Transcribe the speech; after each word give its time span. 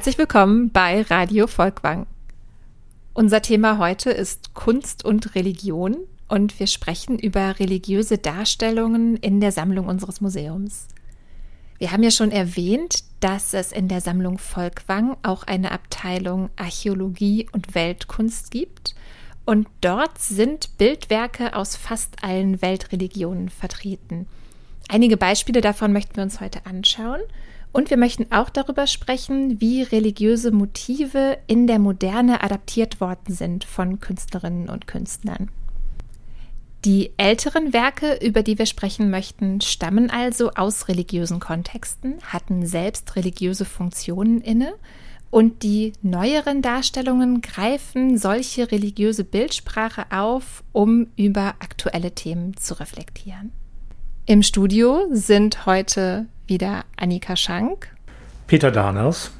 Herzlich 0.00 0.16
willkommen 0.16 0.70
bei 0.70 1.02
Radio 1.02 1.46
Volkwang. 1.46 2.06
Unser 3.12 3.42
Thema 3.42 3.76
heute 3.76 4.10
ist 4.10 4.54
Kunst 4.54 5.04
und 5.04 5.34
Religion 5.34 5.94
und 6.26 6.58
wir 6.58 6.68
sprechen 6.68 7.18
über 7.18 7.58
religiöse 7.58 8.16
Darstellungen 8.16 9.18
in 9.18 9.42
der 9.42 9.52
Sammlung 9.52 9.88
unseres 9.88 10.22
Museums. 10.22 10.88
Wir 11.76 11.92
haben 11.92 12.02
ja 12.02 12.10
schon 12.10 12.30
erwähnt, 12.30 13.04
dass 13.20 13.52
es 13.52 13.72
in 13.72 13.88
der 13.88 14.00
Sammlung 14.00 14.38
Volkwang 14.38 15.18
auch 15.22 15.42
eine 15.42 15.70
Abteilung 15.70 16.48
Archäologie 16.56 17.46
und 17.52 17.74
Weltkunst 17.74 18.50
gibt. 18.50 18.94
Und 19.44 19.68
dort 19.82 20.16
sind 20.16 20.78
Bildwerke 20.78 21.54
aus 21.54 21.76
fast 21.76 22.24
allen 22.24 22.62
Weltreligionen 22.62 23.50
vertreten. 23.50 24.26
Einige 24.88 25.18
Beispiele 25.18 25.60
davon 25.60 25.92
möchten 25.92 26.16
wir 26.16 26.22
uns 26.22 26.40
heute 26.40 26.64
anschauen. 26.64 27.20
Und 27.72 27.90
wir 27.90 27.96
möchten 27.96 28.32
auch 28.32 28.50
darüber 28.50 28.86
sprechen, 28.86 29.60
wie 29.60 29.82
religiöse 29.82 30.50
Motive 30.50 31.38
in 31.46 31.66
der 31.66 31.78
Moderne 31.78 32.42
adaptiert 32.42 33.00
worden 33.00 33.34
sind 33.34 33.64
von 33.64 34.00
Künstlerinnen 34.00 34.68
und 34.68 34.86
Künstlern. 34.86 35.50
Die 36.84 37.12
älteren 37.18 37.72
Werke, 37.72 38.18
über 38.24 38.42
die 38.42 38.58
wir 38.58 38.66
sprechen 38.66 39.10
möchten, 39.10 39.60
stammen 39.60 40.10
also 40.10 40.50
aus 40.52 40.88
religiösen 40.88 41.38
Kontexten, 41.38 42.14
hatten 42.24 42.66
selbst 42.66 43.16
religiöse 43.16 43.66
Funktionen 43.66 44.40
inne 44.40 44.72
und 45.30 45.62
die 45.62 45.92
neueren 46.02 46.62
Darstellungen 46.62 47.40
greifen 47.40 48.18
solche 48.18 48.72
religiöse 48.72 49.24
Bildsprache 49.24 50.06
auf, 50.10 50.64
um 50.72 51.06
über 51.16 51.54
aktuelle 51.60 52.12
Themen 52.12 52.56
zu 52.56 52.80
reflektieren. 52.80 53.52
Im 54.26 54.42
Studio 54.42 55.06
sind 55.10 55.66
heute 55.66 56.26
wieder 56.46 56.84
Annika 56.96 57.34
Schank, 57.36 57.88
Peter 58.46 58.70
Darners 58.70 59.32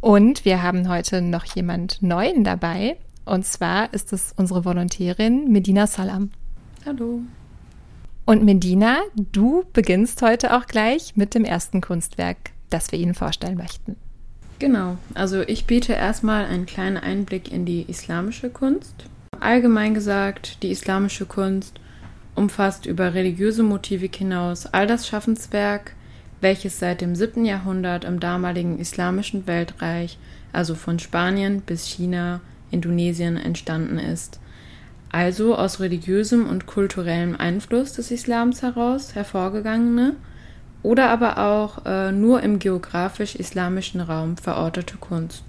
und 0.00 0.44
wir 0.44 0.62
haben 0.62 0.88
heute 0.88 1.20
noch 1.20 1.44
jemand 1.44 2.00
Neuen 2.00 2.44
dabei. 2.44 2.96
Und 3.26 3.44
zwar 3.44 3.92
ist 3.92 4.12
es 4.12 4.32
unsere 4.36 4.64
Volontärin 4.64 5.52
Medina 5.52 5.86
Salam. 5.86 6.30
Hallo. 6.86 7.20
Und 8.24 8.44
Medina, 8.44 9.00
du 9.14 9.64
beginnst 9.72 10.22
heute 10.22 10.56
auch 10.56 10.66
gleich 10.66 11.16
mit 11.16 11.34
dem 11.34 11.44
ersten 11.44 11.80
Kunstwerk, 11.80 12.52
das 12.70 12.92
wir 12.92 12.98
Ihnen 12.98 13.14
vorstellen 13.14 13.58
möchten. 13.58 13.96
Genau, 14.58 14.96
also 15.14 15.42
ich 15.42 15.66
biete 15.66 15.92
erstmal 15.92 16.46
einen 16.46 16.66
kleinen 16.66 16.96
Einblick 16.96 17.50
in 17.52 17.66
die 17.66 17.82
islamische 17.88 18.48
Kunst. 18.48 18.94
Allgemein 19.38 19.94
gesagt, 19.94 20.62
die 20.62 20.70
islamische 20.70 21.26
Kunst 21.26 21.80
umfasst 22.34 22.86
über 22.86 23.14
religiöse 23.14 23.62
Motive 23.62 24.08
hinaus 24.14 24.66
all 24.66 24.86
das 24.86 25.06
Schaffenswerk, 25.06 25.94
welches 26.40 26.78
seit 26.78 27.00
dem 27.00 27.14
7. 27.14 27.44
Jahrhundert 27.44 28.04
im 28.04 28.20
damaligen 28.20 28.78
islamischen 28.78 29.46
Weltreich, 29.46 30.18
also 30.52 30.74
von 30.74 30.98
Spanien 30.98 31.60
bis 31.60 31.86
China, 31.86 32.40
Indonesien 32.70 33.36
entstanden 33.36 33.98
ist 33.98 34.40
also 35.10 35.56
aus 35.56 35.80
religiösem 35.80 36.48
und 36.48 36.66
kulturellem 36.66 37.36
Einfluss 37.36 37.92
des 37.94 38.10
Islams 38.10 38.62
heraus 38.62 39.14
hervorgegangene 39.14 40.14
oder 40.82 41.10
aber 41.10 41.38
auch 41.38 41.84
äh, 41.84 42.12
nur 42.12 42.42
im 42.42 42.58
geografisch-islamischen 42.58 44.00
Raum 44.00 44.36
verortete 44.36 44.96
Kunst. 44.96 45.44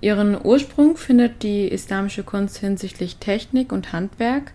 Ihren 0.00 0.40
Ursprung 0.42 0.96
findet 0.96 1.42
die 1.42 1.68
islamische 1.68 2.22
Kunst 2.22 2.58
hinsichtlich 2.58 3.16
Technik 3.16 3.72
und 3.72 3.92
Handwerk 3.92 4.52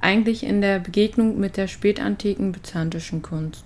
eigentlich 0.00 0.44
in 0.44 0.60
der 0.60 0.78
Begegnung 0.78 1.38
mit 1.38 1.56
der 1.56 1.68
spätantiken 1.68 2.52
byzantischen 2.52 3.22
Kunst. 3.22 3.64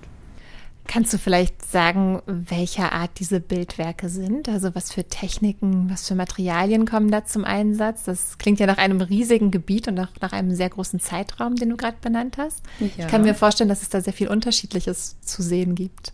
Kannst 0.86 1.14
du 1.14 1.18
vielleicht 1.18 1.64
sagen, 1.64 2.20
welcher 2.26 2.92
Art 2.92 3.12
diese 3.18 3.40
Bildwerke 3.40 4.10
sind? 4.10 4.50
Also 4.50 4.74
was 4.74 4.92
für 4.92 5.04
Techniken, 5.04 5.88
was 5.88 6.06
für 6.06 6.14
Materialien 6.14 6.84
kommen 6.84 7.10
da 7.10 7.24
zum 7.24 7.44
Einsatz? 7.44 8.04
Das 8.04 8.36
klingt 8.36 8.60
ja 8.60 8.66
nach 8.66 8.76
einem 8.76 9.00
riesigen 9.00 9.50
Gebiet 9.50 9.88
und 9.88 9.98
auch 9.98 10.08
nach 10.20 10.32
einem 10.32 10.54
sehr 10.54 10.68
großen 10.68 11.00
Zeitraum, 11.00 11.56
den 11.56 11.70
du 11.70 11.76
gerade 11.76 11.96
benannt 12.02 12.36
hast. 12.36 12.62
Ja. 12.80 12.86
Ich 12.98 13.06
kann 13.06 13.22
mir 13.22 13.34
vorstellen, 13.34 13.70
dass 13.70 13.80
es 13.80 13.88
da 13.88 14.02
sehr 14.02 14.12
viel 14.12 14.28
Unterschiedliches 14.28 15.16
zu 15.22 15.42
sehen 15.42 15.74
gibt. 15.74 16.12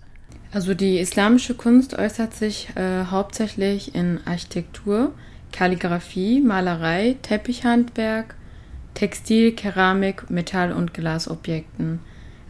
Also 0.53 0.75
die 0.75 0.99
islamische 0.99 1.55
Kunst 1.55 1.95
äußert 1.95 2.35
sich 2.35 2.69
äh, 2.77 3.07
hauptsächlich 3.07 3.95
in 3.95 4.21
Architektur, 4.25 5.13
Kalligraphie, 5.53 6.41
Malerei, 6.41 7.17
Teppichhandwerk, 7.23 8.37
Textil, 8.95 9.53
Keramik, 9.53 10.31
Metall- 10.31 10.73
und 10.73 10.95
Glasobjekten. 10.95 12.01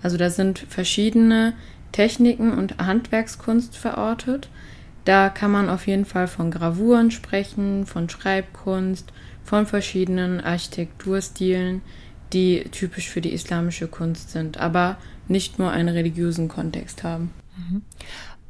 Also 0.03 0.17
da 0.17 0.31
sind 0.31 0.59
verschiedene 0.59 1.55
Techniken 1.93 2.53
und 2.53 2.78
Handwerkskunst 2.78 3.77
verortet. 3.77 4.49
Da 5.05 5.29
kann 5.29 5.50
man 5.50 5.69
auf 5.69 5.87
jeden 5.87 6.05
Fall 6.05 6.29
von 6.29 6.50
Gravuren 6.50 7.11
sprechen, 7.11 7.87
von 7.87 8.09
Schreibkunst, 8.09 9.12
von 9.45 9.67
verschiedenen 9.67 10.41
Architekturstilen, 10.41 11.83
die 12.33 12.65
typisch 12.71 13.09
für 13.09 13.21
die 13.21 13.33
islamische 13.33 13.89
Kunst 13.89 14.31
sind, 14.31 14.59
aber 14.59 14.99
nicht 15.27 15.59
nur 15.59 15.71
einen 15.71 15.89
religiösen 15.89 16.49
Kontext 16.49 17.03
haben. 17.03 17.33
Mhm. 17.56 17.83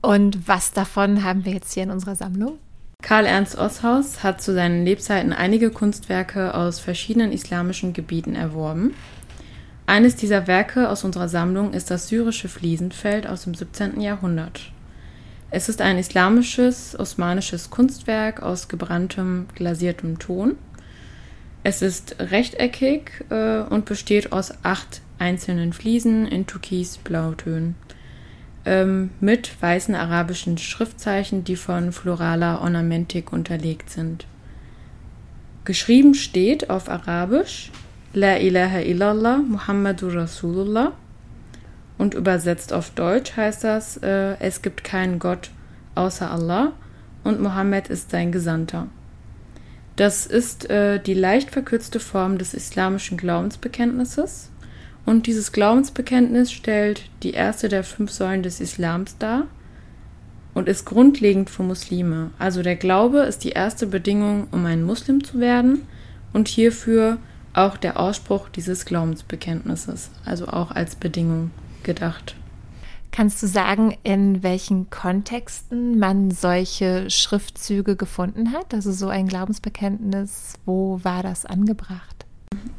Und 0.02 0.48
was 0.48 0.72
davon 0.72 1.24
haben 1.24 1.44
wir 1.44 1.52
jetzt 1.52 1.72
hier 1.72 1.84
in 1.84 1.90
unserer 1.90 2.16
Sammlung? 2.16 2.58
Karl 3.02 3.26
Ernst 3.26 3.56
Osshaus 3.56 4.22
hat 4.22 4.42
zu 4.42 4.52
seinen 4.52 4.84
Lebzeiten 4.84 5.32
einige 5.32 5.70
Kunstwerke 5.70 6.54
aus 6.54 6.80
verschiedenen 6.80 7.32
islamischen 7.32 7.92
Gebieten 7.92 8.34
erworben. 8.34 8.94
Eines 9.86 10.16
dieser 10.16 10.46
Werke 10.46 10.88
aus 10.88 11.02
unserer 11.02 11.28
Sammlung 11.28 11.72
ist 11.72 11.90
das 11.90 12.08
syrische 12.08 12.48
Fliesenfeld 12.48 13.26
aus 13.26 13.44
dem 13.44 13.54
17. 13.54 14.00
Jahrhundert. 14.00 14.70
Es 15.50 15.68
ist 15.68 15.80
ein 15.80 15.98
islamisches, 15.98 16.96
osmanisches 16.96 17.70
Kunstwerk 17.70 18.40
aus 18.42 18.68
gebranntem, 18.68 19.46
glasiertem 19.54 20.20
Ton. 20.20 20.56
Es 21.64 21.82
ist 21.82 22.16
rechteckig 22.20 23.24
äh, 23.30 23.60
und 23.60 23.84
besteht 23.84 24.32
aus 24.32 24.52
acht 24.62 25.00
einzelnen 25.18 25.72
Fliesen 25.72 26.26
in 26.26 26.46
türkis-blautönen 26.46 27.74
ähm, 28.64 29.10
mit 29.20 29.60
weißen 29.60 29.94
arabischen 29.94 30.58
Schriftzeichen, 30.58 31.44
die 31.44 31.56
von 31.56 31.92
floraler 31.92 32.60
Ornamentik 32.60 33.32
unterlegt 33.32 33.90
sind. 33.90 34.26
Geschrieben 35.64 36.14
steht 36.14 36.70
auf 36.70 36.88
Arabisch 36.88 37.70
La 38.12 38.38
ilaha 38.38 38.80
illallah, 38.80 39.38
Muhammadur 39.38 40.14
Rasulullah. 40.14 40.92
Und 41.96 42.14
übersetzt 42.14 42.72
auf 42.72 42.90
Deutsch 42.90 43.36
heißt 43.36 43.62
das, 43.62 43.98
äh, 43.98 44.36
es 44.40 44.62
gibt 44.62 44.82
keinen 44.82 45.18
Gott 45.18 45.50
außer 45.94 46.30
Allah 46.30 46.72
und 47.24 47.40
Mohammed 47.40 47.88
ist 47.88 48.10
sein 48.10 48.32
Gesandter. 48.32 48.88
Das 49.96 50.26
ist 50.26 50.70
äh, 50.70 50.98
die 50.98 51.14
leicht 51.14 51.50
verkürzte 51.50 52.00
Form 52.00 52.38
des 52.38 52.54
islamischen 52.54 53.16
Glaubensbekenntnisses. 53.16 54.49
Und 55.10 55.26
dieses 55.26 55.50
Glaubensbekenntnis 55.50 56.52
stellt 56.52 57.10
die 57.24 57.32
erste 57.32 57.68
der 57.68 57.82
fünf 57.82 58.12
Säulen 58.12 58.44
des 58.44 58.60
Islams 58.60 59.18
dar 59.18 59.48
und 60.54 60.68
ist 60.68 60.84
grundlegend 60.84 61.50
für 61.50 61.64
Muslime. 61.64 62.30
Also 62.38 62.62
der 62.62 62.76
Glaube 62.76 63.22
ist 63.22 63.42
die 63.42 63.50
erste 63.50 63.88
Bedingung, 63.88 64.46
um 64.52 64.64
ein 64.66 64.84
Muslim 64.84 65.24
zu 65.24 65.40
werden 65.40 65.82
und 66.32 66.46
hierfür 66.46 67.18
auch 67.54 67.76
der 67.76 67.98
Ausspruch 67.98 68.50
dieses 68.50 68.84
Glaubensbekenntnisses, 68.84 70.10
also 70.24 70.46
auch 70.46 70.70
als 70.70 70.94
Bedingung 70.94 71.50
gedacht. 71.82 72.36
Kannst 73.10 73.42
du 73.42 73.48
sagen, 73.48 73.98
in 74.04 74.44
welchen 74.44 74.90
Kontexten 74.90 75.98
man 75.98 76.30
solche 76.30 77.10
Schriftzüge 77.10 77.96
gefunden 77.96 78.52
hat? 78.52 78.72
Also 78.74 78.92
so 78.92 79.08
ein 79.08 79.26
Glaubensbekenntnis, 79.26 80.52
wo 80.66 81.00
war 81.02 81.24
das 81.24 81.46
angebracht? 81.46 82.19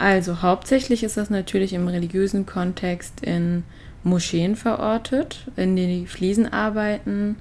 Also 0.01 0.41
hauptsächlich 0.41 1.03
ist 1.03 1.17
das 1.17 1.29
natürlich 1.29 1.73
im 1.73 1.87
religiösen 1.87 2.47
Kontext 2.47 3.21
in 3.21 3.61
Moscheen 4.03 4.55
verortet, 4.55 5.45
in 5.55 5.75
die 5.75 6.07
Fliesenarbeiten 6.07 7.35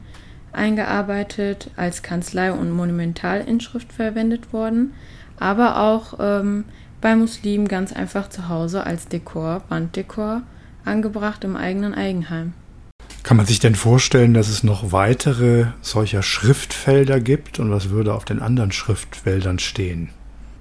eingearbeitet, 0.53 1.71
als 1.77 2.03
Kanzlei- 2.03 2.53
und 2.53 2.71
Monumentalinschrift 2.71 3.91
verwendet 3.95 4.53
worden, 4.53 4.93
aber 5.39 5.81
auch 5.81 6.19
ähm, 6.21 6.67
bei 7.01 7.17
Muslimen 7.17 7.67
ganz 7.67 7.95
einfach 7.95 8.29
zu 8.29 8.51
Hause 8.51 8.85
als 8.85 9.09
Dekor, 9.09 9.63
Wanddekor, 9.71 10.43
angebracht 10.85 11.45
im 11.45 11.57
eigenen 11.57 11.95
Eigenheim. 11.95 12.53
Kann 13.23 13.39
man 13.39 13.47
sich 13.47 13.61
denn 13.61 13.75
vorstellen, 13.75 14.35
dass 14.35 14.51
es 14.51 14.65
noch 14.65 14.93
weitere 14.93 15.69
solcher 15.81 16.23
Schriftfelder 16.23 17.21
gibt 17.21 17.59
und 17.59 17.71
was 17.71 17.89
würde 17.89 18.13
auf 18.13 18.27
den 18.27 18.43
anderen 18.43 18.71
Schriftfeldern 18.71 19.59
stehen? 19.59 20.11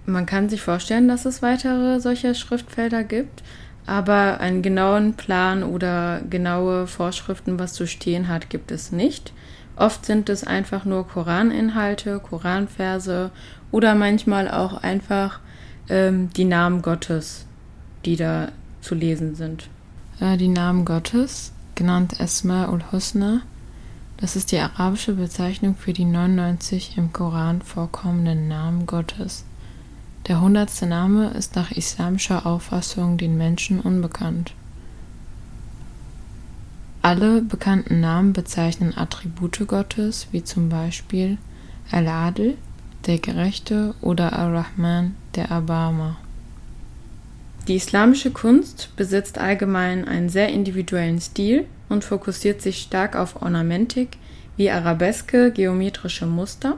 Man 0.10 0.26
kann 0.26 0.50
sich 0.50 0.62
vorstellen, 0.62 1.08
dass 1.08 1.26
es 1.26 1.42
weitere 1.42 2.00
solcher 2.00 2.34
Schriftfelder 2.34 3.04
gibt, 3.04 3.44
aber 3.86 4.40
einen 4.40 4.62
genauen 4.62 5.14
Plan 5.14 5.64
oder 5.64 6.22
genaue 6.30 6.88
Vorschriften, 6.88 7.60
was 7.60 7.74
zu 7.74 7.88
stehen 7.88 8.28
hat, 8.28 8.50
gibt 8.50 8.72
es 8.72 8.92
nicht. 8.92 9.34
Oft 9.76 10.06
sind 10.06 10.30
es 10.30 10.44
einfach 10.44 10.84
nur 10.84 11.08
Koraninhalte, 11.08 12.20
Koranverse 12.20 13.32
oder 13.72 13.96
manchmal 13.96 14.50
auch 14.50 14.84
einfach 14.84 15.40
ähm, 15.90 16.30
die 16.36 16.46
Namen 16.46 16.82
Gottes, 16.82 17.46
die 18.06 18.16
da 18.16 18.50
zu 18.82 18.96
lesen 18.96 19.36
sind. 19.36 19.70
Äh, 20.20 20.38
die 20.38 20.50
Namen 20.50 20.86
Gottes, 20.86 21.54
genannt 21.76 22.20
Esma 22.20 22.70
ul 22.70 22.84
Husna, 22.92 23.42
Das 24.18 24.36
ist 24.36 24.52
die 24.52 24.60
arabische 24.60 25.14
Bezeichnung 25.14 25.76
für 25.76 25.94
die 25.94 26.04
99 26.04 26.98
im 26.98 27.14
Koran 27.14 27.62
vorkommenden 27.62 28.50
Namen 28.50 28.86
Gottes. 28.86 29.46
Der 30.28 30.42
hundertste 30.42 30.86
Name 30.86 31.32
ist 31.32 31.56
nach 31.56 31.72
islamischer 31.72 32.46
Auffassung 32.46 33.18
den 33.18 33.38
Menschen 33.38 33.80
unbekannt. 33.80 34.54
Alle 37.02 37.42
bekannten 37.42 38.02
Namen 38.02 38.34
bezeichnen 38.34 38.96
Attribute 38.96 39.66
Gottes, 39.68 40.28
wie 40.32 40.44
zum 40.44 40.70
Beispiel 40.70 41.38
Al-Adl, 41.92 42.56
der 43.08 43.18
Gerechte, 43.20 43.96
oder 44.02 44.34
Ar-Rahman, 44.34 45.16
der 45.36 45.46
Erbarmer. 45.46 46.18
Die 47.68 47.76
islamische 47.76 48.32
Kunst 48.32 48.90
besitzt 48.96 49.38
allgemein 49.38 50.08
einen 50.08 50.30
sehr 50.30 50.50
individuellen 50.50 51.22
Stil 51.22 51.66
und 51.88 52.04
fokussiert 52.04 52.62
sich 52.62 52.82
stark 52.82 53.16
auf 53.16 53.42
Ornamentik 53.42 54.18
wie 54.58 54.70
Arabeske, 54.70 55.52
geometrische 55.52 56.26
Muster, 56.26 56.78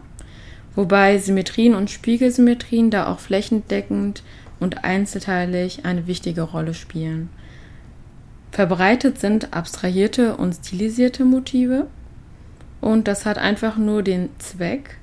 wobei 0.75 1.17
Symmetrien 1.17 1.75
und 1.75 1.89
Spiegelsymmetrien 1.89 2.89
da 2.89 3.07
auch 3.07 3.19
flächendeckend 3.19 4.23
und 4.59 4.83
einzelteilig 4.83 5.85
eine 5.85 6.07
wichtige 6.07 6.41
Rolle 6.41 6.73
spielen. 6.73 7.29
Verbreitet 8.51 9.19
sind 9.19 9.53
abstrahierte 9.53 10.35
und 10.35 10.53
stilisierte 10.53 11.25
Motive 11.25 11.87
und 12.81 13.07
das 13.07 13.25
hat 13.25 13.37
einfach 13.37 13.77
nur 13.77 14.03
den 14.03 14.29
Zweck 14.39 14.97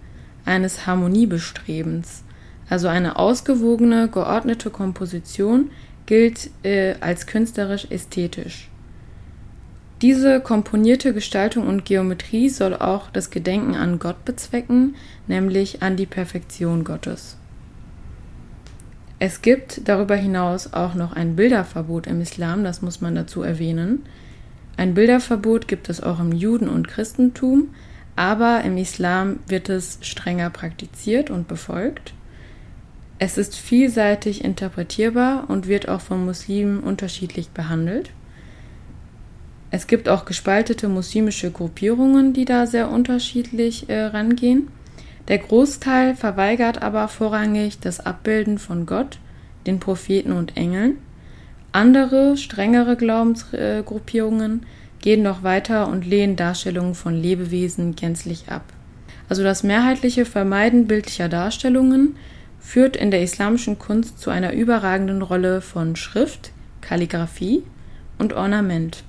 eines 0.45 0.87
Harmoniebestrebens. 0.87 2.25
Also 2.69 2.89
eine 2.89 3.17
ausgewogene, 3.17 4.09
geordnete 4.09 4.71
Komposition 4.71 5.71
gilt 6.07 6.51
äh, 6.63 6.95
als 7.01 7.27
künstlerisch 7.27 7.87
ästhetisch. 7.91 8.69
Diese 10.01 10.41
komponierte 10.41 11.13
Gestaltung 11.13 11.67
und 11.67 11.85
Geometrie 11.85 12.51
soll 12.51 12.77
auch 12.77 13.11
das 13.11 13.31
Gedenken 13.31 13.75
an 13.75 13.99
Gott 13.99 14.25
bezwecken, 14.25 14.95
nämlich 15.27 15.83
an 15.83 15.97
die 15.97 16.07
Perfektion 16.07 16.85
Gottes. 16.85 17.37
Es 19.19 19.43
gibt 19.43 19.89
darüber 19.89 20.15
hinaus 20.15 20.73
auch 20.73 20.95
noch 20.95 21.13
ein 21.13 21.35
Bilderverbot 21.35 22.07
im 22.07 22.21
Islam, 22.21 22.63
das 22.63 22.83
muss 22.83 23.01
man 23.01 23.17
dazu 23.17 23.43
erwähnen. 23.43 24.05
Ein 24.77 24.95
Bilderverbot 24.95 25.67
gibt 25.67 25.89
es 25.89 26.01
auch 26.01 26.21
im 26.21 26.31
Juden- 26.31 26.69
und 26.69 26.87
Christentum, 26.87 27.75
aber 28.15 28.63
im 28.63 28.77
Islam 28.77 29.41
wird 29.49 29.69
es 29.69 29.99
strenger 30.03 30.51
praktiziert 30.51 31.31
und 31.31 31.49
befolgt. 31.49 32.15
Es 33.19 33.37
ist 33.37 33.57
vielseitig 33.57 34.45
interpretierbar 34.45 35.51
und 35.51 35.67
wird 35.67 35.89
auch 35.89 36.01
von 36.01 36.25
Muslimen 36.25 36.79
unterschiedlich 36.79 37.51
behandelt. 37.51 38.11
Es 39.71 39.87
gibt 39.87 40.09
auch 40.09 40.25
gespaltete 40.25 40.89
muslimische 40.89 41.51
Gruppierungen, 41.51 42.33
die 42.33 42.45
da 42.45 42.67
sehr 42.67 42.91
unterschiedlich 42.91 43.89
äh, 43.89 44.05
rangehen. 44.05 44.69
Der 45.29 45.39
Großteil 45.39 46.15
verweigert 46.15 46.81
aber 46.81 47.09
vorrangig 47.09 47.79
das 47.81 48.01
Abbilden 48.01 48.59
von 48.59 48.87
Gott, 48.87 49.19
den 49.67 49.79
Propheten 49.79 50.33
und 50.33 50.57
Engeln. 50.57 50.97
Andere, 51.71 52.39
strengere 52.39 52.97
Glaubensgruppierungen 52.97 54.65
gehen 55.01 55.23
noch 55.23 55.43
weiter 55.43 55.89
und 55.89 56.07
lehnen 56.07 56.37
Darstellungen 56.37 56.95
von 56.95 57.15
Lebewesen 57.15 57.95
gänzlich 57.95 58.49
ab. 58.49 58.65
Also 59.29 59.43
das 59.43 59.63
mehrheitliche 59.63 60.25
Vermeiden 60.25 60.87
bildlicher 60.87 61.29
Darstellungen 61.29 62.17
führt 62.59 62.97
in 62.97 63.11
der 63.11 63.23
islamischen 63.23 63.79
Kunst 63.79 64.19
zu 64.19 64.31
einer 64.31 64.55
überragenden 64.55 65.21
Rolle 65.21 65.61
von 65.61 65.95
Schrift, 65.95 66.53
Kalligraphie 66.81 67.63
und 68.19 68.33
Ornament. 68.33 69.05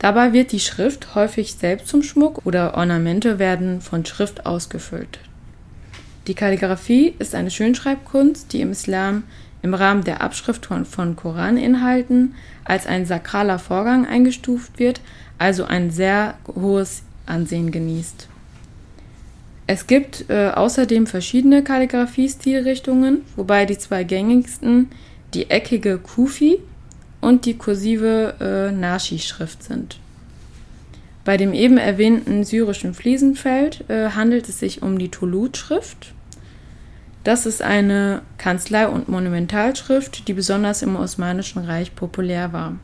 Dabei 0.00 0.32
wird 0.32 0.52
die 0.52 0.60
Schrift 0.60 1.14
häufig 1.14 1.54
selbst 1.54 1.88
zum 1.88 2.02
Schmuck 2.02 2.46
oder 2.46 2.74
Ornamente 2.74 3.38
werden 3.38 3.82
von 3.82 4.06
Schrift 4.06 4.46
ausgefüllt. 4.46 5.18
Die 6.26 6.32
Kalligraphie 6.34 7.14
ist 7.18 7.34
eine 7.34 7.50
Schönschreibkunst, 7.50 8.52
die 8.52 8.62
im 8.62 8.72
Islam 8.72 9.24
im 9.62 9.74
Rahmen 9.74 10.02
der 10.04 10.22
Abschrift 10.22 10.66
von, 10.66 11.16
Koraninhalten 11.16 12.34
als 12.64 12.86
ein 12.86 13.04
sakraler 13.04 13.58
Vorgang 13.58 14.06
eingestuft 14.06 14.78
wird, 14.78 15.02
also 15.36 15.64
ein 15.64 15.90
sehr 15.90 16.34
hohes 16.46 17.02
Ansehen 17.26 17.70
genießt. 17.70 18.26
Es 19.66 19.86
gibt 19.86 20.30
äh, 20.30 20.48
außerdem 20.54 21.06
verschiedene 21.06 21.62
Kalligraphie-Stilrichtungen, 21.62 23.20
wobei 23.36 23.66
die 23.66 23.76
zwei 23.76 24.02
gängigsten 24.04 24.88
die 25.34 25.50
eckige 25.50 25.98
Kufi 25.98 26.58
und 27.20 27.44
die 27.44 27.56
kursive 27.56 28.34
äh, 28.40 28.72
Nashi-Schrift 28.72 29.62
sind. 29.62 29.98
Bei 31.24 31.36
dem 31.36 31.52
eben 31.52 31.76
erwähnten 31.76 32.44
syrischen 32.44 32.94
Fliesenfeld 32.94 33.84
äh, 33.88 34.10
handelt 34.10 34.48
es 34.48 34.58
sich 34.58 34.82
um 34.82 34.98
die 34.98 35.10
Tolut-Schrift. 35.10 36.14
Das 37.24 37.44
ist 37.44 37.60
eine 37.60 38.22
Kanzlei- 38.38 38.88
und 38.88 39.08
Monumentalschrift, 39.08 40.26
die 40.26 40.32
besonders 40.32 40.80
im 40.82 40.96
Osmanischen 40.96 41.62
Reich 41.62 41.94
populär 41.94 42.54
war. 42.54 42.76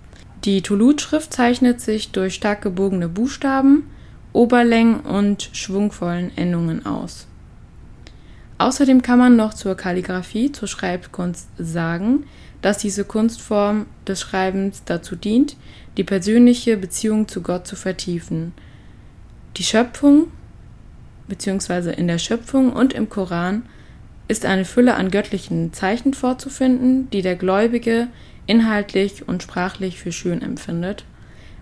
Die 0.44 0.60
Tolut-Schrift 0.60 1.32
zeichnet 1.32 1.80
sich 1.80 2.12
durch 2.12 2.34
stark 2.34 2.60
gebogene 2.60 3.08
Buchstaben, 3.08 3.90
Oberlängen 4.34 5.00
und 5.00 5.48
schwungvollen 5.54 6.30
Endungen 6.36 6.84
aus. 6.84 7.26
Außerdem 8.58 9.00
kann 9.00 9.18
man 9.18 9.36
noch 9.36 9.54
zur 9.54 9.74
Kalligraphie, 9.76 10.52
zur 10.52 10.68
Schreibkunst 10.68 11.48
sagen, 11.58 12.24
dass 12.62 12.78
diese 12.78 13.04
Kunstform 13.04 13.86
des 14.06 14.20
Schreibens 14.20 14.82
dazu 14.84 15.16
dient, 15.16 15.56
die 15.96 16.04
persönliche 16.04 16.76
Beziehung 16.76 17.28
zu 17.28 17.42
Gott 17.42 17.66
zu 17.66 17.76
vertiefen. 17.76 18.52
Die 19.56 19.64
Schöpfung, 19.64 20.28
beziehungsweise 21.28 21.92
in 21.92 22.08
der 22.08 22.18
Schöpfung 22.18 22.72
und 22.72 22.92
im 22.92 23.08
Koran, 23.08 23.62
ist 24.28 24.44
eine 24.44 24.64
Fülle 24.64 24.94
an 24.94 25.10
göttlichen 25.10 25.72
Zeichen 25.72 26.12
vorzufinden, 26.12 27.08
die 27.10 27.22
der 27.22 27.36
Gläubige 27.36 28.08
inhaltlich 28.46 29.28
und 29.28 29.42
sprachlich 29.42 29.98
für 29.98 30.12
schön 30.12 30.42
empfindet 30.42 31.04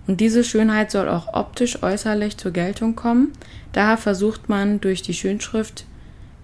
und 0.06 0.20
diese 0.20 0.44
Schönheit 0.44 0.91
soll 0.91 1.08
auch 1.08 1.32
optisch 1.32 1.82
äußerlich 1.82 2.37
zur 2.37 2.52
Geltung 2.52 2.94
kommen, 2.94 3.32
daher 3.73 3.96
versucht 3.96 4.49
man 4.49 4.81
durch 4.81 5.02
die 5.02 5.14
Schönschrift 5.14 5.87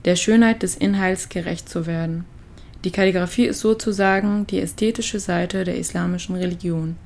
der 0.05 0.17
Schönheit 0.17 0.62
des 0.62 0.76
Inhalts 0.76 1.29
gerecht 1.29 1.69
zu 1.69 1.87
werden. 1.87 2.25
Die 2.85 2.91
Kalligraphie 2.91 3.45
ist 3.45 3.61
sozusagen 3.61 4.47
die 4.47 4.61
ästhetische 4.61 5.21
Seite 5.21 5.65
der 5.65 5.77
islamischen 5.77 6.37
Religion. 6.37 6.97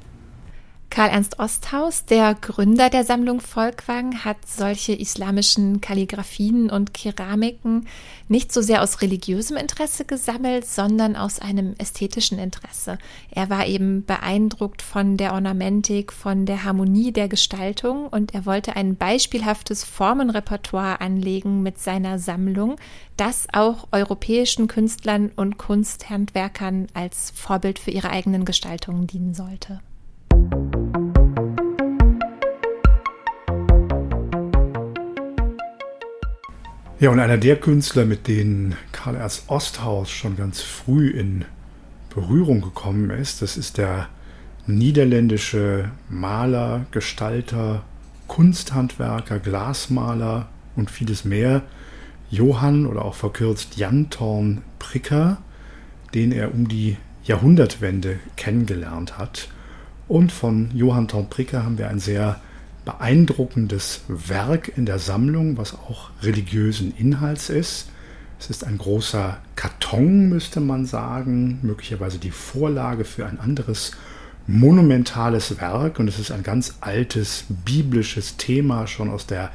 Karl 0.94 1.10
Ernst 1.10 1.40
Osthaus, 1.40 2.04
der 2.04 2.36
Gründer 2.36 2.88
der 2.88 3.02
Sammlung 3.02 3.40
Volkwang, 3.40 4.24
hat 4.24 4.36
solche 4.46 4.92
islamischen 4.92 5.80
Kalligraphien 5.80 6.70
und 6.70 6.94
Keramiken 6.94 7.88
nicht 8.28 8.52
so 8.52 8.62
sehr 8.62 8.80
aus 8.80 9.02
religiösem 9.02 9.56
Interesse 9.56 10.04
gesammelt, 10.04 10.64
sondern 10.66 11.16
aus 11.16 11.40
einem 11.40 11.74
ästhetischen 11.78 12.38
Interesse. 12.38 12.98
Er 13.32 13.50
war 13.50 13.66
eben 13.66 14.04
beeindruckt 14.04 14.82
von 14.82 15.16
der 15.16 15.32
Ornamentik, 15.32 16.12
von 16.12 16.46
der 16.46 16.62
Harmonie 16.62 17.10
der 17.10 17.26
Gestaltung 17.26 18.06
und 18.06 18.32
er 18.32 18.46
wollte 18.46 18.76
ein 18.76 18.94
beispielhaftes 18.94 19.82
Formenrepertoire 19.82 21.00
anlegen 21.00 21.64
mit 21.64 21.80
seiner 21.80 22.20
Sammlung, 22.20 22.76
das 23.16 23.48
auch 23.52 23.88
europäischen 23.90 24.68
Künstlern 24.68 25.32
und 25.34 25.58
Kunsthandwerkern 25.58 26.86
als 26.94 27.32
Vorbild 27.32 27.80
für 27.80 27.90
ihre 27.90 28.10
eigenen 28.10 28.44
Gestaltungen 28.44 29.08
dienen 29.08 29.34
sollte. 29.34 29.80
Ja, 37.04 37.10
und 37.10 37.20
einer 37.20 37.36
der 37.36 37.56
Künstler, 37.56 38.06
mit 38.06 38.28
denen 38.28 38.76
Karl 38.92 39.16
Ernst 39.16 39.50
Osthaus 39.50 40.08
schon 40.08 40.38
ganz 40.38 40.62
früh 40.62 41.10
in 41.10 41.44
Berührung 42.08 42.62
gekommen 42.62 43.10
ist, 43.10 43.42
das 43.42 43.58
ist 43.58 43.76
der 43.76 44.08
niederländische 44.66 45.90
Maler, 46.08 46.86
Gestalter, 46.92 47.84
Kunsthandwerker, 48.26 49.38
Glasmaler 49.38 50.48
und 50.76 50.90
vieles 50.90 51.26
mehr, 51.26 51.60
Johann 52.30 52.86
oder 52.86 53.04
auch 53.04 53.16
verkürzt 53.16 53.76
Jan 53.76 54.08
Thorn 54.08 54.62
Pricker, 54.78 55.42
den 56.14 56.32
er 56.32 56.54
um 56.54 56.68
die 56.68 56.96
Jahrhundertwende 57.24 58.18
kennengelernt 58.36 59.18
hat. 59.18 59.50
Und 60.08 60.32
von 60.32 60.70
Johann 60.72 61.08
Thorn 61.08 61.28
Pricker 61.28 61.64
haben 61.64 61.76
wir 61.76 61.90
ein 61.90 62.00
sehr 62.00 62.40
beeindruckendes 62.84 64.02
Werk 64.08 64.72
in 64.76 64.86
der 64.86 64.98
Sammlung, 64.98 65.56
was 65.56 65.74
auch 65.74 66.10
religiösen 66.22 66.94
Inhalts 66.96 67.48
ist. 67.48 67.88
Es 68.38 68.50
ist 68.50 68.64
ein 68.64 68.78
großer 68.78 69.38
Karton, 69.56 70.28
müsste 70.28 70.60
man 70.60 70.84
sagen, 70.86 71.60
möglicherweise 71.62 72.18
die 72.18 72.30
Vorlage 72.30 73.04
für 73.04 73.26
ein 73.26 73.40
anderes 73.40 73.92
monumentales 74.46 75.58
Werk 75.58 75.98
und 75.98 76.08
es 76.08 76.18
ist 76.18 76.30
ein 76.30 76.42
ganz 76.42 76.74
altes 76.80 77.44
biblisches 77.64 78.36
Thema 78.36 78.86
schon 78.86 79.08
aus 79.08 79.26
der 79.26 79.50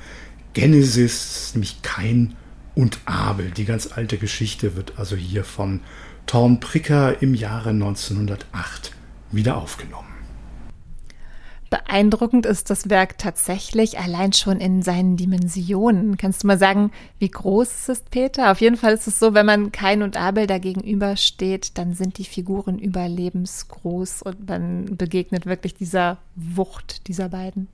Genesis, 0.53 1.51
nämlich 1.53 1.81
Kain 1.83 2.36
und 2.74 3.00
Abel. 3.05 3.51
Die 3.51 3.65
ganz 3.65 3.91
alte 3.91 4.17
Geschichte 4.17 4.75
wird 4.75 4.93
also 4.98 5.15
hier 5.15 5.43
von 5.43 5.81
Thorn 6.25 6.59
Pricker 6.59 7.21
im 7.21 7.36
Jahre 7.36 7.69
1908 7.69 8.91
wieder 9.31 9.57
aufgenommen. 9.57 10.09
Beeindruckend 11.70 12.48
ist 12.48 12.72
das 12.72 12.90
Werk 12.90 13.20
tatsächlich 13.20 14.00
allein 14.00 14.34
schon 14.34 14.60
in 14.60 14.82
seinen 14.82 15.18
Dimensionen. 15.18 16.18
Kannst 16.18 16.42
du 16.44 16.48
mal 16.48 16.58
sagen, 16.58 16.92
wie 17.20 17.30
groß 17.30 17.68
es 17.68 17.90
ist, 17.90 18.10
Peter? 18.10 18.52
Auf 18.52 18.60
jeden 18.60 18.76
Fall 18.76 18.94
ist 18.94 19.08
es 19.08 19.20
so, 19.20 19.36
wenn 19.36 19.46
man 19.46 19.72
Kain 19.72 20.02
und 20.02 20.18
Abel 20.18 20.48
da 20.48 20.58
gegenübersteht, 20.58 21.78
dann 21.78 21.94
sind 21.94 22.18
die 22.18 22.26
Figuren 22.26 22.80
überlebensgroß 22.80 24.24
und 24.24 24.48
man 24.48 24.98
begegnet 24.98 25.46
wirklich 25.46 25.76
dieser 25.76 26.18
Wucht 26.36 27.08
dieser 27.08 27.30
beiden. 27.30 27.68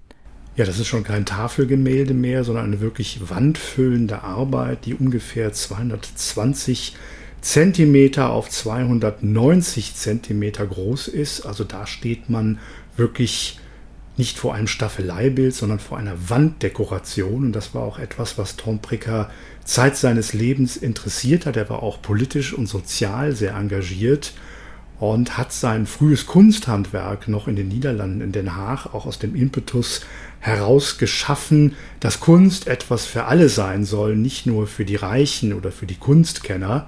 Ja, 0.57 0.65
das 0.65 0.79
ist 0.79 0.87
schon 0.87 1.03
kein 1.03 1.25
Tafelgemälde 1.25 2.13
mehr, 2.13 2.43
sondern 2.43 2.65
eine 2.65 2.81
wirklich 2.81 3.29
wandfüllende 3.29 4.23
Arbeit, 4.23 4.85
die 4.85 4.93
ungefähr 4.93 5.53
220 5.53 6.95
Zentimeter 7.41 8.31
auf 8.31 8.49
290 8.49 9.95
Zentimeter 9.95 10.65
groß 10.65 11.07
ist. 11.07 11.45
Also 11.45 11.63
da 11.63 11.87
steht 11.87 12.29
man 12.29 12.59
wirklich 12.97 13.59
nicht 14.17 14.37
vor 14.37 14.53
einem 14.53 14.67
Staffeleibild, 14.67 15.53
sondern 15.53 15.79
vor 15.79 15.97
einer 15.97 16.29
Wanddekoration. 16.29 17.45
Und 17.45 17.53
das 17.53 17.73
war 17.73 17.83
auch 17.83 17.99
etwas, 17.99 18.37
was 18.37 18.55
Tom 18.55 18.79
Pricker 18.79 19.29
Zeit 19.63 19.97
seines 19.97 20.33
Lebens 20.33 20.77
interessiert 20.77 21.45
hat. 21.45 21.57
Er 21.57 21.69
war 21.69 21.83
auch 21.83 22.01
politisch 22.01 22.53
und 22.53 22.67
sozial 22.67 23.33
sehr 23.35 23.55
engagiert 23.55 24.33
und 24.99 25.37
hat 25.37 25.51
sein 25.51 25.87
frühes 25.87 26.25
Kunsthandwerk 26.25 27.27
noch 27.27 27.47
in 27.47 27.55
den 27.55 27.67
Niederlanden, 27.67 28.21
in 28.21 28.31
Den 28.31 28.55
Haag, 28.55 28.93
auch 28.93 29.05
aus 29.05 29.19
dem 29.19 29.35
Impetus 29.35 30.01
heraus 30.39 30.97
geschaffen, 30.97 31.75
dass 31.99 32.19
Kunst 32.19 32.67
etwas 32.67 33.05
für 33.05 33.25
alle 33.25 33.49
sein 33.49 33.83
soll, 33.83 34.15
nicht 34.15 34.45
nur 34.45 34.67
für 34.67 34.85
die 34.85 34.95
Reichen 34.95 35.53
oder 35.53 35.71
für 35.71 35.85
die 35.85 35.95
Kunstkenner 35.95 36.87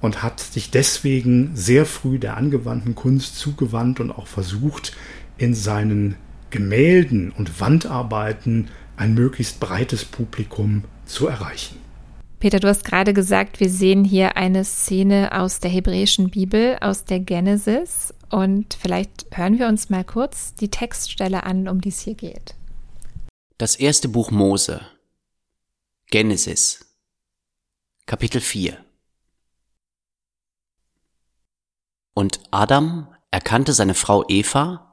und 0.00 0.22
hat 0.22 0.40
sich 0.40 0.70
deswegen 0.70 1.52
sehr 1.54 1.86
früh 1.86 2.18
der 2.18 2.36
angewandten 2.36 2.94
Kunst 2.94 3.38
zugewandt 3.38 4.00
und 4.00 4.10
auch 4.10 4.26
versucht, 4.26 4.96
in 5.38 5.54
seinen 5.54 6.16
Gemälden 6.56 7.32
und 7.32 7.60
Wandarbeiten 7.60 8.68
ein 8.96 9.12
möglichst 9.12 9.60
breites 9.60 10.06
Publikum 10.06 10.84
zu 11.04 11.26
erreichen. 11.26 11.76
Peter, 12.40 12.60
du 12.60 12.68
hast 12.68 12.84
gerade 12.84 13.12
gesagt, 13.12 13.60
wir 13.60 13.68
sehen 13.68 14.04
hier 14.04 14.36
eine 14.38 14.64
Szene 14.64 15.32
aus 15.32 15.60
der 15.60 15.70
hebräischen 15.70 16.30
Bibel, 16.30 16.78
aus 16.80 17.04
der 17.04 17.20
Genesis. 17.20 18.14
Und 18.30 18.74
vielleicht 18.74 19.26
hören 19.32 19.58
wir 19.58 19.68
uns 19.68 19.90
mal 19.90 20.04
kurz 20.04 20.54
die 20.54 20.70
Textstelle 20.70 21.44
an, 21.44 21.68
um 21.68 21.80
die 21.80 21.90
es 21.90 22.00
hier 22.00 22.14
geht. 22.14 22.54
Das 23.58 23.76
erste 23.76 24.08
Buch 24.08 24.30
Mose, 24.30 24.80
Genesis, 26.06 26.96
Kapitel 28.06 28.40
4. 28.40 28.78
Und 32.14 32.40
Adam 32.50 33.08
erkannte 33.30 33.74
seine 33.74 33.94
Frau 33.94 34.24
Eva 34.28 34.85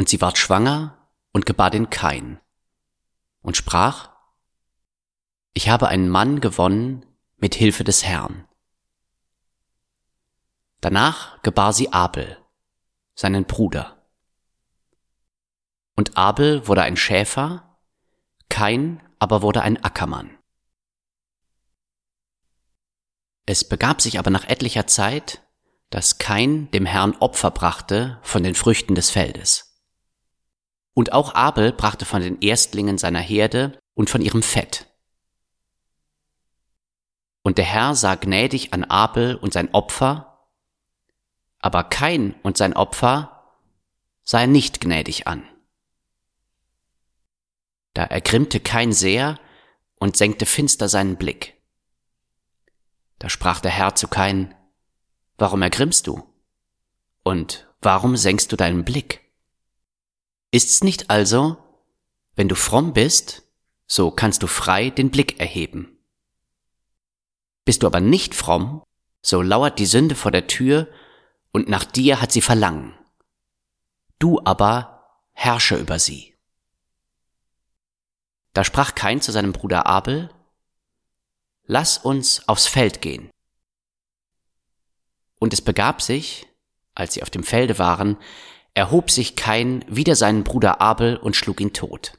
und 0.00 0.08
sie 0.08 0.22
ward 0.22 0.38
schwanger 0.38 0.96
und 1.34 1.44
gebar 1.44 1.68
den 1.68 1.90
Kain 1.90 2.40
und 3.42 3.58
sprach, 3.58 4.08
ich 5.52 5.68
habe 5.68 5.88
einen 5.88 6.08
Mann 6.08 6.40
gewonnen 6.40 7.04
mit 7.36 7.54
Hilfe 7.54 7.84
des 7.84 8.02
Herrn. 8.02 8.48
Danach 10.80 11.42
gebar 11.42 11.74
sie 11.74 11.92
Abel, 11.92 12.38
seinen 13.14 13.44
Bruder. 13.44 14.02
Und 15.96 16.16
Abel 16.16 16.66
wurde 16.66 16.80
ein 16.80 16.96
Schäfer, 16.96 17.76
Kain 18.48 19.02
aber 19.18 19.42
wurde 19.42 19.60
ein 19.60 19.84
Ackermann. 19.84 20.38
Es 23.44 23.68
begab 23.68 24.00
sich 24.00 24.18
aber 24.18 24.30
nach 24.30 24.48
etlicher 24.48 24.86
Zeit, 24.86 25.42
dass 25.90 26.16
Kain 26.16 26.70
dem 26.70 26.86
Herrn 26.86 27.16
Opfer 27.16 27.50
brachte 27.50 28.18
von 28.22 28.42
den 28.42 28.54
Früchten 28.54 28.94
des 28.94 29.10
Feldes. 29.10 29.69
Und 30.94 31.12
auch 31.12 31.34
Abel 31.34 31.72
brachte 31.72 32.04
von 32.04 32.20
den 32.20 32.40
Erstlingen 32.40 32.98
seiner 32.98 33.20
Herde 33.20 33.78
und 33.94 34.10
von 34.10 34.20
ihrem 34.20 34.42
Fett. 34.42 34.86
Und 37.42 37.58
der 37.58 37.64
Herr 37.64 37.94
sah 37.94 38.16
gnädig 38.16 38.72
an 38.74 38.84
Abel 38.84 39.36
und 39.36 39.52
sein 39.52 39.72
Opfer, 39.72 40.48
aber 41.58 41.84
Kain 41.84 42.34
und 42.42 42.56
sein 42.56 42.74
Opfer 42.74 43.56
sah 44.24 44.40
er 44.40 44.46
nicht 44.46 44.80
gnädig 44.80 45.26
an. 45.26 45.44
Da 47.94 48.04
ergrimmte 48.04 48.60
Kain 48.60 48.92
sehr 48.92 49.38
und 49.96 50.16
senkte 50.16 50.46
finster 50.46 50.88
seinen 50.88 51.16
Blick. 51.16 51.60
Da 53.18 53.28
sprach 53.28 53.60
der 53.60 53.70
Herr 53.70 53.94
zu 53.94 54.08
Kain, 54.08 54.54
Warum 55.36 55.62
ergrimmst 55.62 56.06
du? 56.06 56.22
Und 57.22 57.66
warum 57.80 58.16
senkst 58.16 58.52
du 58.52 58.56
deinen 58.56 58.84
Blick? 58.84 59.29
Ist's 60.50 60.82
nicht 60.82 61.10
also, 61.10 61.56
wenn 62.34 62.48
du 62.48 62.54
fromm 62.54 62.92
bist, 62.92 63.42
so 63.86 64.10
kannst 64.10 64.42
du 64.42 64.46
frei 64.46 64.90
den 64.90 65.10
Blick 65.10 65.40
erheben. 65.40 65.98
Bist 67.64 67.82
du 67.82 67.86
aber 67.86 68.00
nicht 68.00 68.34
fromm, 68.34 68.82
so 69.22 69.42
lauert 69.42 69.78
die 69.78 69.86
Sünde 69.86 70.14
vor 70.14 70.30
der 70.30 70.46
Tür 70.46 70.88
und 71.52 71.68
nach 71.68 71.84
dir 71.84 72.20
hat 72.20 72.32
sie 72.32 72.40
Verlangen. 72.40 72.94
Du 74.18 74.40
aber 74.44 75.18
herrsche 75.32 75.76
über 75.76 75.98
sie. 75.98 76.36
Da 78.52 78.64
sprach 78.64 78.94
Kain 78.94 79.20
zu 79.20 79.32
seinem 79.32 79.52
Bruder 79.52 79.86
Abel, 79.86 80.30
Lass 81.64 81.98
uns 81.98 82.48
aufs 82.48 82.66
Feld 82.66 83.00
gehen. 83.00 83.30
Und 85.38 85.52
es 85.52 85.62
begab 85.62 86.02
sich, 86.02 86.48
als 86.94 87.14
sie 87.14 87.22
auf 87.22 87.30
dem 87.30 87.44
Felde 87.44 87.78
waren, 87.78 88.16
erhob 88.74 89.10
sich 89.10 89.36
Kain 89.36 89.84
wider 89.88 90.16
seinen 90.16 90.44
Bruder 90.44 90.80
Abel 90.80 91.16
und 91.16 91.36
schlug 91.36 91.60
ihn 91.60 91.72
tot. 91.72 92.18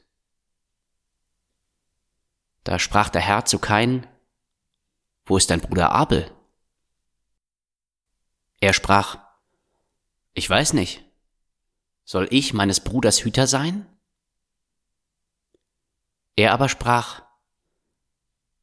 Da 2.64 2.78
sprach 2.78 3.08
der 3.08 3.20
Herr 3.20 3.44
zu 3.44 3.58
Kain, 3.58 4.06
Wo 5.24 5.36
ist 5.36 5.50
dein 5.50 5.60
Bruder 5.60 5.92
Abel? 5.92 6.30
Er 8.60 8.72
sprach, 8.72 9.18
Ich 10.34 10.48
weiß 10.48 10.72
nicht. 10.74 11.04
Soll 12.04 12.28
ich 12.30 12.52
meines 12.52 12.80
Bruders 12.80 13.24
Hüter 13.24 13.46
sein? 13.46 13.86
Er 16.36 16.52
aber 16.52 16.68
sprach, 16.68 17.22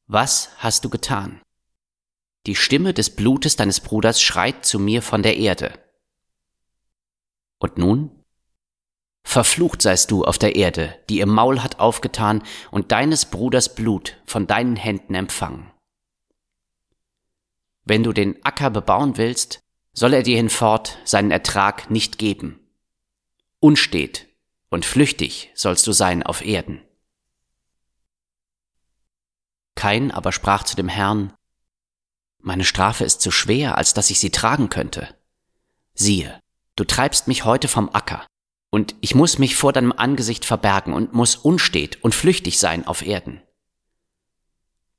Was 0.07 0.51
hast 0.57 0.85
du 0.85 0.89
getan? 0.89 1.41
Die 2.45 2.55
Stimme 2.55 2.93
des 2.93 3.15
Blutes 3.15 3.57
deines 3.57 3.81
Bruders 3.81 4.21
schreit 4.21 4.65
zu 4.65 4.79
mir 4.79 5.01
von 5.01 5.23
der 5.23 5.37
Erde. 5.37 5.88
Und 7.59 7.77
nun? 7.77 8.23
Verflucht 9.23 9.81
seist 9.81 10.11
du 10.11 10.23
auf 10.23 10.37
der 10.37 10.55
Erde, 10.55 10.97
die 11.09 11.19
ihr 11.19 11.27
Maul 11.27 11.61
hat 11.61 11.79
aufgetan 11.79 12.41
und 12.71 12.91
deines 12.91 13.25
Bruders 13.25 13.75
Blut 13.75 14.17
von 14.25 14.47
deinen 14.47 14.75
Händen 14.75 15.13
empfangen. 15.13 15.71
Wenn 17.83 18.03
du 18.03 18.13
den 18.13 18.43
Acker 18.43 18.69
bebauen 18.69 19.17
willst, 19.17 19.59
soll 19.93 20.13
er 20.13 20.23
dir 20.23 20.37
hinfort 20.37 20.97
seinen 21.05 21.31
Ertrag 21.31 21.91
nicht 21.91 22.17
geben. 22.17 22.59
Unstet 23.59 24.27
und 24.69 24.85
flüchtig 24.85 25.51
sollst 25.53 25.85
du 25.85 25.91
sein 25.91 26.23
auf 26.23 26.45
Erden. 26.45 26.81
Kain 29.75 30.11
aber 30.11 30.31
sprach 30.31 30.63
zu 30.63 30.75
dem 30.75 30.87
Herrn, 30.87 31.33
Meine 32.39 32.65
Strafe 32.65 33.03
ist 33.03 33.21
zu 33.21 33.31
schwer, 33.31 33.77
als 33.77 33.93
dass 33.93 34.09
ich 34.09 34.19
sie 34.19 34.31
tragen 34.31 34.69
könnte. 34.69 35.15
Siehe, 35.93 36.41
Du 36.79 36.85
treibst 36.85 37.27
mich 37.27 37.43
heute 37.43 37.67
vom 37.67 37.89
Acker, 37.93 38.25
und 38.69 38.95
ich 39.01 39.13
muss 39.13 39.37
mich 39.37 39.57
vor 39.57 39.73
deinem 39.73 39.91
Angesicht 39.91 40.45
verbergen 40.45 40.93
und 40.93 41.11
muss 41.11 41.35
unstet 41.35 42.01
und 42.05 42.15
flüchtig 42.15 42.57
sein 42.57 42.87
auf 42.87 43.05
Erden. 43.05 43.41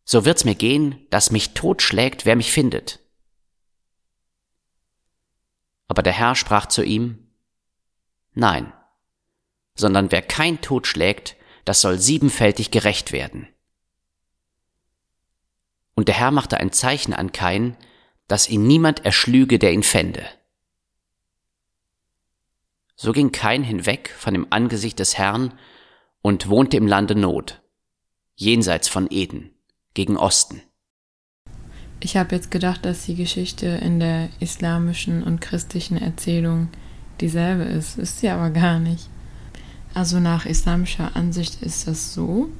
So 0.05 0.27
wird's 0.27 0.45
mir 0.45 0.57
gehen, 0.57 1.07
dass 1.09 1.31
mich 1.31 1.55
totschlägt, 1.55 2.27
wer 2.27 2.37
mich 2.37 2.53
findet. 2.53 3.01
Aber 5.89 6.03
der 6.03 6.13
Herr 6.13 6.35
sprach 6.35 6.67
zu 6.67 6.85
ihm, 6.85 7.31
Nein, 8.35 8.75
sondern 9.75 10.13
wer 10.13 10.21
kein 10.21 10.61
Tod 10.61 10.87
schlägt, 10.87 11.35
das 11.65 11.81
soll 11.81 11.99
siebenfältig 11.99 12.71
gerecht 12.71 13.11
werden. 13.11 13.49
Und 15.95 16.09
der 16.09 16.15
Herr 16.17 16.31
machte 16.31 16.59
ein 16.59 16.73
Zeichen 16.73 17.15
an 17.15 17.33
Kain, 17.33 17.75
dass 18.29 18.51
ihn 18.51 18.67
niemand 18.67 19.07
erschlüge, 19.07 19.59
der 19.59 19.73
ihn 19.73 19.83
fände. 19.83 20.29
So 23.03 23.13
ging 23.13 23.33
Kain 23.33 23.65
hinweg 23.65 24.15
von 24.15 24.35
dem 24.35 24.47
Angesicht 24.51 24.99
des 24.99 25.17
Herrn 25.17 25.55
und 26.21 26.51
wohnte 26.51 26.77
im 26.77 26.87
Lande 26.87 27.15
Not, 27.15 27.63
jenseits 28.37 28.89
von 28.89 29.07
Eden, 29.11 29.53
gegen 29.95 30.19
Osten. 30.19 30.61
Ich 32.01 32.19
habe 32.19 32.35
jetzt 32.35 32.51
gedacht, 32.51 32.85
dass 32.85 33.07
die 33.07 33.15
Geschichte 33.15 33.69
in 33.69 34.01
der 34.01 34.29
islamischen 34.41 35.23
und 35.23 35.41
christlichen 35.41 35.97
Erzählung 35.97 36.69
dieselbe 37.23 37.63
ist. 37.63 37.97
Ist 37.97 38.19
sie 38.19 38.29
aber 38.29 38.51
gar 38.51 38.79
nicht. 38.79 39.09
Also 39.95 40.21
nach 40.21 40.45
islamischer 40.45 41.17
Ansicht 41.17 41.63
ist 41.63 41.89
das 41.89 42.13
so. 42.13 42.51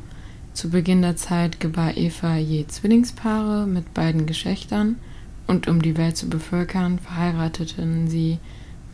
Zu 0.55 0.71
Beginn 0.71 1.03
der 1.03 1.17
Zeit 1.17 1.61
gebar 1.61 1.99
Eva 1.99 2.39
je 2.39 2.67
Zwillingspaare 2.67 3.67
mit 3.67 3.93
beiden 3.93 4.25
Geschlechtern 4.25 4.97
und 5.47 5.69
um 5.69 5.83
die 5.83 5.99
Welt 5.99 6.17
zu 6.17 6.31
bevölkern, 6.31 6.99
verheirateten 6.99 8.09
sie 8.09 8.39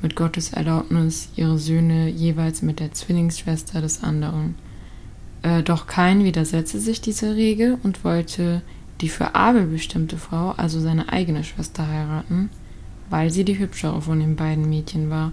mit 0.06 0.14
Gottes 0.14 0.52
Erlaubnis 0.52 1.30
ihre 1.34 1.58
Söhne 1.58 2.08
jeweils 2.08 2.62
mit 2.62 2.78
der 2.78 2.92
Zwillingsschwester 2.92 3.80
des 3.80 4.04
anderen. 4.04 4.54
Äh, 5.42 5.64
doch 5.64 5.88
Kain 5.88 6.22
widersetzte 6.22 6.78
sich 6.78 7.00
dieser 7.00 7.34
Regel 7.34 7.76
und 7.82 8.04
wollte 8.04 8.62
die 9.00 9.08
für 9.08 9.34
Abel 9.34 9.66
bestimmte 9.66 10.16
Frau, 10.16 10.52
also 10.52 10.78
seine 10.78 11.12
eigene 11.12 11.42
Schwester, 11.42 11.88
heiraten, 11.88 12.50
weil 13.10 13.32
sie 13.32 13.44
die 13.44 13.58
hübschere 13.58 14.00
von 14.00 14.20
den 14.20 14.36
beiden 14.36 14.70
Mädchen 14.70 15.10
war. 15.10 15.32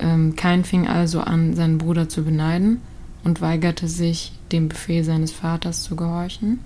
Ähm, 0.00 0.34
Kain 0.34 0.64
fing 0.64 0.88
also 0.88 1.20
an, 1.20 1.54
seinen 1.54 1.78
Bruder 1.78 2.08
zu 2.08 2.24
beneiden 2.24 2.80
und 3.22 3.40
weigerte 3.40 3.86
sich, 3.86 4.32
dem 4.50 4.68
Befehl 4.68 5.04
seines 5.04 5.30
Vaters 5.30 5.84
zu 5.84 5.94
gehorchen 5.94 6.58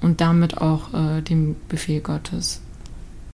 und 0.00 0.20
damit 0.20 0.58
auch 0.58 0.94
äh, 0.94 1.20
dem 1.20 1.56
Befehl 1.68 2.00
Gottes. 2.00 2.60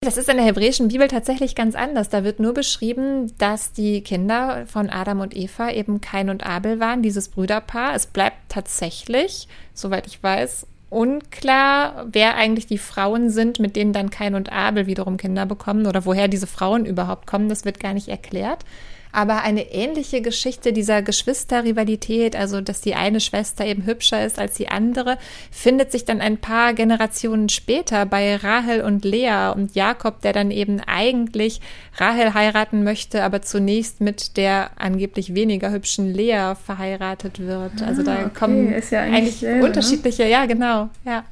Das 0.01 0.17
ist 0.17 0.29
in 0.29 0.37
der 0.37 0.47
hebräischen 0.47 0.89
Bibel 0.89 1.09
tatsächlich 1.09 1.57
ganz 1.57 1.75
anders. 1.75 2.09
Da 2.09 2.23
wird 2.23 2.39
nur 2.39 2.55
beschrieben, 2.55 3.33
dass 3.39 3.73
die 3.73 4.01
Kinder 4.03 4.65
von 4.67 4.91
Adam 4.91 5.21
und 5.21 5.37
Eva 5.37 5.73
eben 5.73 6.01
Kain 6.01 6.31
und 6.31 6.47
Abel 6.47 6.79
waren, 6.79 7.03
dieses 7.03 7.29
Brüderpaar. 7.29 7.97
Es 7.97 8.07
bleibt 8.07 8.37
tatsächlich, 8.49 9.49
soweit 9.75 10.07
ich 10.07 10.23
weiß, 10.23 10.69
unklar, 10.89 12.07
wer 12.13 12.37
eigentlich 12.37 12.69
die 12.69 12.79
Frauen 12.79 13.29
sind, 13.29 13.59
mit 13.59 13.75
denen 13.75 13.93
dann 13.93 14.11
Kain 14.11 14.37
und 14.37 14.53
Abel 14.53 14.87
wiederum 14.87 15.17
Kinder 15.17 15.47
bekommen 15.47 15.85
oder 15.85 16.07
woher 16.07 16.29
diese 16.29 16.47
Frauen 16.47 16.87
überhaupt 16.87 17.27
kommen. 17.27 17.49
Das 17.49 17.65
wird 17.65 17.81
gar 17.81 17.93
nicht 17.93 18.07
erklärt 18.07 18.65
aber 19.13 19.43
eine 19.43 19.73
ähnliche 19.73 20.21
Geschichte 20.21 20.73
dieser 20.73 21.03
Geschwisterrivalität, 21.03 22.37
also 22.37 22.61
dass 22.61 22.81
die 22.81 22.95
eine 22.95 23.21
Schwester 23.21 23.65
eben 23.65 23.87
hübscher 23.87 24.25
ist 24.25 24.39
als 24.39 24.55
die 24.55 24.69
andere, 24.69 25.19
findet 25.51 25.93
sich 25.93 26.05
dann 26.05 26.21
ein 26.21 26.39
paar 26.39 26.75
Generationen 26.75 27.49
später 27.49 28.07
bei 28.07 28.37
Rahel 28.37 28.83
und 28.83 29.05
Lea 29.05 29.53
und 29.55 29.75
Jakob, 29.75 30.21
der 30.23 30.33
dann 30.33 30.51
eben 30.51 30.81
eigentlich 30.87 31.61
Rahel 31.97 32.35
heiraten 32.35 32.85
möchte, 32.85 33.23
aber 33.25 33.43
zunächst 33.43 34.01
mit 34.01 34.37
der 34.37 34.71
angeblich 34.77 35.35
weniger 35.35 35.71
hübschen 35.71 36.13
Lea 36.13 36.55
verheiratet 36.65 37.41
wird. 37.41 37.83
Also 37.83 38.03
da 38.03 38.15
ah, 38.15 38.21
okay. 38.27 38.31
kommen 38.39 38.71
ja 38.91 39.01
eigentlich, 39.01 39.15
eigentlich 39.15 39.37
selber, 39.37 39.59
ne? 39.59 39.67
unterschiedliche, 39.67 40.23
ne? 40.25 40.31
ja 40.31 40.47
genau, 40.47 40.89
ja. 41.05 41.25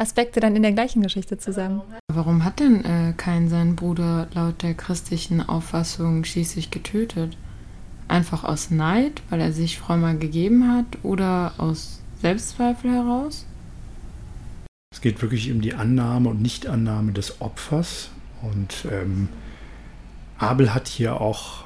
Aspekte 0.00 0.40
dann 0.40 0.56
in 0.56 0.62
der 0.62 0.72
gleichen 0.72 1.02
Geschichte 1.02 1.36
zusammen. 1.36 1.82
Warum 2.12 2.44
hat 2.44 2.60
denn 2.60 2.84
äh, 2.84 3.12
Kain 3.16 3.48
seinen 3.48 3.76
Bruder 3.76 4.28
laut 4.34 4.62
der 4.62 4.74
christlichen 4.74 5.46
Auffassung 5.46 6.24
schließlich 6.24 6.70
getötet? 6.70 7.36
Einfach 8.08 8.42
aus 8.44 8.70
Neid, 8.70 9.22
weil 9.28 9.40
er 9.40 9.52
sich 9.52 9.78
frommer 9.78 10.14
gegeben 10.14 10.72
hat 10.72 10.86
oder 11.02 11.52
aus 11.58 12.00
Selbstzweifel 12.22 12.90
heraus? 12.90 13.46
Es 14.92 15.00
geht 15.00 15.20
wirklich 15.22 15.52
um 15.52 15.60
die 15.60 15.74
Annahme 15.74 16.30
und 16.30 16.42
Nichtannahme 16.42 17.12
des 17.12 17.40
Opfers. 17.40 18.08
Und 18.42 18.86
ähm, 18.90 19.28
Abel 20.38 20.72
hat 20.74 20.88
hier 20.88 21.20
auch 21.20 21.64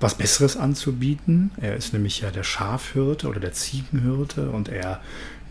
was 0.00 0.14
Besseres 0.16 0.56
anzubieten. 0.56 1.50
Er 1.60 1.76
ist 1.76 1.92
nämlich 1.92 2.20
ja 2.20 2.30
der 2.30 2.42
Schafhirte 2.42 3.28
oder 3.28 3.40
der 3.40 3.52
Ziegenhirte 3.52 4.50
und 4.50 4.68
er 4.68 5.00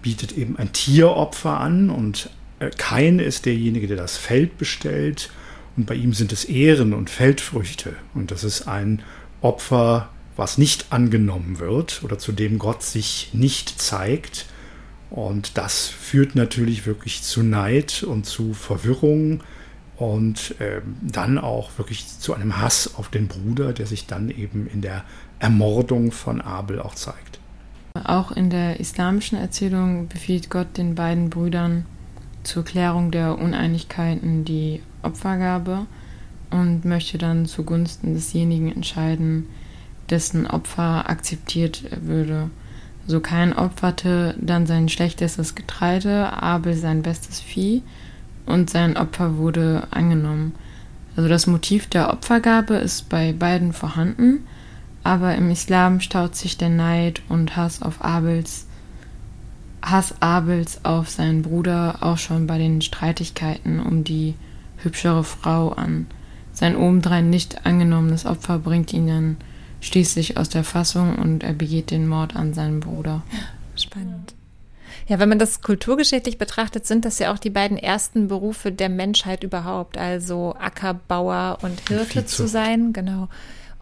bietet 0.06 0.38
eben 0.38 0.56
ein 0.56 0.72
Tieropfer 0.72 1.60
an 1.60 1.90
und 1.90 2.30
äh, 2.60 2.70
Kain 2.70 3.18
ist 3.18 3.48
derjenige, 3.48 3.88
der 3.88 3.98
das 3.98 4.18
Feld 4.18 4.60
bestellt. 4.60 5.32
Und 5.76 5.88
bei 5.88 5.96
ihm 5.96 6.14
sind 6.14 6.32
es 6.32 6.46
Ehren 6.46 6.94
und 6.94 7.10
Feldfrüchte. 7.10 7.94
Und 8.14 8.30
das 8.30 8.44
ist 8.44 8.68
ein 8.68 9.02
Opfer, 9.42 10.10
was 10.36 10.60
nicht 10.60 10.92
angenommen 10.92 11.58
wird 11.58 12.04
oder 12.04 12.20
zu 12.20 12.34
dem 12.34 12.60
Gott 12.60 12.84
sich 12.84 13.32
nicht 13.34 13.82
zeigt. 13.82 14.46
Und 15.10 15.58
das 15.58 15.88
führt 15.88 16.36
natürlich 16.36 16.86
wirklich 16.86 17.24
zu 17.24 17.42
Neid 17.42 18.04
und 18.04 18.28
zu 18.28 18.54
Verwirrung 18.54 19.42
und 19.98 20.60
äh, 20.62 20.82
dann 21.02 21.40
auch 21.40 21.72
wirklich 21.80 22.06
zu 22.20 22.36
einem 22.36 22.62
Hass 22.62 22.94
auf 22.94 23.10
den 23.10 23.28
Bruder, 23.28 23.74
der 23.74 23.88
sich 23.88 24.06
dann 24.06 24.30
eben 24.30 24.68
in 24.68 24.82
der 24.82 25.04
Ermordung 25.40 26.12
von 26.12 26.42
Abel 26.42 26.80
auch 26.80 26.94
zeigt. 26.94 27.40
Auch 28.04 28.32
in 28.32 28.50
der 28.50 28.80
islamischen 28.80 29.38
Erzählung 29.38 30.08
befiehlt 30.08 30.50
Gott 30.50 30.78
den 30.78 30.96
beiden 30.96 31.30
Brüdern 31.30 31.86
zur 32.44 32.66
Klärung 32.66 33.10
der 33.12 33.40
Uneinigkeiten 33.40 34.44
die 34.44 34.82
Opfergabe 35.02 35.86
und 36.52 36.86
möchte 36.86 37.18
dann 37.18 37.46
zugunsten 37.46 38.14
desjenigen 38.14 38.72
entscheiden, 38.72 39.48
dessen 40.10 40.46
Opfer 40.46 41.10
akzeptiert 41.10 41.84
würde. 42.02 42.50
So 43.08 43.20
Kain 43.20 43.54
opferte 43.54 44.36
dann 44.40 44.66
sein 44.66 44.90
schlechtestes 44.90 45.56
Getreide, 45.56 46.34
Abel 46.42 46.74
sein 46.74 47.02
bestes 47.02 47.40
Vieh 47.40 47.82
und 48.46 48.70
sein 48.70 48.98
Opfer 48.98 49.38
wurde 49.38 49.88
angenommen. 49.92 50.54
Also 51.16 51.30
das 51.30 51.48
Motiv 51.48 51.88
der 51.88 52.12
Opfergabe 52.12 52.76
ist 52.76 53.10
bei 53.10 53.32
beiden 53.32 53.74
vorhanden, 53.74 54.46
aber 55.06 55.36
im 55.36 55.52
Islam 55.52 56.02
staut 56.02 56.36
sich 56.36 56.58
der 56.58 56.70
Neid 56.70 57.22
und 57.30 57.56
Hass 57.56 57.84
auf 57.84 58.04
Abels, 58.04 58.66
Hass 59.80 60.20
Abels 60.20 60.84
auf 60.84 61.10
seinen 61.10 61.44
Bruder 61.44 62.00
auch 62.02 62.18
schon 62.18 62.48
bei 62.48 62.58
den 62.58 62.82
Streitigkeiten 62.82 63.80
um 63.80 64.04
die 64.04 64.34
hübschere 64.78 65.24
Frau 65.24 65.70
an. 65.70 66.08
Sein 66.54 66.76
obendrein 66.76 67.30
nicht 67.30 67.68
angenommenes 67.68 68.26
Opfer 68.26 68.58
bringt 68.58 68.94
ihn 68.94 69.06
dann 69.06 69.38
schließlich 69.80 70.38
aus 70.38 70.50
der 70.50 70.64
Fassung 70.64 71.18
und 71.18 71.44
er 71.44 71.54
begeht 71.54 71.92
den 71.92 72.08
Mord 72.08 72.36
an 72.36 72.56
seinen 72.56 72.80
Bruder. 72.80 73.22
Spannend. 73.76 74.34
Ja, 75.08 75.20
wenn 75.20 75.30
man 75.30 75.38
das 75.38 75.62
kulturgeschichtlich 75.62 76.40
betrachtet, 76.40 76.88
sind 76.88 77.06
das 77.06 77.20
ja 77.20 77.32
auch 77.32 77.38
die 77.38 77.52
beiden 77.52 77.78
ersten 77.78 78.28
Berufe 78.28 78.72
der 78.72 78.90
Menschheit 78.90 79.44
überhaupt, 79.44 80.00
also 80.00 80.56
Ackerbauer 80.58 81.60
und 81.62 81.90
Hirte 81.90 82.26
zu 82.26 82.48
sein, 82.48 82.92
genau. 82.92 83.30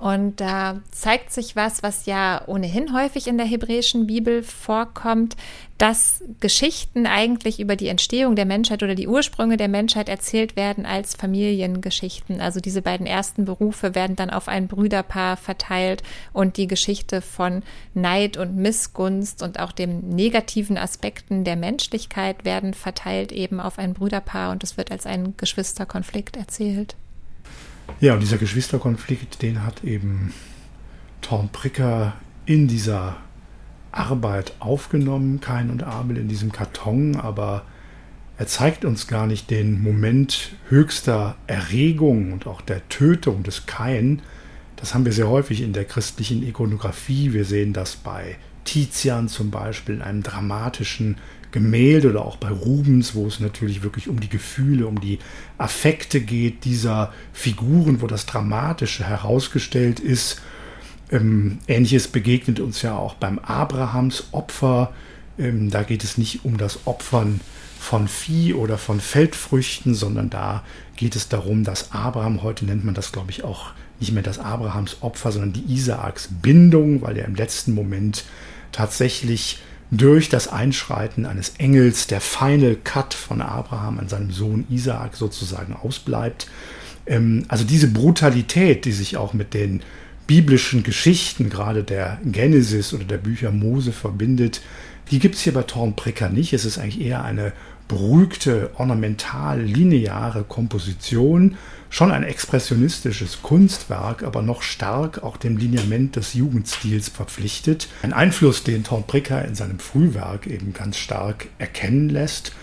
Und 0.04 0.42
da 0.42 0.82
zeigt 0.92 1.32
sich 1.32 1.56
was, 1.56 1.82
was 1.82 2.06
ja 2.06 2.42
ohnehin 2.48 2.94
häufig 2.94 3.26
in 3.26 3.38
der 3.38 3.48
hebräischen 3.48 4.06
Bibel 4.06 4.44
vorkommt, 4.44 5.38
dass 5.78 6.22
Geschichten 6.42 7.06
eigentlich 7.06 7.62
über 7.62 7.78
die 7.78 7.88
Entstehung 7.88 8.36
der 8.36 8.44
Menschheit 8.44 8.84
oder 8.84 8.96
die 8.96 9.08
Ursprünge 9.08 9.56
der 9.56 9.70
Menschheit 9.70 10.10
erzählt 10.10 10.58
werden 10.58 10.86
als 10.86 11.16
Familiengeschichten. 11.16 12.42
Also 12.42 12.60
diese 12.60 12.82
beiden 12.82 13.08
ersten 13.08 13.46
Berufe 13.46 13.96
werden 13.96 14.18
dann 14.18 14.30
auf 14.30 14.50
ein 14.50 14.68
Brüderpaar 14.68 15.38
verteilt 15.38 16.04
und 16.34 16.58
die 16.58 16.68
Geschichte 16.68 17.22
von 17.22 17.64
Neid 17.94 18.36
und 18.36 18.58
Missgunst 18.58 19.42
und 19.42 19.58
auch 19.62 19.72
den 19.72 20.10
negativen 20.10 20.78
Aspekten 20.78 21.46
der 21.46 21.56
Menschlichkeit 21.56 22.44
werden 22.44 22.74
verteilt 22.74 23.32
eben 23.32 23.62
auf 23.62 23.80
ein 23.80 23.94
Brüderpaar 23.94 24.52
und 24.52 24.66
es 24.66 24.76
wird 24.76 24.92
als 24.92 25.06
ein 25.06 25.36
Geschwisterkonflikt 25.38 26.36
erzählt. 26.36 26.98
Ja, 28.00 28.14
und 28.14 28.20
dieser 28.20 28.38
Geschwisterkonflikt, 28.38 29.42
den 29.42 29.64
hat 29.64 29.84
eben 29.84 30.34
Torn 31.22 31.50
Pricker 31.50 32.14
in 32.46 32.68
dieser 32.68 33.18
Arbeit 33.92 34.54
aufgenommen, 34.60 35.40
Kain 35.40 35.70
und 35.70 35.84
Abel 35.84 36.18
in 36.18 36.28
diesem 36.28 36.52
Karton, 36.52 37.16
aber 37.16 37.66
er 38.38 38.48
zeigt 38.48 38.84
uns 38.84 39.08
gar 39.08 39.28
nicht 39.28 39.52
den 39.52 39.82
Moment 39.82 40.56
höchster 40.68 41.36
Erregung 41.46 42.34
und 42.34 42.48
auch 42.48 42.62
der 42.62 42.88
Tötung 42.90 43.44
des 43.44 43.68
Kain. 43.68 44.22
Das 44.76 44.94
haben 44.94 45.06
wir 45.06 45.14
sehr 45.14 45.30
häufig 45.30 45.62
in 45.62 45.72
der 45.72 45.86
christlichen 45.86 46.46
Ikonografie. 46.46 47.32
Wir 47.32 47.46
sehen 47.46 47.74
das 47.74 47.96
bei 47.96 48.38
Tizian 48.66 49.28
zum 49.28 49.52
Beispiel 49.52 49.96
in 49.96 50.02
einem 50.02 50.24
dramatischen 50.24 51.18
Gemälde 51.54 52.10
oder 52.10 52.26
auch 52.26 52.36
bei 52.36 52.50
Rubens, 52.50 53.16
wo 53.16 53.26
es 53.28 53.40
natürlich 53.40 53.84
wirklich 53.84 54.10
um 54.10 54.20
die 54.20 54.28
Gefühle, 54.28 54.88
um 54.88 55.00
die 55.00 55.20
Affekte 55.58 56.20
geht 56.20 56.66
dieser 56.66 57.14
Figuren, 57.32 58.02
wo 58.02 58.08
das 58.08 58.26
Dramatische 58.26 59.06
herausgestellt 59.06 60.02
ist. 60.02 60.42
Ähm, 61.12 61.60
Ähnliches 61.68 62.10
begegnet 62.10 62.60
uns 62.60 62.82
ja 62.82 62.98
auch 62.98 63.14
beim 63.14 63.40
Abrahams 63.40 64.26
Opfer. 64.32 64.92
Ähm, 65.38 65.70
da 65.70 65.84
geht 65.84 66.04
es 66.04 66.18
nicht 66.18 66.44
um 66.44 66.58
das 66.58 66.86
Opfern 66.86 67.40
von 67.80 68.08
Vieh 68.08 68.54
oder 68.54 68.78
von 68.78 69.00
Feldfrüchten, 69.00 69.94
sondern 69.94 70.30
da 70.30 70.64
geht 70.96 71.16
es 71.16 71.30
darum, 71.30 71.64
dass 71.64 71.92
Abraham, 71.92 72.42
heute 72.42 72.66
nennt 72.66 72.84
man 72.84 72.96
das 72.96 73.12
glaube 73.12 73.32
ich 73.32 73.44
auch 73.44 73.72
nicht 74.00 74.12
mehr 74.12 74.24
das 74.24 74.40
Abrahams 74.40 74.98
Opfer, 75.02 75.32
sondern 75.32 75.54
die 75.54 75.74
Isaaks 75.74 76.30
Bindung, 76.42 77.04
weil 77.04 77.18
er 77.18 77.26
im 77.26 77.36
letzten 77.36 77.74
Moment 77.74 78.26
tatsächlich 78.72 79.60
durch 79.92 80.30
das 80.30 80.48
Einschreiten 80.48 81.26
eines 81.26 81.54
Engels 81.58 82.08
der 82.08 82.22
Final 82.22 82.76
Cut 82.84 83.14
von 83.14 83.42
Abraham 83.42 84.00
an 84.00 84.10
seinem 84.10 84.32
Sohn 84.32 84.66
Isaak 84.70 85.16
sozusagen 85.16 85.76
ausbleibt. 85.76 86.48
Ähm, 87.06 87.46
also 87.48 87.64
diese 87.64 87.88
Brutalität, 87.88 88.86
die 88.86 88.92
sich 88.92 89.18
auch 89.18 89.34
mit 89.34 89.54
den 89.54 89.82
biblischen 90.26 90.84
Geschichten, 90.84 91.50
gerade 91.50 91.84
der 91.84 92.20
Genesis 92.26 92.94
oder 92.94 93.04
der 93.04 93.18
Bücher 93.18 93.52
Mose 93.52 93.92
verbindet, 93.92 94.62
die 95.12 95.20
gibt 95.20 95.36
es 95.36 95.42
hier 95.42 95.54
bei 95.54 95.64
Thornpricker 95.64 96.30
nicht. 96.30 96.54
Es 96.54 96.66
ist 96.66 96.78
eigentlich 96.78 97.02
eher 97.02 97.24
eine 97.24 97.52
beruhigte, 97.88 98.72
ornamental, 98.78 99.62
lineare 99.62 100.44
Komposition, 100.44 101.58
schon 101.94 102.12
ein 102.12 102.24
expressionistisches 102.24 103.44
Kunstwerk, 103.44 104.24
aber 104.24 104.42
noch 104.42 104.64
stark 104.64 105.22
auch 105.22 105.38
dem 105.38 105.58
Lineament 105.58 106.16
des 106.16 106.34
Jugendstils 106.34 107.08
verpflichtet. 107.08 107.88
Ein 108.02 108.14
Einfluss, 108.14 108.64
den 108.64 108.84
Thorn 108.84 109.04
Pricker 109.06 109.46
in 109.46 109.54
seinem 109.54 109.78
Frühwerk 109.78 110.48
eben 110.48 110.74
ganz 110.74 110.98
stark 110.98 111.50
erkennen 111.60 112.10
lässt. 112.10 112.54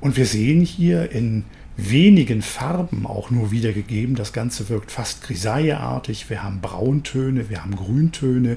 Und 0.00 0.16
wir 0.16 0.24
sehen 0.24 0.62
hier 0.62 1.12
in 1.12 1.44
wenigen 1.76 2.40
Farben 2.40 3.04
auch 3.06 3.30
nur 3.30 3.50
wiedergegeben. 3.50 4.14
Das 4.14 4.32
Ganze 4.32 4.70
wirkt 4.70 4.90
fast 4.90 5.22
grisailleartig. 5.22 6.30
Wir 6.30 6.42
haben 6.42 6.62
Brauntöne, 6.62 7.50
wir 7.50 7.62
haben 7.62 7.76
Grüntöne. 7.76 8.56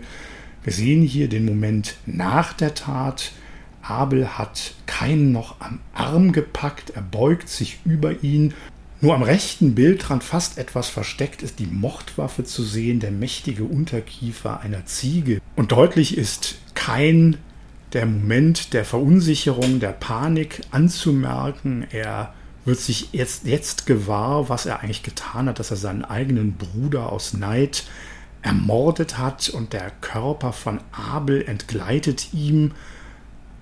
Wir 0.63 0.71
sehen 0.71 1.01
hier 1.01 1.27
den 1.27 1.43
Moment 1.43 1.95
nach 2.05 2.53
der 2.53 2.73
Tat. 2.73 3.33
Abel 3.81 4.37
hat 4.37 4.75
keinen 4.85 5.33
noch 5.33 5.59
am 5.59 5.79
Arm 5.93 6.31
gepackt, 6.31 6.91
er 6.91 7.01
beugt 7.01 7.49
sich 7.49 7.79
über 7.83 8.23
ihn. 8.23 8.53
Nur 9.03 9.15
am 9.15 9.23
rechten 9.23 9.73
Bildrand 9.73 10.23
fast 10.23 10.59
etwas 10.59 10.87
versteckt 10.87 11.41
ist 11.41 11.57
die 11.57 11.65
Mordwaffe 11.65 12.43
zu 12.43 12.61
sehen, 12.61 12.99
der 12.99 13.09
mächtige 13.09 13.63
Unterkiefer 13.63 14.59
einer 14.59 14.85
Ziege. 14.85 15.41
Und 15.55 15.71
deutlich 15.71 16.15
ist 16.15 16.59
kein 16.75 17.37
der 17.93 18.05
Moment 18.05 18.73
der 18.73 18.85
Verunsicherung, 18.85 19.79
der 19.79 19.93
Panik 19.93 20.61
anzumerken. 20.69 21.87
Er 21.91 22.35
wird 22.63 22.79
sich 22.79 23.09
jetzt, 23.11 23.47
jetzt 23.47 23.87
gewahr, 23.87 24.49
was 24.49 24.67
er 24.67 24.81
eigentlich 24.81 25.01
getan 25.01 25.49
hat, 25.49 25.57
dass 25.57 25.71
er 25.71 25.77
seinen 25.77 26.05
eigenen 26.05 26.53
Bruder 26.53 27.11
aus 27.11 27.33
Neid 27.33 27.85
ermordet 28.43 29.17
hat 29.17 29.49
und 29.49 29.73
der 29.73 29.89
Körper 29.89 30.53
von 30.53 30.79
Abel 30.91 31.43
entgleitet 31.47 32.33
ihm 32.33 32.71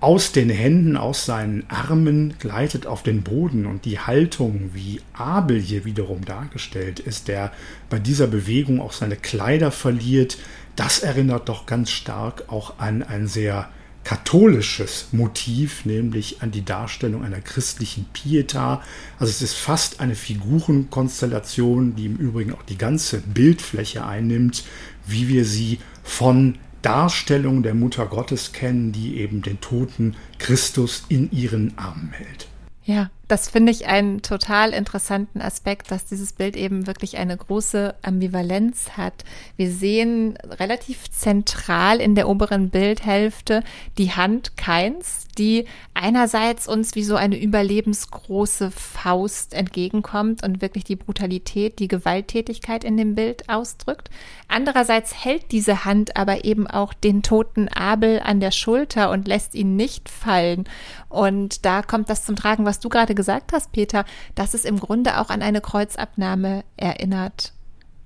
aus 0.00 0.32
den 0.32 0.48
Händen, 0.48 0.96
aus 0.96 1.26
seinen 1.26 1.68
Armen, 1.68 2.34
gleitet 2.38 2.86
auf 2.86 3.02
den 3.02 3.22
Boden 3.22 3.66
und 3.66 3.84
die 3.84 3.98
Haltung, 3.98 4.70
wie 4.72 5.00
Abel 5.12 5.60
hier 5.60 5.84
wiederum 5.84 6.24
dargestellt 6.24 7.00
ist, 7.00 7.28
der 7.28 7.52
bei 7.90 7.98
dieser 7.98 8.26
Bewegung 8.26 8.80
auch 8.80 8.92
seine 8.92 9.16
Kleider 9.16 9.70
verliert, 9.70 10.38
das 10.76 11.00
erinnert 11.00 11.50
doch 11.50 11.66
ganz 11.66 11.90
stark 11.90 12.44
auch 12.48 12.78
an 12.78 13.02
ein 13.02 13.26
sehr 13.26 13.68
katholisches 14.02 15.08
Motiv, 15.12 15.84
nämlich 15.84 16.40
an 16.40 16.50
die 16.50 16.64
Darstellung 16.64 17.22
einer 17.22 17.42
christlichen 17.42 18.06
Pieta. 18.14 18.82
Also 19.18 19.30
es 19.30 19.42
ist 19.42 19.54
fast 19.54 20.00
eine 20.00 20.14
Figurenkonstellation, 20.14 21.96
die 21.96 22.06
im 22.06 22.16
Übrigen 22.16 22.54
auch 22.54 22.62
die 22.62 22.78
ganze 22.78 23.20
Bildfläche 23.20 24.06
einnimmt, 24.06 24.64
wie 25.06 25.28
wir 25.28 25.44
sie 25.44 25.80
von 26.02 26.56
Darstellung 26.82 27.62
der 27.62 27.74
Mutter 27.74 28.06
Gottes 28.06 28.52
kennen, 28.52 28.92
die 28.92 29.18
eben 29.18 29.42
den 29.42 29.60
toten 29.60 30.16
Christus 30.38 31.04
in 31.08 31.30
ihren 31.30 31.76
Armen 31.76 32.10
hält. 32.12 32.48
Ja, 32.84 33.10
das 33.30 33.48
finde 33.48 33.70
ich 33.70 33.86
einen 33.86 34.22
total 34.22 34.70
interessanten 34.70 35.40
Aspekt, 35.40 35.92
dass 35.92 36.04
dieses 36.04 36.32
Bild 36.32 36.56
eben 36.56 36.88
wirklich 36.88 37.16
eine 37.16 37.36
große 37.36 37.94
Ambivalenz 38.02 38.96
hat. 38.96 39.24
Wir 39.56 39.70
sehen 39.70 40.36
relativ 40.58 41.08
zentral 41.12 42.00
in 42.00 42.16
der 42.16 42.28
oberen 42.28 42.70
Bildhälfte 42.70 43.62
die 43.98 44.10
Hand 44.10 44.56
Keins, 44.56 45.28
die 45.38 45.66
einerseits 45.94 46.66
uns 46.66 46.96
wie 46.96 47.04
so 47.04 47.14
eine 47.14 47.40
überlebensgroße 47.40 48.72
Faust 48.72 49.54
entgegenkommt 49.54 50.42
und 50.42 50.60
wirklich 50.60 50.82
die 50.82 50.96
Brutalität, 50.96 51.78
die 51.78 51.88
Gewalttätigkeit 51.88 52.82
in 52.82 52.96
dem 52.96 53.14
Bild 53.14 53.48
ausdrückt. 53.48 54.10
Andererseits 54.48 55.24
hält 55.24 55.52
diese 55.52 55.84
Hand 55.84 56.16
aber 56.16 56.44
eben 56.44 56.66
auch 56.66 56.92
den 56.92 57.22
toten 57.22 57.68
Abel 57.68 58.20
an 58.24 58.40
der 58.40 58.50
Schulter 58.50 59.10
und 59.10 59.28
lässt 59.28 59.54
ihn 59.54 59.76
nicht 59.76 60.08
fallen. 60.08 60.64
Und 61.08 61.64
da 61.64 61.82
kommt 61.82 62.10
das 62.10 62.24
zum 62.24 62.34
Tragen, 62.34 62.64
was 62.64 62.80
du 62.80 62.88
gerade 62.88 63.14
gesagt 63.20 63.52
hast, 63.52 63.72
Peter, 63.72 64.06
dass 64.34 64.54
es 64.54 64.64
im 64.64 64.80
Grunde 64.80 65.20
auch 65.20 65.28
an 65.28 65.42
eine 65.42 65.60
Kreuzabnahme 65.60 66.64
erinnert 66.76 67.52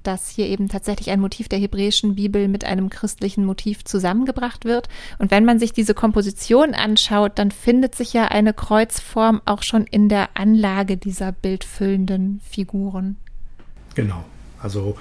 dass 0.07 0.29
hier 0.29 0.47
eben 0.49 0.69
tatsächlich 0.69 1.11
ein 1.11 1.21
Motiv 1.21 1.49
der 1.49 1.59
hebräischen 1.59 2.15
Bibel 2.15 2.47
mit 2.47 2.65
einem 2.65 2.91
christlichen 2.91 3.45
Motiv 3.45 3.85
zusammengebracht 3.85 4.65
wird. 4.65 4.89
Und 5.19 5.31
wenn 5.31 5.45
man 5.45 5.59
sich 5.59 5.73
diese 5.73 5.95
Komposition 5.95 6.75
anschaut, 6.75 7.33
dann 7.37 7.51
findet 7.51 7.95
sich 7.95 8.13
ja 8.13 8.27
eine 8.27 8.53
Kreuzform 8.53 9.41
auch 9.47 9.63
schon 9.63 9.85
in 9.85 10.09
der 10.09 10.29
Anlage 10.35 10.97
dieser 10.97 11.33
bildfüllenden 11.33 12.41
Figuren. 12.49 13.17
Genau. 13.95 14.25
Also 14.63 14.97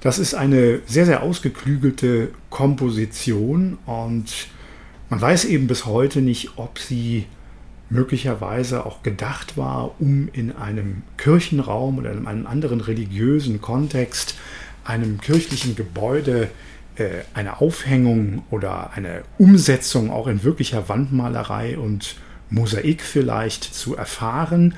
das 0.00 0.18
ist 0.18 0.34
eine 0.34 0.80
sehr, 0.86 1.06
sehr 1.06 1.22
ausgeklügelte 1.22 2.30
Komposition 2.50 3.78
und 3.86 4.48
man 5.08 5.20
weiß 5.20 5.46
eben 5.46 5.66
bis 5.66 5.86
heute 5.86 6.20
nicht, 6.20 6.58
ob 6.58 6.78
sie 6.78 7.26
möglicherweise 7.94 8.84
auch 8.84 9.02
gedacht 9.02 9.56
war, 9.56 9.94
um 10.00 10.28
in 10.32 10.54
einem 10.54 11.02
Kirchenraum 11.16 11.98
oder 11.98 12.12
in 12.12 12.26
einem 12.26 12.46
anderen 12.46 12.80
religiösen 12.80 13.60
Kontext, 13.60 14.34
einem 14.84 15.20
kirchlichen 15.20 15.76
Gebäude 15.76 16.50
äh, 16.96 17.22
eine 17.34 17.60
Aufhängung 17.60 18.42
oder 18.50 18.92
eine 18.92 19.22
Umsetzung 19.38 20.10
auch 20.10 20.26
in 20.26 20.42
wirklicher 20.42 20.88
Wandmalerei 20.88 21.78
und 21.78 22.16
Mosaik 22.50 23.02
vielleicht 23.02 23.62
zu 23.62 23.96
erfahren. 23.96 24.74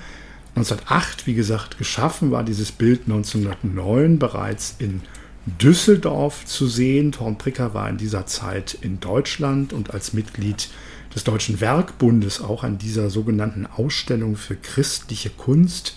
1908, 0.54 1.26
wie 1.26 1.34
gesagt, 1.34 1.78
geschaffen 1.78 2.30
war 2.30 2.44
dieses 2.44 2.70
Bild 2.70 3.02
1909 3.06 4.18
bereits 4.18 4.76
in 4.78 5.00
Düsseldorf 5.46 6.44
zu 6.44 6.66
sehen. 6.66 7.12
Thorn-Pricker 7.12 7.72
war 7.72 7.88
in 7.88 7.96
dieser 7.96 8.26
Zeit 8.26 8.76
in 8.80 9.00
Deutschland 9.00 9.72
und 9.72 9.94
als 9.94 10.12
Mitglied 10.12 10.68
des 11.16 11.24
Deutschen 11.24 11.60
Werkbundes 11.62 12.42
auch 12.42 12.62
an 12.62 12.76
dieser 12.76 13.08
sogenannten 13.08 13.66
Ausstellung 13.66 14.36
für 14.36 14.54
christliche 14.54 15.30
Kunst 15.30 15.96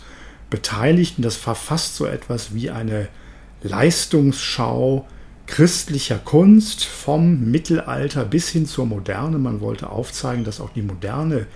beteiligt. 0.50 1.18
Und 1.18 1.26
das 1.26 1.46
war 1.46 1.56
fast 1.56 1.98
so 1.98 2.06
etwas 2.06 2.56
wie 2.56 2.72
eine 2.72 3.10
Leistungsschau 3.62 5.06
christlicher 5.46 6.20
Kunst 6.20 6.86
vom 6.86 7.52
Mittelalter 7.52 8.24
bis 8.24 8.48
hin 8.48 8.66
zur 8.66 8.86
Moderne. 8.86 9.40
Man 9.40 9.60
wollte 9.60 9.90
aufzeigen, 9.90 10.46
dass 10.46 10.62
auch 10.62 10.70
die 10.70 10.84
Moderne 10.84 11.48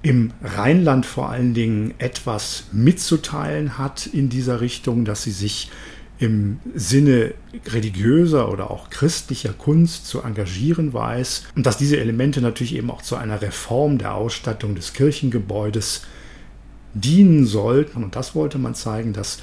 im 0.00 0.32
Rheinland 0.42 1.04
vor 1.04 1.28
allen 1.28 1.52
Dingen 1.52 1.92
etwas 1.98 2.64
mitzuteilen 2.72 3.76
hat 3.76 4.06
in 4.06 4.30
dieser 4.30 4.62
Richtung, 4.62 5.04
dass 5.04 5.24
sie 5.24 5.32
sich 5.32 5.70
im 6.18 6.60
Sinne 6.74 7.34
religiöser 7.66 8.50
oder 8.50 8.70
auch 8.70 8.88
christlicher 8.90 9.52
Kunst 9.52 10.06
zu 10.06 10.22
engagieren 10.22 10.92
weiß 10.92 11.44
und 11.54 11.66
dass 11.66 11.76
diese 11.76 11.98
Elemente 11.98 12.40
natürlich 12.40 12.74
eben 12.74 12.90
auch 12.90 13.02
zu 13.02 13.16
einer 13.16 13.42
Reform 13.42 13.98
der 13.98 14.14
Ausstattung 14.14 14.74
des 14.74 14.94
Kirchengebäudes 14.94 16.02
dienen 16.94 17.46
sollten. 17.46 18.02
Und 18.02 18.16
das 18.16 18.34
wollte 18.34 18.58
man 18.58 18.74
zeigen, 18.74 19.12
dass 19.12 19.38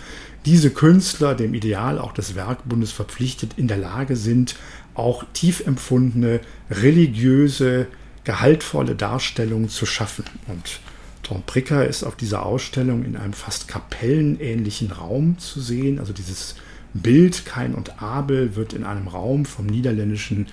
diese 0.46 0.72
Künstler 0.72 1.36
dem 1.36 1.54
Ideal 1.54 2.00
auch 2.00 2.14
des 2.14 2.36
Werkbundes 2.36 2.92
verpflichtet 2.92 3.52
in 3.58 3.68
der 3.68 3.78
Lage 3.78 4.16
sind, 4.16 4.56
auch 4.96 5.24
tief 5.34 5.66
empfundene, 5.66 6.42
religiöse, 6.70 7.88
gehaltvolle 8.24 8.96
Darstellungen 8.96 9.70
zu 9.70 9.86
schaffen. 9.86 10.26
Und 10.48 10.80
Tom 11.24 11.42
Pricker 11.46 11.88
ist 11.88 12.04
auf 12.04 12.16
dieser 12.16 12.46
Ausstellung 12.46 13.04
in 13.06 13.16
einem 13.16 13.34
fast 13.34 13.68
kapellenähnlichen 13.68 14.92
Raum 14.92 15.38
zu 15.40 15.62
sehen. 15.62 16.00
Also 16.00 16.14
dieses 16.14 16.56
Bild 16.94 17.46
Kain 17.46 17.74
und 17.74 18.02
Abel 18.02 18.56
wird 18.56 18.74
in 18.74 18.84
einem 18.84 19.08
Raum 19.08 19.46
vom 19.46 19.66
niederländischen 19.66 20.48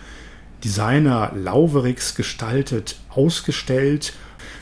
Designer 0.65 1.33
Lauverix 1.35 2.15
gestaltet 2.15 2.97
ausgestellt. 3.11 4.15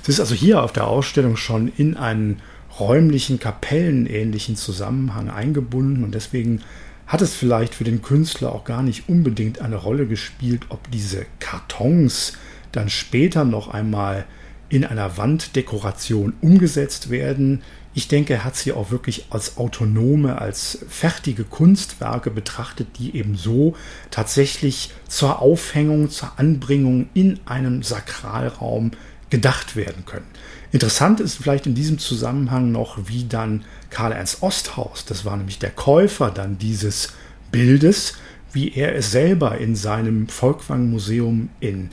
Es 0.03 0.09
ist 0.09 0.21
also 0.21 0.35
hier 0.35 0.63
auf 0.63 0.73
der 0.73 0.89
Ausstellung 0.89 1.37
schon 1.37 1.69
in 1.77 1.97
einen 1.97 2.41
räumlichen, 2.81 3.39
kapellenähnlichen 3.39 4.57
Zusammenhang 4.57 5.29
eingebunden 5.31 6.05
und 6.05 6.15
deswegen 6.15 6.63
hat 7.07 7.23
es 7.23 7.35
vielleicht 7.35 7.75
für 7.75 7.85
den 7.85 8.03
Künstler 8.03 8.53
auch 8.53 8.65
gar 8.65 8.83
nicht 8.83 9.09
unbedingt 9.09 9.61
eine 9.61 9.77
Rolle 9.77 10.07
gespielt, 10.07 10.67
ob 10.69 10.91
diese 10.91 11.27
Kartons 11.41 12.35
dann 12.73 12.91
später 12.91 13.45
noch 13.45 13.69
einmal 13.69 14.25
in 14.69 14.85
einer 14.85 15.17
Wanddekoration 15.17 16.35
umgesetzt 16.41 17.11
werden. 17.11 17.63
Ich 17.95 18.09
denke, 18.09 18.35
er 18.35 18.45
hat 18.45 18.57
sie 18.57 18.73
auch 18.73 18.91
wirklich 18.91 19.27
als 19.31 19.57
autonome, 19.57 20.41
als 20.41 20.79
fertige 20.89 21.45
Kunstwerke 21.45 22.31
betrachtet, 22.31 22.89
die 22.99 23.17
eben 23.17 23.37
so 23.37 23.75
tatsächlich 24.11 24.91
zur 25.09 25.41
Aufhängung, 25.41 26.11
zur 26.11 26.39
Anbringung 26.39 27.09
in 27.15 27.41
einem 27.47 27.83
Sakralraum 27.83 28.93
gedacht 29.31 29.77
werden 29.77 30.05
können. 30.07 30.27
Interessant 30.71 31.21
ist 31.21 31.37
vielleicht 31.37 31.67
in 31.67 31.75
diesem 31.75 31.99
Zusammenhang 31.99 32.73
noch, 32.73 32.99
wie 33.09 33.25
dann 33.25 33.65
Karl 33.91 34.13
Ernst 34.13 34.43
Osthaus, 34.43 35.05
das 35.07 35.25
war 35.25 35.37
nämlich 35.37 35.59
der 35.59 35.71
Käufer 35.71 36.31
dann 36.31 36.59
dieses 36.59 37.15
Bildes, 37.51 38.15
wie 38.53 38.75
er 38.75 38.95
es 38.95 39.11
selber 39.11 39.59
in 39.59 39.77
seinem 39.77 40.29
Volkwang 40.29 40.91
Museum 40.91 41.49
in 41.61 41.91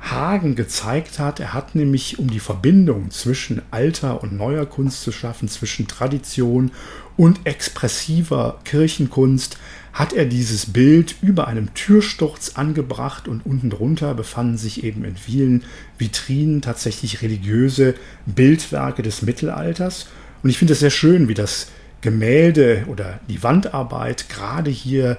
Hagen 0.00 0.54
gezeigt 0.54 1.18
hat. 1.18 1.40
Er 1.40 1.54
hat 1.54 1.74
nämlich, 1.74 2.18
um 2.18 2.30
die 2.30 2.40
Verbindung 2.40 3.10
zwischen 3.10 3.62
alter 3.70 4.22
und 4.22 4.32
neuer 4.36 4.66
Kunst 4.66 5.02
zu 5.02 5.12
schaffen, 5.12 5.48
zwischen 5.48 5.88
Tradition 5.88 6.70
und 7.16 7.40
expressiver 7.44 8.58
Kirchenkunst, 8.64 9.58
hat 9.92 10.12
er 10.12 10.26
dieses 10.26 10.66
Bild 10.66 11.14
über 11.22 11.48
einem 11.48 11.72
Türsturz 11.72 12.52
angebracht 12.56 13.28
und 13.28 13.46
unten 13.46 13.70
drunter 13.70 14.14
befanden 14.14 14.58
sich 14.58 14.84
eben 14.84 15.04
in 15.04 15.16
vielen 15.16 15.64
Vitrinen 15.98 16.60
tatsächlich 16.60 17.22
religiöse 17.22 17.94
Bildwerke 18.26 19.02
des 19.02 19.22
Mittelalters. 19.22 20.06
Und 20.42 20.50
ich 20.50 20.58
finde 20.58 20.74
es 20.74 20.80
sehr 20.80 20.90
schön, 20.90 21.28
wie 21.28 21.34
das 21.34 21.68
Gemälde 22.02 22.84
oder 22.88 23.20
die 23.28 23.42
Wandarbeit 23.42 24.28
gerade 24.28 24.70
hier 24.70 25.16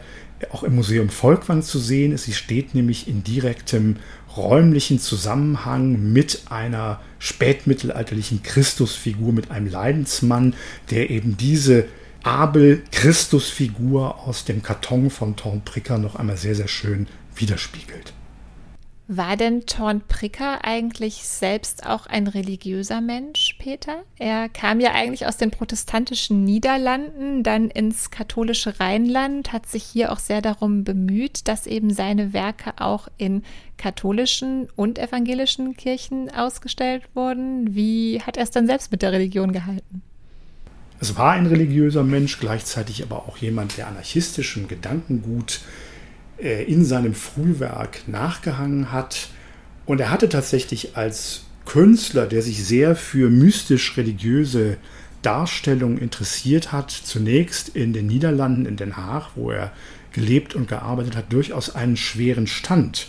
auch 0.52 0.63
im 0.63 0.76
Museum 0.76 1.10
Volkwang 1.10 1.63
zu 1.63 1.80
sehen 1.80 2.12
ist. 2.12 2.26
Sie 2.26 2.34
steht 2.34 2.76
nämlich 2.76 3.08
in 3.08 3.24
direktem 3.24 3.96
räumlichen 4.36 5.00
Zusammenhang 5.00 6.12
mit 6.12 6.44
einer 6.50 7.00
spätmittelalterlichen 7.20 8.44
Christusfigur, 8.44 9.34
mit 9.34 9.52
einem 9.52 9.68
Leidensmann, 9.68 10.54
der 10.92 11.10
eben 11.10 11.38
diese 11.38 11.86
Abel-Christusfigur 12.24 14.28
aus 14.28 14.44
dem 14.44 14.62
Karton 14.62 15.10
von 15.10 15.36
Tornpricker 15.36 15.98
noch 15.98 16.16
einmal 16.16 16.38
sehr, 16.38 16.56
sehr 16.56 16.68
schön 16.68 17.08
widerspiegelt. 17.36 18.13
War 19.10 19.38
denn 19.38 19.65
Thorn 19.65 20.02
Pricker 20.06 20.65
eigentlich 20.65 21.24
selbst 21.24 21.86
auch 21.86 22.08
ein 22.08 22.28
religiöser 22.28 23.00
Mensch, 23.00 23.56
Peter? 23.58 24.04
Er 24.17 24.50
kam 24.50 24.82
ja 24.82 24.91
eigentlich 24.91 25.26
aus 25.26 25.38
den 25.38 25.50
protestantischen 25.50 26.43
Niederlanden, 26.43 27.41
dann 27.41 27.70
ins 27.70 28.12
katholische 28.12 28.82
Rheinland, 28.82 29.54
hat 29.54 29.65
sich 29.65 29.84
hier 29.84 30.12
auch 30.12 30.20
sehr 30.20 30.41
darum 30.41 30.84
bemüht, 30.84 31.48
dass 31.48 31.67
eben 31.67 31.93
seine 31.93 32.34
Werke 32.34 32.74
auch 32.82 33.08
in 33.15 33.43
katholischen 33.78 34.67
und 34.76 35.00
evangelischen 35.00 35.78
Kirchen 35.78 36.30
ausgestellt 36.30 37.04
wurden. 37.13 37.74
Wie 37.74 38.22
hat 38.22 38.36
er 38.36 38.43
es 38.43 38.52
dann 38.52 38.67
selbst 38.67 38.91
mit 38.91 39.04
der 39.04 39.13
Religion 39.13 39.54
gehalten? 39.54 40.02
Es 41.00 41.15
war 41.15 41.32
ein 41.32 41.46
religiöser 41.46 42.04
Mensch, 42.04 42.39
gleichzeitig 42.39 43.04
aber 43.04 43.20
auch 43.20 43.38
jemand, 43.38 43.78
der 43.78 43.88
anarchistischem 43.88 44.67
Gedankengut 44.67 45.62
äh, 45.62 45.87
in 46.38 46.86
seinem 46.86 47.13
Frühwerk 47.13 48.08
nachgehangen 48.08 48.91
hat. 48.91 49.30
Und 49.86 50.00
er 50.00 50.12
hatte 50.12 50.30
tatsächlich 50.30 50.95
als 50.97 51.45
Künstler, 51.65 52.26
der 52.26 52.41
sich 52.41 52.63
sehr 52.63 52.95
für 52.95 53.30
mystisch-religiöse 53.30 54.78
Darstellungen 55.21 55.97
interessiert 55.97 56.71
hat, 56.71 56.91
zunächst 56.91 57.69
in 57.69 57.93
den 57.93 58.08
Niederlanden, 58.08 58.65
in 58.65 58.78
Den 58.78 58.97
Haag, 58.97 59.32
wo 59.36 59.52
er 59.52 59.71
gelebt 60.13 60.56
und 60.56 60.67
gearbeitet 60.67 61.15
hat, 61.15 61.34
durchaus 61.34 61.76
einen 61.76 61.97
schweren 61.97 62.47
Stand. 62.47 63.08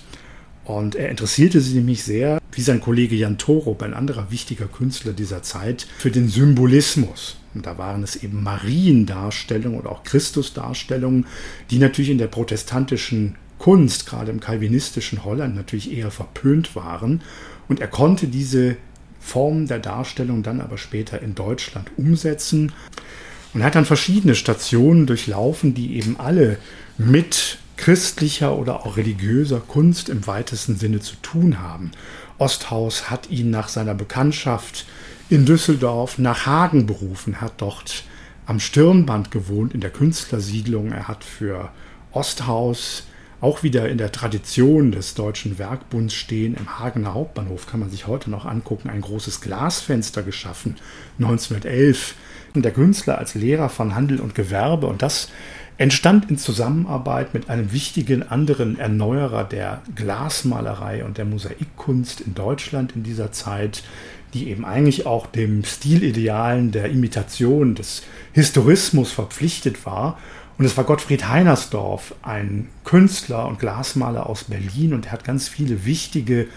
Und 0.65 0.97
er 0.97 1.09
interessierte 1.09 1.61
sich 1.61 1.75
nämlich 1.75 2.03
sehr, 2.03 2.41
wie 2.53 2.61
sein 2.61 2.81
Kollege 2.81 3.17
Jan 3.17 3.39
Torup, 3.39 3.83
ein 3.83 3.95
anderer 3.95 4.31
wichtiger 4.31 4.67
Künstler 4.67 5.13
dieser 5.13 5.43
Zeit, 5.43 5.87
für 5.99 6.11
den 6.11 6.29
Symbolismus. 6.29 7.38
Und 7.59 7.67
da 7.67 7.77
waren 7.77 8.05
es 8.05 8.15
eben 8.15 8.45
Mariendarstellungen 8.45 9.81
oder 9.81 9.91
auch 9.91 10.05
Christusdarstellungen, 10.05 11.27
die 11.73 11.81
natürlich 11.81 12.11
in 12.11 12.19
der 12.19 12.29
protestantischen 12.29 13.35
Kunst, 13.59 14.07
gerade 14.07 14.31
im 14.31 14.39
kalvinistischen 14.39 15.25
Holland, 15.25 15.57
natürlich 15.57 15.91
eher 15.91 16.13
verpönt 16.13 16.77
waren. 16.77 17.21
Und 17.69 17.81
er 17.81 17.89
konnte 17.89 18.29
diese 18.29 18.77
Form 19.19 19.67
der 19.67 19.81
Darstellung 19.81 20.45
dann 20.45 20.61
aber 20.61 20.79
später 20.79 21.21
in 21.21 21.35
Deutschland 21.35 21.91
umsetzen 21.97 22.71
und 23.55 23.65
hat 23.65 23.75
dann 23.75 23.85
verschiedene 23.85 24.37
Stationen 24.37 25.07
durchlaufen, 25.09 25.75
die 25.75 25.97
eben 25.97 26.15
alle 26.21 26.59
mit 26.97 27.59
christlicher 27.77 28.57
oder 28.57 28.87
auch 28.87 28.97
religiöser 28.97 29.59
Kunst 29.59 30.11
im 30.11 30.29
weitesten 30.29 30.77
Sinne 30.77 31.01
zu 31.01 31.17
tun 31.23 31.59
haben. 31.59 31.91
Osthaus 32.39 33.11
hat 33.11 33.31
ihn 33.31 33.51
nach 33.51 33.69
seiner 33.69 33.97
Bekanntschaft 33.97 34.87
in 35.31 35.45
Düsseldorf 35.45 36.19
nach 36.19 36.47
Hagen 36.47 36.87
berufen, 36.87 37.41
hat 37.41 37.55
dort 37.59 38.05
am 38.47 38.61
Stirnband 38.61 39.31
gewohnt 39.31 39.75
in 39.75 39.81
der 39.81 39.91
Künstlersiedlung. 39.91 40.91
Er 40.91 41.07
hat 41.07 41.23
für 41.23 41.71
Osthaus 42.13 43.07
auch 43.41 43.63
wieder 43.63 43.89
in 43.89 43.99
der 43.99 44.11
Tradition 44.11 44.91
des 44.91 45.15
Deutschen 45.15 45.59
Werkbunds 45.59 46.15
stehen. 46.15 46.57
Im 46.57 46.79
Hagener 46.79 47.15
Hauptbahnhof 47.15 47.67
kann 47.67 47.81
man 47.81 47.91
sich 47.91 48.07
heute 48.07 48.31
noch 48.31 48.47
angucken, 48.47 48.89
ein 48.91 49.03
großes 49.03 49.41
Glasfenster 49.41 50.23
geschaffen, 50.23 50.77
1911. 51.19 52.15
Und 52.55 52.65
der 52.65 52.73
Künstler 52.73 53.19
als 53.19 53.35
Lehrer 53.35 53.69
von 53.69 53.95
Handel 53.95 54.21
und 54.21 54.35
Gewerbe 54.35 54.87
und 54.87 55.03
das 55.03 55.29
entstand 55.79 56.29
in 56.29 56.37
Zusammenarbeit 56.37 57.35
mit 57.35 57.49
einem 57.49 57.73
wichtigen 57.73 58.29
anderen 58.29 58.79
Erneuerer 58.79 59.45
der 59.45 59.81
Glasmalerei 59.95 61.05
und 61.05 61.19
der 61.19 61.25
Mosaikkunst 61.25 62.21
in 62.21 62.35
Deutschland 62.35 62.97
in 62.97 63.05
dieser 63.05 63.31
Zeit, 63.31 63.85
die 64.35 64.51
eben 64.51 64.65
eigentlich 64.65 65.07
auch 65.07 65.27
dem 65.27 65.65
Stilidealen 65.65 66.73
der 66.73 66.91
Imitation 66.91 67.77
des 67.77 68.03
Historismus 68.33 69.13
verpflichtet 69.13 69.87
war. 69.87 70.19
Und 70.59 70.65
es 70.65 70.77
war 70.77 70.83
Gottfried 70.83 71.29
Heinersdorf, 71.29 72.17
ein 72.23 72.69
Künstler 72.85 73.47
und 73.47 73.61
Glasmaler 73.61 74.29
aus 74.29 74.45
Berlin, 74.45 74.93
und 74.93 75.07
er 75.07 75.13
hat 75.13 75.25
ganz 75.25 75.49
viele 75.49 75.85
wichtige 75.87 76.49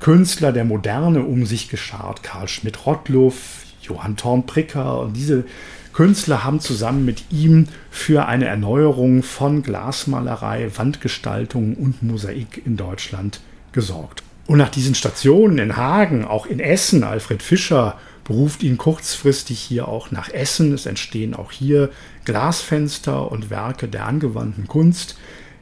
Künstler 0.00 0.50
der 0.50 0.64
Moderne 0.64 1.22
um 1.22 1.46
sich 1.46 1.68
geschart. 1.68 2.24
Karl 2.24 2.48
Schmidt-Rottluff, 2.48 3.62
Johann 3.82 4.16
Thorn-Pricker 4.16 5.00
und 5.00 5.16
diese 5.16 5.44
Künstler 5.92 6.44
haben 6.44 6.60
zusammen 6.60 7.04
mit 7.04 7.30
ihm 7.30 7.66
für 7.90 8.26
eine 8.26 8.46
Erneuerung 8.46 9.22
von 9.22 9.62
Glasmalerei, 9.62 10.70
Wandgestaltung 10.76 11.74
und 11.74 12.02
Mosaik 12.02 12.62
in 12.64 12.76
Deutschland 12.76 13.40
gesorgt. 13.72 14.22
Und 14.46 14.58
nach 14.58 14.70
diesen 14.70 14.94
Stationen 14.94 15.58
in 15.58 15.76
Hagen, 15.76 16.24
auch 16.24 16.46
in 16.46 16.60
Essen, 16.60 17.04
Alfred 17.04 17.42
Fischer 17.42 17.98
beruft 18.24 18.62
ihn 18.62 18.78
kurzfristig 18.78 19.60
hier 19.60 19.88
auch 19.88 20.10
nach 20.10 20.28
Essen. 20.28 20.72
Es 20.72 20.86
entstehen 20.86 21.34
auch 21.34 21.52
hier 21.52 21.90
Glasfenster 22.24 23.30
und 23.30 23.50
Werke 23.50 23.88
der 23.88 24.06
angewandten 24.06 24.66
Kunst. 24.66 25.16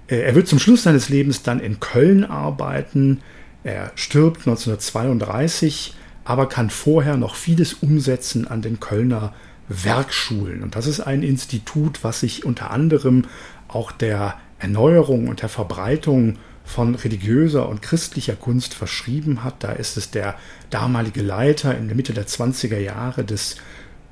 Äh, 0.08 0.20
er 0.20 0.34
wird 0.34 0.48
zum 0.48 0.58
Schluss 0.58 0.84
seines 0.84 1.08
Lebens 1.08 1.42
dann 1.42 1.60
in 1.60 1.80
Köln 1.80 2.24
arbeiten. 2.24 3.20
Er 3.64 3.92
stirbt 3.94 4.40
1932, 4.40 5.94
aber 6.24 6.48
kann 6.48 6.70
vorher 6.70 7.16
noch 7.16 7.34
vieles 7.34 7.74
umsetzen 7.74 8.46
an 8.46 8.62
den 8.62 8.80
Kölner 8.80 9.34
Werkschulen. 9.70 10.62
Und 10.62 10.76
das 10.76 10.86
ist 10.86 11.00
ein 11.00 11.22
Institut, 11.22 12.04
was 12.04 12.20
sich 12.20 12.44
unter 12.44 12.70
anderem 12.70 13.24
auch 13.68 13.92
der 13.92 14.36
Erneuerung 14.58 15.28
und 15.28 15.42
der 15.42 15.48
Verbreitung 15.48 16.36
von 16.64 16.94
religiöser 16.94 17.68
und 17.68 17.80
christlicher 17.80 18.36
Kunst 18.36 18.74
verschrieben 18.74 19.42
hat. 19.42 19.64
Da 19.64 19.72
ist 19.72 19.96
es 19.96 20.10
der 20.10 20.36
damalige 20.68 21.22
Leiter 21.22 21.76
in 21.76 21.86
der 21.86 21.96
Mitte 21.96 22.12
der 22.12 22.26
20er 22.26 22.78
Jahre 22.78 23.24
des 23.24 23.56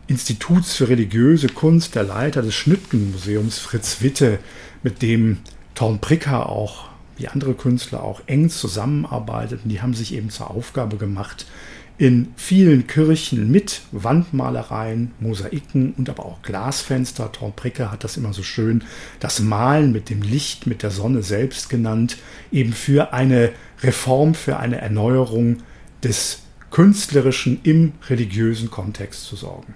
Instituts 0.07 0.75
für 0.75 0.89
religiöse 0.89 1.49
Kunst, 1.49 1.95
der 1.95 2.03
Leiter 2.03 2.41
des 2.41 2.55
Schnüttgen-Museums 2.55 3.59
Fritz 3.59 4.01
Witte, 4.01 4.39
mit 4.83 5.03
dem 5.03 5.39
Torn 5.75 6.01
Pricker 6.01 6.49
auch, 6.49 6.89
wie 7.17 7.29
andere 7.29 7.55
Künstler 7.55 8.03
auch, 8.03 8.23
eng 8.27 8.49
zusammenarbeiteten. 8.49 9.69
Die 9.69 9.83
haben 9.83 9.95
sich 9.95 10.15
eben 10.15 10.31
zur 10.31 10.51
Aufgabe 10.51 10.97
gemacht, 10.97 11.47
in 11.99 12.33
vielen 12.37 12.87
Kirchen 12.87 13.51
mit 13.51 13.83
Wandmalereien, 13.91 15.11
Mosaiken 15.19 15.95
und 15.99 16.09
aber 16.09 16.25
auch 16.25 16.43
Glasfenster. 16.43 17.33
Tom 17.33 17.53
hat 17.53 18.05
das 18.05 18.17
immer 18.17 18.33
so 18.33 18.45
schön, 18.45 18.85
das 19.19 19.41
Malen 19.41 19.91
mit 19.91 20.09
dem 20.09 20.23
Licht, 20.23 20.69
mit 20.69 20.85
der 20.85 20.93
Sonne 20.93 21.23
selbst 21.23 21.69
genannt, 21.69 22.17
eben 22.53 22.73
für 22.73 23.13
eine 23.13 23.51
Reform, 23.83 24.35
für 24.35 24.59
eine 24.59 24.81
Erneuerung 24.81 25.59
des 26.05 26.43
Künstlerischen 26.71 27.61
im 27.65 27.93
religiösen 28.09 28.71
Kontext 28.71 29.25
zu 29.25 29.35
sorgen. 29.35 29.75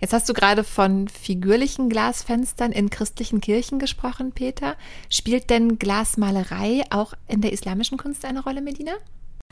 Jetzt 0.00 0.14
hast 0.14 0.28
du 0.30 0.32
gerade 0.32 0.64
von 0.64 1.08
figürlichen 1.08 1.90
Glasfenstern 1.90 2.72
in 2.72 2.88
christlichen 2.88 3.42
Kirchen 3.42 3.78
gesprochen, 3.78 4.32
Peter. 4.32 4.76
Spielt 5.10 5.50
denn 5.50 5.78
Glasmalerei 5.78 6.84
auch 6.88 7.12
in 7.28 7.42
der 7.42 7.52
islamischen 7.52 7.98
Kunst 7.98 8.24
eine 8.24 8.42
Rolle, 8.42 8.62
Medina? 8.62 8.92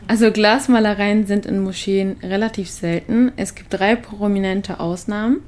Also 0.06 0.30
Glasmalereien 0.30 1.26
sind 1.26 1.44
in 1.44 1.62
Moscheen 1.62 2.16
relativ 2.22 2.70
selten. 2.70 3.32
Es 3.36 3.54
gibt 3.54 3.74
drei 3.74 3.96
prominente 3.96 4.80
Ausnahmen, 4.80 5.40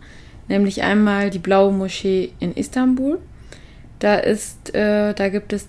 nämlich 0.48 0.82
einmal 0.82 1.30
die 1.30 1.38
Blaue 1.38 1.72
Moschee 1.72 2.32
in 2.40 2.52
Istanbul. 2.52 3.18
Da, 4.00 4.16
ist, 4.16 4.74
äh, 4.74 5.14
da 5.14 5.28
gibt 5.28 5.52
es 5.52 5.68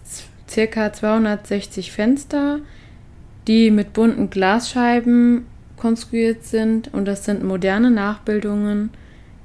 circa 0.49 0.91
260 0.91 1.91
Fenster, 1.91 2.59
die 3.47 3.71
mit 3.71 3.93
bunten 3.93 4.29
Glasscheiben 4.29 5.45
konstruiert 5.77 6.45
sind 6.45 6.93
und 6.93 7.05
das 7.05 7.25
sind 7.25 7.43
moderne 7.43 7.91
Nachbildungen 7.91 8.91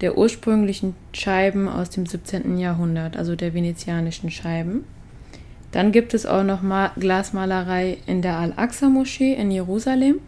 der 0.01 0.19
ursprünglichen 0.19 0.95
Scheiben 1.13 1.69
aus 1.69 1.91
dem 1.91 2.05
17. 2.05 2.59
Jahrhundert, 2.59 3.17
also 3.17 3.35
der 3.35 3.55
venezianischen 3.55 4.31
Scheiben. 4.31 4.85
Dann 5.77 5.93
gibt 5.93 6.15
es 6.15 6.25
auch 6.25 6.43
noch 6.43 6.63
mal 6.63 6.93
Glasmalerei 6.99 7.99
in 8.07 8.23
der 8.23 8.39
Al-Aqsa-Moschee 8.39 9.35
in 9.35 9.51
Jerusalem 9.51 10.21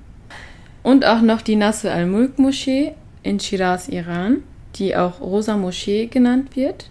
und 0.83 1.07
auch 1.07 1.23
noch 1.23 1.41
die 1.41 1.57
Nasr 1.57 1.91
al-Mulk-Moschee 1.91 2.93
in 3.23 3.41
Shiraz, 3.41 3.89
Iran, 3.89 4.43
die 4.75 4.95
auch 4.95 5.23
Rosa 5.23 5.57
Moschee 5.57 6.05
genannt 6.05 6.55
wird. 6.55 6.91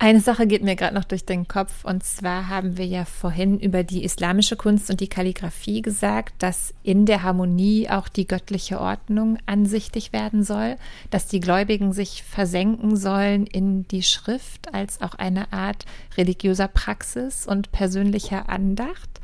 Eine 0.00 0.20
Sache 0.20 0.46
geht 0.46 0.62
mir 0.62 0.76
gerade 0.76 0.94
noch 0.94 1.02
durch 1.02 1.24
den 1.24 1.48
Kopf 1.48 1.84
und 1.84 2.04
zwar 2.04 2.46
haben 2.46 2.76
wir 2.76 2.86
ja 2.86 3.04
vorhin 3.04 3.58
über 3.58 3.82
die 3.82 4.04
islamische 4.04 4.54
Kunst 4.54 4.88
und 4.90 5.00
die 5.00 5.08
Kalligraphie 5.08 5.82
gesagt, 5.82 6.34
dass 6.38 6.72
in 6.84 7.04
der 7.04 7.24
Harmonie 7.24 7.90
auch 7.90 8.06
die 8.06 8.28
göttliche 8.28 8.80
Ordnung 8.80 9.38
ansichtig 9.46 10.12
werden 10.12 10.44
soll, 10.44 10.76
dass 11.10 11.26
die 11.26 11.40
Gläubigen 11.40 11.92
sich 11.92 12.22
versenken 12.22 12.96
sollen 12.96 13.44
in 13.44 13.88
die 13.88 14.04
Schrift 14.04 14.72
als 14.72 15.02
auch 15.02 15.16
eine 15.16 15.52
Art 15.52 15.84
religiöser 16.16 16.68
Praxis 16.68 17.44
und 17.48 17.72
persönlicher 17.72 18.48
Andacht. 18.48 19.20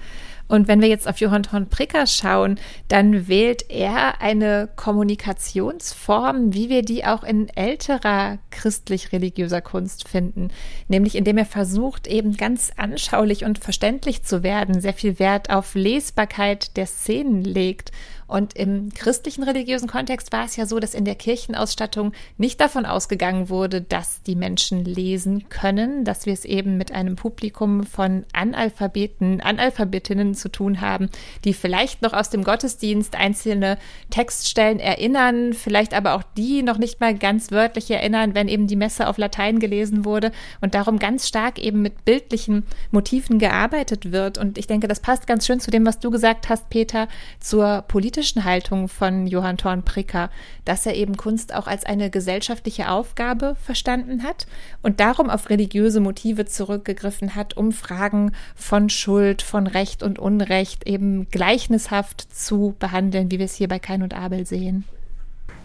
Und 0.47 0.69
wenn 0.69 0.81
wir 0.81 0.89
jetzt 0.89 1.09
auf 1.09 1.19
Johann 1.19 1.43
Thorn 1.43 1.69
Pricker 1.69 2.07
schauen, 2.07 2.59
dann 2.89 3.29
wählt 3.29 3.71
er 3.71 4.21
eine 4.21 4.69
Kommunikationsform, 4.77 6.53
wie 6.53 6.69
wir 6.69 6.83
die 6.83 7.05
auch 7.05 7.25
in 7.25 7.49
älterer 7.49 8.39
christlich-religiöser 8.51 9.63
Kunst 9.63 10.09
finden, 10.09 10.49
nämlich 10.89 11.17
indem 11.17 11.39
er 11.39 11.47
versucht, 11.47 12.07
eben 12.07 12.37
ganz 12.37 12.73
anschaulich 12.77 13.45
und 13.45 13.59
verständlich 13.59 14.23
zu 14.25 14.43
werden, 14.43 14.81
sehr 14.81 14.95
viel 14.95 15.19
Wert 15.19 15.51
auf 15.51 15.75
Lesbarkeit 15.75 16.77
der 16.77 16.87
Szenen 16.87 17.43
legt 17.43 17.91
und 18.35 18.57
im 18.57 18.93
christlichen 18.93 19.45
religiösen 19.45 19.87
Kontext 19.87 20.33
war 20.33 20.45
es 20.45 20.57
ja 20.57 20.67
so, 20.67 20.81
dass 20.81 20.95
in 20.95 21.05
der 21.05 21.15
Kirchenausstattung 21.15 22.11
nicht 22.37 22.61
davon 22.61 22.85
ausgegangen 22.85 23.49
wurde, 23.49 23.81
dass 23.81 24.25
die 24.25 24.35
Menschen 24.35 24.85
lesen 24.85 25.49
können, 25.51 26.05
dass 26.05 26.27
wir 26.27 26.33
es 26.33 26.45
eben 26.45 26.77
mit 26.77 26.91
einem 26.91 27.15
Publikum 27.15 27.85
von 27.85 28.25
Analphabeten, 28.33 29.41
Analphabetinnen 29.41 30.35
zu 30.35 30.49
tun 30.49 30.81
haben, 30.81 31.11
die 31.45 31.55
vielleicht 31.55 32.03
noch 32.03 32.13
aus 32.13 32.29
dem 32.29 32.43
Gottesdienst 32.43 33.15
einzelne 33.15 33.79
Textstellen 34.11 34.81
erinnern, 34.81 35.53
vielleicht 35.53 35.95
aber 35.95 36.15
auch 36.15 36.25
die 36.37 36.65
noch 36.65 36.79
nicht 36.79 36.99
mal 36.99 37.17
ganz 37.17 37.53
wörtlich 37.53 37.89
erinnern, 37.89 38.35
wenn 38.35 38.49
eben 38.49 38.67
die 38.67 38.75
Messe 38.75 39.07
auf 39.07 39.17
Latein 39.17 39.61
gelesen 39.61 40.05
wurde 40.05 40.33
und 40.61 40.75
darum 40.75 40.99
ganz 40.99 41.29
stark 41.29 41.61
eben 41.61 41.83
mit 41.83 42.05
bildlichen 42.05 42.65
Motiven 42.91 43.39
gearbeitet 43.39 44.11
wird. 44.11 44.39
Und 44.39 44.59
ich 44.59 44.67
denke, 44.67 44.89
das 44.89 44.99
passt 44.99 45.29
ganz 45.29 45.47
schön 45.47 45.61
zu 45.61 45.71
dem, 45.71 45.87
was 45.87 46.01
du 46.01 46.11
gesagt 46.11 46.49
hast, 46.49 46.69
Peter, 46.69 47.07
zur 47.39 47.83
politischen 47.87 48.24
politischen 48.25 48.45
Haltung 48.45 48.89
von 48.89 49.27
Johann 49.27 49.59
Thorn 49.59 49.83
Pricker, 49.83 50.31
dass 50.65 50.87
er 50.87 50.95
eben 50.95 51.19
Kunst 51.19 51.55
auch 51.55 51.67
als 51.67 51.85
eine 51.85 52.09
gesellschaftliche 52.09 52.89
Aufgabe 52.89 53.55
verstanden 53.63 54.23
hat 54.23 54.47
und 54.81 54.99
darum 54.99 55.29
auf 55.29 55.51
religiöse 55.51 56.01
Motive 56.01 56.47
zurückgegriffen 56.47 57.35
hat, 57.35 57.55
um 57.59 57.71
Fragen 57.71 58.33
von 58.55 58.89
Schuld, 58.89 59.43
von 59.43 59.67
Recht 59.67 60.03
und 60.03 60.19
Unrecht 60.19 60.87
eben 60.87 61.29
gleichnishaft 61.29 62.27
zu 62.35 62.75
behandeln, 62.79 63.31
wie 63.31 63.39
wir 63.39 63.45
es 63.45 63.57
hier 63.57 63.69
bei 63.69 63.79
Kain 63.79 64.03
und 64.03 64.15
Abel 64.15 64.47
sehen. 64.47 64.85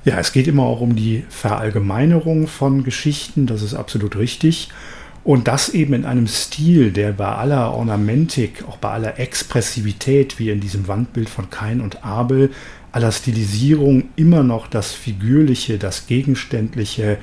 Ja, 0.04 0.20
es 0.20 0.34
geht 0.34 0.48
immer 0.50 0.64
auch 0.64 0.82
um 0.82 0.98
die 0.98 1.24
Verallgemeinerung 1.30 2.48
von 2.48 2.84
Geschichten, 2.84 3.46
das 3.46 3.62
ist 3.62 3.74
absolut 3.74 4.18
richtig. 4.18 4.68
Und 5.30 5.48
das 5.48 5.70
eben 5.70 5.94
in 5.94 6.06
einem 6.06 6.26
Stil, 6.26 6.92
der 6.92 7.12
bei 7.12 7.28
aller 7.28 7.72
Ornamentik, 7.72 8.64
auch 8.68 8.78
bei 8.78 8.90
aller 8.90 9.20
Expressivität, 9.20 10.40
wie 10.40 10.50
in 10.50 10.60
diesem 10.60 10.88
Wandbild 10.88 11.30
von 11.30 11.52
Kain 11.52 11.82
und 11.82 12.04
Abel, 12.04 12.50
aller 12.92 13.12
Stilisierung 13.12 14.06
immer 14.16 14.42
noch 14.42 14.66
das 14.66 14.92
Figürliche, 14.92 15.78
das 15.78 16.08
Gegenständliche 16.08 17.20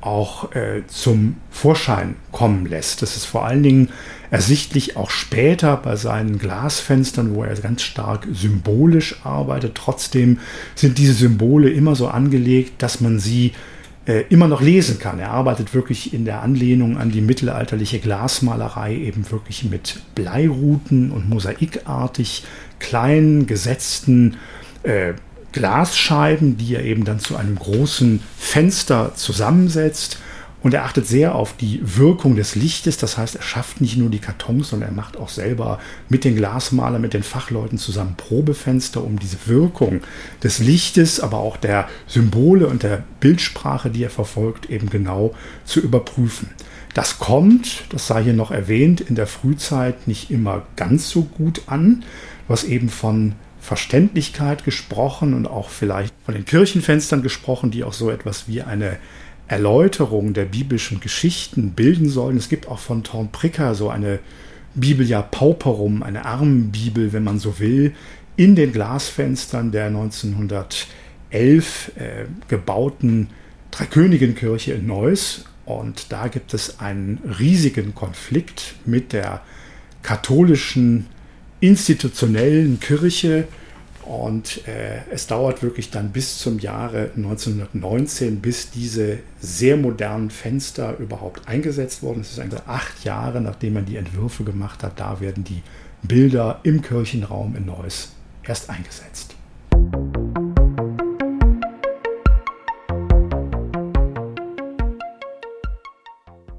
auch 0.00 0.54
äh, 0.54 0.86
zum 0.86 1.38
Vorschein 1.50 2.14
kommen 2.30 2.66
lässt. 2.66 3.02
Das 3.02 3.16
ist 3.16 3.24
vor 3.24 3.44
allen 3.44 3.64
Dingen 3.64 3.88
ersichtlich 4.30 4.96
auch 4.96 5.10
später 5.10 5.76
bei 5.76 5.96
seinen 5.96 6.38
Glasfenstern, 6.38 7.34
wo 7.34 7.42
er 7.42 7.56
ganz 7.56 7.82
stark 7.82 8.28
symbolisch 8.32 9.16
arbeitet. 9.24 9.74
Trotzdem 9.74 10.38
sind 10.76 10.98
diese 10.98 11.14
Symbole 11.14 11.68
immer 11.70 11.96
so 11.96 12.06
angelegt, 12.06 12.80
dass 12.80 13.00
man 13.00 13.18
sie 13.18 13.54
immer 14.28 14.48
noch 14.48 14.60
lesen 14.60 14.98
kann. 14.98 15.18
Er 15.18 15.30
arbeitet 15.30 15.74
wirklich 15.74 16.14
in 16.14 16.24
der 16.24 16.42
Anlehnung 16.42 16.98
an 16.98 17.10
die 17.10 17.20
mittelalterliche 17.20 17.98
Glasmalerei 17.98 18.94
eben 18.96 19.30
wirklich 19.30 19.64
mit 19.64 20.00
Bleiruten 20.14 21.10
und 21.10 21.28
mosaikartig 21.28 22.44
kleinen 22.78 23.46
gesetzten 23.46 24.36
äh, 24.82 25.14
Glasscheiben, 25.52 26.56
die 26.56 26.74
er 26.74 26.84
eben 26.84 27.04
dann 27.04 27.18
zu 27.18 27.36
einem 27.36 27.56
großen 27.56 28.22
Fenster 28.38 29.14
zusammensetzt 29.14 30.18
und 30.62 30.74
er 30.74 30.84
achtet 30.84 31.06
sehr 31.06 31.34
auf 31.34 31.56
die 31.56 31.80
Wirkung 31.82 32.36
des 32.36 32.54
Lichtes. 32.54 32.98
Das 32.98 33.16
heißt, 33.16 33.36
er 33.36 33.42
schafft 33.42 33.80
nicht 33.80 33.96
nur 33.96 34.10
die 34.10 34.18
Kartons, 34.18 34.70
sondern 34.70 34.90
er 34.90 34.94
macht 34.94 35.16
auch 35.16 35.28
selber 35.28 35.78
mit 36.08 36.24
den 36.24 36.36
Glasmalern, 36.36 37.00
mit 37.00 37.14
den 37.14 37.22
Fachleuten 37.22 37.78
zusammen 37.78 38.14
Probefenster, 38.16 39.02
um 39.02 39.18
diese 39.18 39.38
Wirkung 39.46 40.02
des 40.42 40.58
Lichtes, 40.58 41.20
aber 41.20 41.38
auch 41.38 41.56
der 41.56 41.88
Symbole 42.06 42.66
und 42.66 42.82
der 42.82 43.04
Bildsprache, 43.20 43.90
die 43.90 44.04
er 44.04 44.10
verfolgt, 44.10 44.68
eben 44.68 44.90
genau 44.90 45.34
zu 45.64 45.80
überprüfen. 45.80 46.50
Das 46.94 47.18
kommt, 47.18 47.84
das 47.90 48.06
sei 48.06 48.24
hier 48.24 48.32
noch 48.32 48.50
erwähnt, 48.50 49.00
in 49.00 49.14
der 49.14 49.28
Frühzeit 49.28 50.08
nicht 50.08 50.30
immer 50.30 50.62
ganz 50.76 51.08
so 51.08 51.22
gut 51.22 51.62
an, 51.66 52.02
was 52.48 52.64
eben 52.64 52.88
von 52.88 53.34
Verständlichkeit 53.60 54.64
gesprochen 54.64 55.34
und 55.34 55.46
auch 55.46 55.68
vielleicht 55.68 56.14
von 56.24 56.34
den 56.34 56.44
Kirchenfenstern 56.44 57.22
gesprochen, 57.22 57.70
die 57.70 57.84
auch 57.84 57.92
so 57.92 58.10
etwas 58.10 58.48
wie 58.48 58.62
eine 58.62 58.96
Erläuterung 59.50 60.32
der 60.32 60.44
biblischen 60.44 61.00
Geschichten 61.00 61.72
bilden 61.72 62.08
sollen. 62.08 62.36
Es 62.36 62.48
gibt 62.48 62.68
auch 62.68 62.78
von 62.78 63.02
Thorn 63.02 63.32
Pricker 63.32 63.74
so 63.74 63.90
eine 63.90 64.20
Biblia 64.76 65.22
Pauperum, 65.22 66.04
eine 66.04 66.24
Armenbibel, 66.24 67.12
wenn 67.12 67.24
man 67.24 67.40
so 67.40 67.58
will, 67.58 67.92
in 68.36 68.54
den 68.54 68.72
Glasfenstern 68.72 69.72
der 69.72 69.86
1911 69.86 70.86
äh, 71.32 72.26
gebauten 72.46 73.30
Dreikönigenkirche 73.72 74.74
in 74.74 74.86
Neuss. 74.86 75.46
Und 75.66 76.12
da 76.12 76.28
gibt 76.28 76.54
es 76.54 76.78
einen 76.78 77.18
riesigen 77.40 77.92
Konflikt 77.92 78.76
mit 78.86 79.12
der 79.12 79.42
katholischen 80.02 81.06
institutionellen 81.58 82.78
Kirche, 82.78 83.48
und 84.10 84.66
äh, 84.66 85.02
es 85.12 85.28
dauert 85.28 85.62
wirklich 85.62 85.92
dann 85.92 86.10
bis 86.10 86.38
zum 86.38 86.58
Jahre 86.58 87.12
1919, 87.14 88.40
bis 88.40 88.72
diese 88.72 89.18
sehr 89.40 89.76
modernen 89.76 90.30
Fenster 90.30 90.98
überhaupt 90.98 91.46
eingesetzt 91.46 92.02
wurden. 92.02 92.22
Es 92.22 92.32
ist 92.32 92.40
also 92.40 92.56
acht 92.66 93.04
Jahre, 93.04 93.40
nachdem 93.40 93.74
man 93.74 93.84
die 93.84 93.94
Entwürfe 93.94 94.42
gemacht 94.42 94.82
hat, 94.82 94.98
da 94.98 95.20
werden 95.20 95.44
die 95.44 95.62
Bilder 96.02 96.58
im 96.64 96.82
Kirchenraum 96.82 97.54
in 97.54 97.66
Neuss 97.66 98.10
erst 98.42 98.68
eingesetzt. 98.68 99.36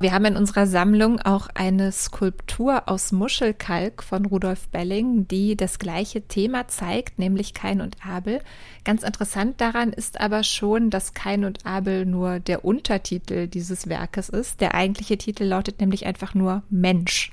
Wir 0.01 0.13
haben 0.13 0.25
in 0.25 0.35
unserer 0.35 0.65
Sammlung 0.65 1.19
auch 1.21 1.47
eine 1.53 1.91
Skulptur 1.91 2.89
aus 2.89 3.11
Muschelkalk 3.11 4.01
von 4.01 4.25
Rudolf 4.25 4.67
Belling, 4.69 5.27
die 5.27 5.55
das 5.55 5.77
gleiche 5.77 6.27
Thema 6.27 6.67
zeigt, 6.67 7.19
nämlich 7.19 7.53
Kain 7.53 7.81
und 7.81 7.97
Abel. 8.03 8.41
Ganz 8.83 9.03
interessant 9.03 9.61
daran 9.61 9.93
ist 9.93 10.19
aber 10.19 10.41
schon, 10.41 10.89
dass 10.89 11.13
Kain 11.13 11.45
und 11.45 11.67
Abel 11.67 12.07
nur 12.07 12.39
der 12.39 12.65
Untertitel 12.65 13.47
dieses 13.47 13.89
Werkes 13.89 14.29
ist. 14.29 14.59
Der 14.59 14.73
eigentliche 14.73 15.19
Titel 15.19 15.43
lautet 15.43 15.79
nämlich 15.79 16.07
einfach 16.07 16.33
nur 16.33 16.63
Mensch. 16.71 17.31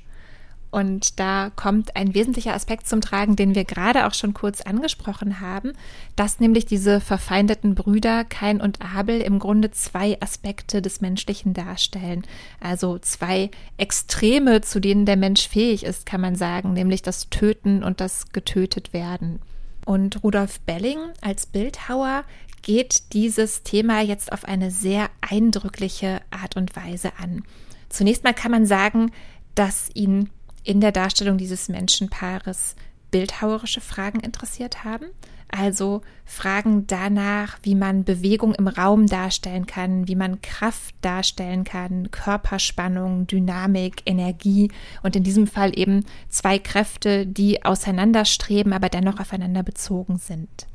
Und 0.71 1.19
da 1.19 1.51
kommt 1.55 1.95
ein 1.95 2.13
wesentlicher 2.13 2.53
Aspekt 2.53 2.87
zum 2.87 3.01
Tragen, 3.01 3.35
den 3.35 3.55
wir 3.55 3.63
gerade 3.65 4.05
auch 4.05 4.13
schon 4.13 4.35
kurz 4.35 4.61
angesprochen 4.61 5.39
haben, 5.39 5.73
dass 6.15 6.39
nämlich 6.39 6.65
diese 6.65 6.99
verfeindeten 6.99 7.73
Brüder 7.73 8.23
Kain 8.23 8.61
und 8.61 8.79
Abel 8.81 9.21
im 9.21 9.39
Grunde 9.39 9.71
zwei 9.71 10.21
Aspekte 10.21 10.81
des 10.81 11.01
Menschlichen 11.01 11.53
darstellen. 11.53 12.23
Also 12.59 12.99
zwei 12.99 13.49
Extreme, 13.77 14.61
zu 14.61 14.79
denen 14.79 15.05
der 15.05 15.17
Mensch 15.17 15.47
fähig 15.47 15.83
ist, 15.83 16.05
kann 16.05 16.21
man 16.21 16.35
sagen, 16.35 16.73
nämlich 16.73 17.01
das 17.01 17.29
Töten 17.29 17.83
und 17.83 17.99
das 17.99 18.31
Getötet 18.31 18.93
werden. 18.93 19.39
Und 19.85 20.23
Rudolf 20.23 20.59
Belling 20.61 20.99
als 21.21 21.47
Bildhauer 21.47 22.23
geht 22.61 23.13
dieses 23.13 23.63
Thema 23.63 24.01
jetzt 24.01 24.31
auf 24.31 24.45
eine 24.45 24.69
sehr 24.69 25.09
eindrückliche 25.21 26.21
Art 26.29 26.57
und 26.57 26.75
Weise 26.75 27.13
an. 27.17 27.43
Zunächst 27.89 28.23
mal 28.23 28.33
kann 28.33 28.51
man 28.51 28.67
sagen, 28.67 29.11
dass 29.55 29.89
ihn 29.95 30.29
in 30.63 30.81
der 30.81 30.91
Darstellung 30.91 31.37
dieses 31.37 31.69
Menschenpaares 31.69 32.75
bildhauerische 33.11 33.81
Fragen 33.81 34.19
interessiert 34.19 34.83
haben. 34.83 35.05
Also 35.51 36.01
Fragen 36.25 36.85
danach, 36.85 37.57
wie 37.63 37.73
man 37.73 38.03
Bewegung 38.03 38.53
im 38.53 38.67
Raum 38.67 39.07
darstellen 39.07 39.65
kann, 39.65 40.07
wie 40.07 40.15
man 40.15 40.41
Kraft 40.41 40.93
darstellen 41.01 41.63
kann, 41.63 42.11
Körperspannung, 42.11 43.25
Dynamik, 43.25 44.03
Energie 44.05 44.71
und 45.01 45.15
in 45.15 45.23
diesem 45.23 45.47
Fall 45.47 45.77
eben 45.77 46.05
zwei 46.29 46.59
Kräfte, 46.59 47.25
die 47.25 47.65
auseinanderstreben, 47.65 48.73
aber 48.73 48.89
dennoch 48.89 49.19
aufeinander 49.19 49.63
bezogen 49.63 50.19
sind. 50.19 50.67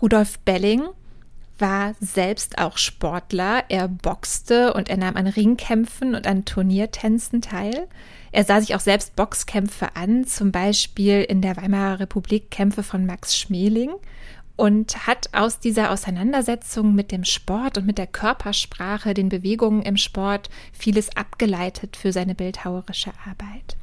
Rudolf 0.00 0.38
Belling 0.40 0.82
war 1.60 1.94
selbst 2.00 2.58
auch 2.58 2.78
Sportler. 2.78 3.64
Er 3.68 3.88
boxte 3.88 4.74
und 4.74 4.88
er 4.88 4.96
nahm 4.96 5.16
an 5.16 5.26
Ringkämpfen 5.26 6.14
und 6.14 6.26
an 6.26 6.44
Turniertänzen 6.44 7.42
teil. 7.42 7.88
Er 8.32 8.44
sah 8.44 8.60
sich 8.60 8.74
auch 8.74 8.80
selbst 8.80 9.16
Boxkämpfe 9.16 9.96
an, 9.96 10.26
zum 10.26 10.52
Beispiel 10.52 11.22
in 11.22 11.42
der 11.42 11.56
Weimarer 11.56 12.00
Republik 12.00 12.50
Kämpfe 12.50 12.82
von 12.82 13.06
Max 13.06 13.36
Schmeling 13.36 13.90
und 14.56 15.06
hat 15.06 15.30
aus 15.32 15.58
dieser 15.58 15.90
Auseinandersetzung 15.90 16.94
mit 16.94 17.12
dem 17.12 17.24
Sport 17.24 17.78
und 17.78 17.86
mit 17.86 17.96
der 17.96 18.06
Körpersprache, 18.06 19.14
den 19.14 19.30
Bewegungen 19.30 19.82
im 19.82 19.96
Sport 19.96 20.50
vieles 20.72 21.16
abgeleitet 21.16 21.96
für 21.96 22.12
seine 22.12 22.34
bildhauerische 22.34 23.10
Arbeit. 23.24 23.76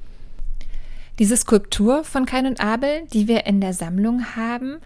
Diese 1.18 1.36
Skulptur 1.36 2.04
von 2.04 2.28
Kain 2.28 2.46
und 2.46 2.62
Abel, 2.62 3.08
die 3.12 3.28
wir 3.28 3.48
in 3.48 3.60
der 3.60 3.74
Sammlung 3.74 4.36
haben, 4.36 4.78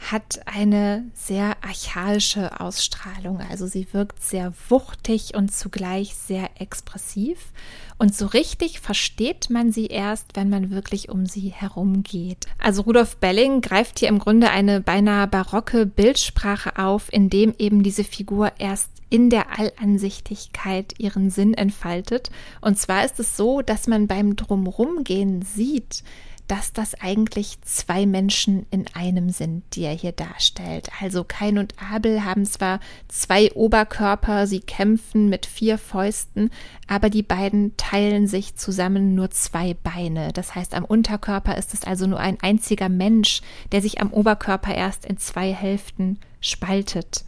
hat 0.00 0.40
eine 0.46 1.04
sehr 1.14 1.56
archaische 1.62 2.60
Ausstrahlung. 2.60 3.40
Also 3.50 3.66
sie 3.66 3.86
wirkt 3.92 4.22
sehr 4.22 4.52
wuchtig 4.68 5.34
und 5.34 5.52
zugleich 5.52 6.14
sehr 6.14 6.48
expressiv. 6.58 7.52
Und 7.98 8.14
so 8.14 8.26
richtig 8.26 8.80
versteht 8.80 9.50
man 9.50 9.72
sie 9.72 9.86
erst, 9.86 10.34
wenn 10.34 10.48
man 10.48 10.70
wirklich 10.70 11.10
um 11.10 11.26
sie 11.26 11.50
herumgeht. 11.50 12.46
Also 12.58 12.82
Rudolf 12.82 13.18
Belling 13.18 13.60
greift 13.60 13.98
hier 13.98 14.08
im 14.08 14.18
Grunde 14.18 14.50
eine 14.50 14.80
beinahe 14.80 15.26
barocke 15.26 15.84
Bildsprache 15.84 16.78
auf, 16.78 17.12
in 17.12 17.28
dem 17.28 17.54
eben 17.58 17.82
diese 17.82 18.04
Figur 18.04 18.52
erst 18.58 18.90
in 19.10 19.28
der 19.28 19.58
Allansichtigkeit 19.58 20.94
ihren 20.98 21.30
Sinn 21.30 21.52
entfaltet. 21.52 22.30
Und 22.62 22.78
zwar 22.78 23.04
ist 23.04 23.20
es 23.20 23.36
so, 23.36 23.60
dass 23.60 23.86
man 23.86 24.06
beim 24.06 24.36
Drumrumgehen 24.36 25.42
sieht, 25.42 26.04
dass 26.50 26.72
das 26.72 27.00
eigentlich 27.00 27.62
zwei 27.62 28.06
Menschen 28.06 28.66
in 28.72 28.86
einem 28.92 29.30
sind, 29.30 29.62
die 29.72 29.82
er 29.82 29.92
hier 29.92 30.10
darstellt. 30.10 30.88
Also 31.00 31.22
Kain 31.22 31.58
und 31.58 31.74
Abel 31.80 32.24
haben 32.24 32.44
zwar 32.44 32.80
zwei 33.06 33.52
Oberkörper, 33.52 34.48
sie 34.48 34.58
kämpfen 34.58 35.28
mit 35.28 35.46
vier 35.46 35.78
Fäusten, 35.78 36.50
aber 36.88 37.08
die 37.08 37.22
beiden 37.22 37.76
teilen 37.76 38.26
sich 38.26 38.56
zusammen 38.56 39.14
nur 39.14 39.30
zwei 39.30 39.74
Beine. 39.74 40.32
Das 40.32 40.56
heißt, 40.56 40.74
am 40.74 40.84
Unterkörper 40.84 41.56
ist 41.56 41.72
es 41.72 41.84
also 41.84 42.08
nur 42.08 42.18
ein 42.18 42.38
einziger 42.42 42.88
Mensch, 42.88 43.42
der 43.70 43.80
sich 43.80 44.00
am 44.00 44.12
Oberkörper 44.12 44.74
erst 44.74 45.04
in 45.04 45.18
zwei 45.18 45.52
Hälften 45.52 46.18
spaltet. 46.40 47.24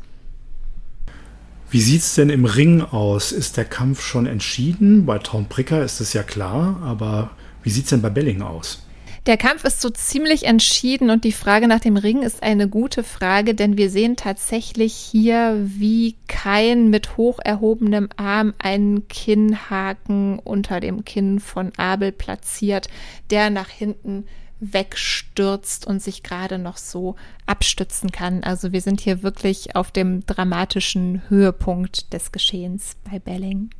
Wie 1.70 1.80
sieht 1.80 2.00
es 2.00 2.16
denn 2.16 2.28
im 2.28 2.44
Ring 2.44 2.82
aus? 2.82 3.30
Ist 3.30 3.56
der 3.56 3.66
Kampf 3.66 4.02
schon 4.02 4.26
entschieden? 4.26 5.06
Bei 5.06 5.18
Tom 5.18 5.46
Pricker 5.46 5.84
ist 5.84 6.00
es 6.00 6.12
ja 6.12 6.24
klar, 6.24 6.80
aber 6.82 7.30
wie 7.62 7.70
sieht 7.70 7.84
es 7.84 7.90
denn 7.90 8.02
bei 8.02 8.10
Belling 8.10 8.42
aus? 8.42 8.84
Der 9.26 9.36
Kampf 9.36 9.62
ist 9.62 9.80
so 9.80 9.88
ziemlich 9.88 10.46
entschieden 10.46 11.08
und 11.08 11.22
die 11.22 11.30
Frage 11.30 11.68
nach 11.68 11.78
dem 11.78 11.96
Ring 11.96 12.22
ist 12.22 12.42
eine 12.42 12.68
gute 12.68 13.04
Frage, 13.04 13.54
denn 13.54 13.76
wir 13.76 13.88
sehen 13.88 14.16
tatsächlich 14.16 14.94
hier, 14.94 15.60
wie 15.62 16.16
kein 16.26 16.90
mit 16.90 17.16
hoch 17.16 17.38
erhobenem 17.38 18.08
Arm 18.16 18.52
einen 18.58 19.06
Kinnhaken 19.06 20.40
unter 20.40 20.80
dem 20.80 21.04
Kinn 21.04 21.38
von 21.38 21.70
Abel 21.76 22.10
platziert, 22.10 22.88
der 23.30 23.50
nach 23.50 23.68
hinten 23.68 24.26
wegstürzt 24.58 25.86
und 25.86 26.02
sich 26.02 26.24
gerade 26.24 26.58
noch 26.58 26.76
so 26.76 27.14
abstützen 27.46 28.10
kann. 28.10 28.42
Also 28.42 28.72
wir 28.72 28.80
sind 28.80 29.00
hier 29.00 29.22
wirklich 29.22 29.76
auf 29.76 29.92
dem 29.92 30.26
dramatischen 30.26 31.22
Höhepunkt 31.28 32.12
des 32.12 32.32
Geschehens 32.32 32.96
bei 33.08 33.20
Belling. 33.20 33.70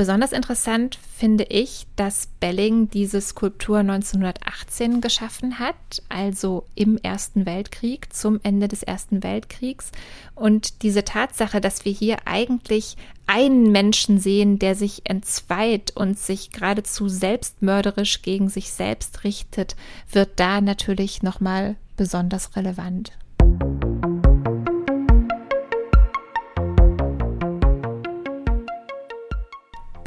Besonders 0.00 0.32
interessant 0.32 0.98
finde 1.14 1.44
ich, 1.44 1.86
dass 1.94 2.28
Belling 2.40 2.88
diese 2.88 3.20
Skulptur 3.20 3.80
1918 3.80 5.02
geschaffen 5.02 5.58
hat, 5.58 5.74
also 6.08 6.64
im 6.74 6.96
Ersten 6.96 7.44
Weltkrieg, 7.44 8.10
zum 8.10 8.40
Ende 8.42 8.66
des 8.66 8.82
Ersten 8.82 9.22
Weltkriegs. 9.22 9.92
Und 10.34 10.80
diese 10.84 11.04
Tatsache, 11.04 11.60
dass 11.60 11.84
wir 11.84 11.92
hier 11.92 12.16
eigentlich 12.24 12.96
einen 13.26 13.72
Menschen 13.72 14.18
sehen, 14.18 14.58
der 14.58 14.74
sich 14.74 15.02
entzweit 15.04 15.94
und 15.94 16.18
sich 16.18 16.50
geradezu 16.50 17.10
selbstmörderisch 17.10 18.22
gegen 18.22 18.48
sich 18.48 18.72
selbst 18.72 19.22
richtet, 19.22 19.76
wird 20.10 20.30
da 20.40 20.62
natürlich 20.62 21.22
nochmal 21.22 21.76
besonders 21.98 22.56
relevant. 22.56 23.12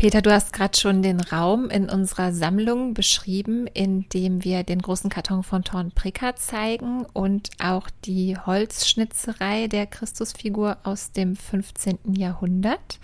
Peter, 0.03 0.21
du 0.21 0.33
hast 0.33 0.51
gerade 0.51 0.77
schon 0.77 1.01
den 1.01 1.21
Raum 1.21 1.69
in 1.69 1.89
unserer 1.89 2.33
Sammlung 2.33 2.93
beschrieben, 2.93 3.67
in 3.67 4.09
dem 4.09 4.43
wir 4.43 4.63
den 4.63 4.81
großen 4.81 5.09
Karton 5.09 5.43
von 5.43 5.63
Thorn 5.63 5.91
Pricker 5.91 6.35
zeigen 6.35 7.05
und 7.13 7.51
auch 7.63 7.89
die 8.03 8.35
Holzschnitzerei 8.37 9.67
der 9.69 9.87
Christusfigur 9.87 10.75
aus 10.83 11.13
dem 11.13 11.37
15. 11.37 12.15
Jahrhundert. 12.17 12.99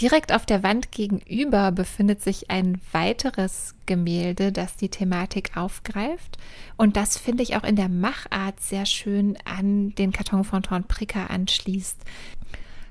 Direkt 0.00 0.32
auf 0.32 0.44
der 0.44 0.64
Wand 0.64 0.90
gegenüber 0.90 1.70
befindet 1.70 2.20
sich 2.20 2.50
ein 2.50 2.80
weiteres 2.90 3.76
Gemälde, 3.86 4.50
das 4.50 4.76
die 4.76 4.88
Thematik 4.88 5.56
aufgreift. 5.56 6.36
Und 6.76 6.96
das 6.96 7.16
finde 7.16 7.44
ich 7.44 7.56
auch 7.56 7.64
in 7.64 7.76
der 7.76 7.88
Machart 7.88 8.60
sehr 8.60 8.86
schön 8.86 9.38
an 9.44 9.94
den 9.94 10.12
Karton 10.12 10.42
von 10.42 10.62
Thorn 10.62 10.84
Pricker 10.84 11.30
anschließt. 11.30 12.00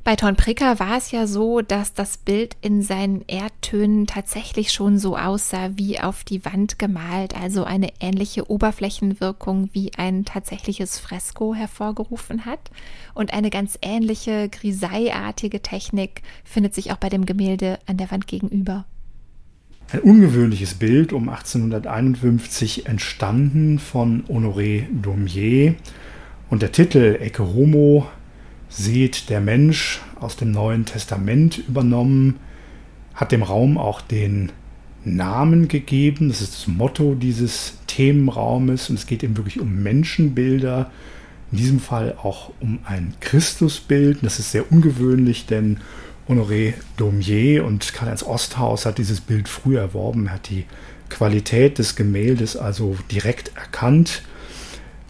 Bei 0.07 0.15
Ton 0.15 0.37
Pricker 0.37 0.79
war 0.79 0.97
es 0.97 1.11
ja 1.11 1.27
so, 1.27 1.59
dass 1.59 1.93
das 1.93 2.15
Bild 2.15 2.55
in 2.61 2.81
seinen 2.81 3.25
Erdtönen 3.27 4.07
tatsächlich 4.07 4.71
schon 4.71 4.99
so 4.99 5.17
aussah 5.17 5.71
wie 5.75 5.99
auf 5.99 6.23
die 6.23 6.45
Wand 6.45 6.79
gemalt, 6.79 7.35
also 7.35 7.65
eine 7.65 7.89
ähnliche 7.99 8.49
Oberflächenwirkung 8.49 9.69
wie 9.73 9.91
ein 9.97 10.23
tatsächliches 10.23 10.97
Fresko 10.97 11.53
hervorgerufen 11.53 12.45
hat. 12.45 12.71
Und 13.15 13.33
eine 13.33 13.49
ganz 13.49 13.77
ähnliche 13.81 14.47
griseiartige 14.47 15.61
Technik 15.61 16.21
findet 16.45 16.73
sich 16.73 16.93
auch 16.93 16.97
bei 16.97 17.09
dem 17.09 17.25
Gemälde 17.25 17.77
an 17.85 17.97
der 17.97 18.09
Wand 18.09 18.27
gegenüber. 18.27 18.85
Ein 19.91 19.99
ungewöhnliches 19.99 20.75
Bild 20.75 21.11
um 21.11 21.27
1851 21.27 22.85
entstanden 22.85 23.77
von 23.77 24.23
Honoré 24.29 24.85
Daumier 24.89 25.75
und 26.49 26.61
der 26.61 26.71
Titel 26.71 27.17
Ecce 27.19 27.39
Homo 27.53 28.07
seht 28.69 29.29
der 29.29 29.41
Mensch 29.41 30.01
aus 30.19 30.35
dem 30.35 30.51
Neuen 30.51 30.85
Testament 30.85 31.57
übernommen, 31.57 32.35
hat 33.13 33.31
dem 33.31 33.43
Raum 33.43 33.77
auch 33.77 34.01
den 34.01 34.51
Namen 35.03 35.67
gegeben. 35.67 36.29
Das 36.29 36.41
ist 36.41 36.53
das 36.53 36.67
Motto 36.67 37.15
dieses 37.15 37.77
Themenraumes 37.87 38.89
und 38.89 38.97
es 38.97 39.07
geht 39.07 39.23
eben 39.23 39.37
wirklich 39.37 39.59
um 39.59 39.81
Menschenbilder. 39.81 40.91
In 41.51 41.57
diesem 41.57 41.79
Fall 41.79 42.15
auch 42.21 42.51
um 42.59 42.79
ein 42.85 43.13
Christusbild. 43.21 44.19
Das 44.21 44.39
ist 44.39 44.51
sehr 44.51 44.71
ungewöhnlich, 44.71 45.45
denn 45.45 45.79
Honoré 46.27 46.73
Daumier 46.97 47.63
und 47.63 47.93
Karl-Heinz 47.93 48.21
Osthaus 48.23 48.85
hat 48.85 48.97
dieses 48.97 49.21
Bild 49.21 49.47
früh 49.47 49.77
erworben. 49.77 50.27
Er 50.27 50.33
hat 50.33 50.49
die 50.49 50.65
Qualität 51.09 51.79
des 51.79 51.95
Gemäldes 51.95 52.57
also 52.57 52.97
direkt 53.09 53.55
erkannt 53.55 54.23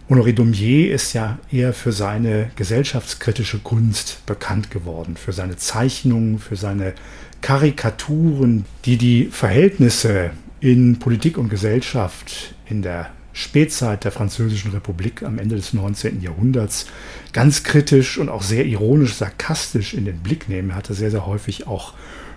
Honoré 0.10 0.32
Daumier 0.32 0.94
ist 0.94 1.12
ja 1.12 1.38
eher 1.52 1.74
für 1.74 1.92
seine 1.92 2.50
gesellschaftskritische 2.56 3.60
Kunst 3.60 4.26
bekannt 4.26 4.72
geworden, 4.72 5.18
für 5.18 5.34
seine 5.34 5.58
Zeichnungen, 5.58 6.40
für 6.40 6.56
seine 6.56 6.94
Karikaturen, 7.42 8.64
die 8.86 8.98
die 8.98 9.26
Verhältnisse 9.26 10.32
in 10.62 11.00
Politik 11.00 11.38
und 11.38 11.50
Gesellschaft 11.50 12.56
in 12.70 12.82
der 12.82 13.10
Spätzeit 13.34 14.06
der 14.06 14.14
Französischen 14.14 14.72
Republik 14.72 15.24
am 15.24 15.40
Ende 15.40 15.58
des 15.58 15.74
19. 15.74 16.22
Jahrhunderts 16.22 16.86
ganz 17.34 17.64
kritisch 17.64 18.18
und 18.18 18.30
auch 18.30 18.44
sehr 18.44 18.66
ironisch, 18.66 19.14
sarkastisch 19.14 19.94
in 19.94 20.06
den 20.06 20.20
Blick 20.20 20.48
nehmen. 20.48 20.70
Er 20.70 20.78
hatte 20.78 20.94
sehr, 20.94 21.12
sehr 21.12 21.26
häufig 21.26 21.68
auch 21.68 21.94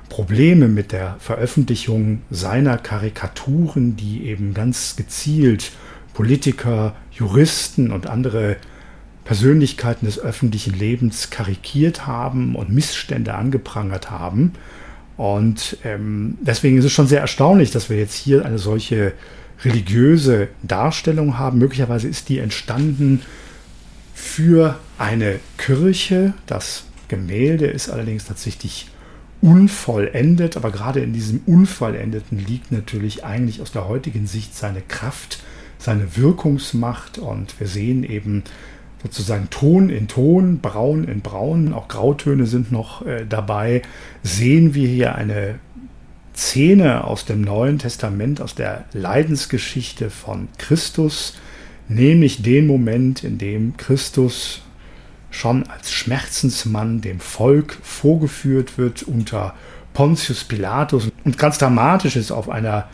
Probleme 0.08 0.66
mit 0.66 0.90
der 0.90 1.16
Veröffentlichung 1.20 2.22
seiner 2.30 2.78
Karikaturen, 2.78 3.96
die 3.96 4.24
eben 4.24 4.54
ganz 4.54 4.96
gezielt 4.96 5.70
Politiker, 6.14 6.94
Juristen 7.12 7.90
und 7.90 8.06
andere 8.06 8.56
Persönlichkeiten 9.24 10.06
des 10.06 10.18
öffentlichen 10.18 10.74
Lebens 10.76 11.30
karikiert 11.30 12.06
haben 12.06 12.56
und 12.56 12.70
Missstände 12.70 13.34
angeprangert 13.34 14.10
haben. 14.10 14.52
Und 15.16 15.76
ähm, 15.84 16.38
deswegen 16.40 16.78
ist 16.78 16.86
es 16.86 16.92
schon 16.92 17.06
sehr 17.06 17.20
erstaunlich, 17.20 17.70
dass 17.70 17.90
wir 17.90 17.98
jetzt 17.98 18.14
hier 18.14 18.44
eine 18.44 18.58
solche 18.58 19.12
religiöse 19.64 20.48
Darstellung 20.62 21.38
haben. 21.38 21.58
Möglicherweise 21.58 22.08
ist 22.08 22.28
die 22.28 22.38
entstanden 22.38 23.22
für 24.14 24.78
eine 24.98 25.40
Kirche. 25.58 26.32
Das 26.46 26.84
Gemälde 27.08 27.66
ist 27.66 27.90
allerdings 27.90 28.24
tatsächlich 28.24 28.88
unvollendet, 29.42 30.56
aber 30.56 30.70
gerade 30.70 31.00
in 31.00 31.12
diesem 31.12 31.40
Unvollendeten 31.46 32.38
liegt 32.38 32.72
natürlich 32.72 33.24
eigentlich 33.24 33.60
aus 33.60 33.72
der 33.72 33.88
heutigen 33.88 34.26
Sicht 34.26 34.56
seine 34.56 34.80
Kraft 34.80 35.42
seine 35.80 36.16
Wirkungsmacht 36.16 37.18
und 37.18 37.58
wir 37.58 37.66
sehen 37.66 38.04
eben 38.04 38.44
sozusagen 39.02 39.48
Ton 39.50 39.88
in 39.88 40.08
Ton, 40.08 40.58
Braun 40.58 41.04
in 41.04 41.22
Braun, 41.22 41.72
auch 41.72 41.88
Grautöne 41.88 42.46
sind 42.46 42.70
noch 42.70 43.04
äh, 43.06 43.24
dabei, 43.26 43.82
sehen 44.22 44.74
wir 44.74 44.86
hier 44.86 45.14
eine 45.14 45.58
Szene 46.36 47.04
aus 47.04 47.24
dem 47.24 47.40
Neuen 47.40 47.78
Testament, 47.78 48.40
aus 48.40 48.54
der 48.54 48.84
Leidensgeschichte 48.92 50.10
von 50.10 50.48
Christus, 50.58 51.38
nämlich 51.88 52.42
den 52.42 52.66
Moment, 52.66 53.24
in 53.24 53.38
dem 53.38 53.76
Christus 53.78 54.60
schon 55.30 55.66
als 55.68 55.92
Schmerzensmann 55.92 57.00
dem 57.00 57.20
Volk 57.20 57.78
vorgeführt 57.82 58.76
wird 58.76 59.02
unter 59.02 59.54
Pontius 59.94 60.44
Pilatus. 60.44 61.10
Und 61.24 61.38
ganz 61.38 61.58
dramatisch 61.58 62.16
ist 62.16 62.32
auf 62.32 62.48
einer 62.48 62.88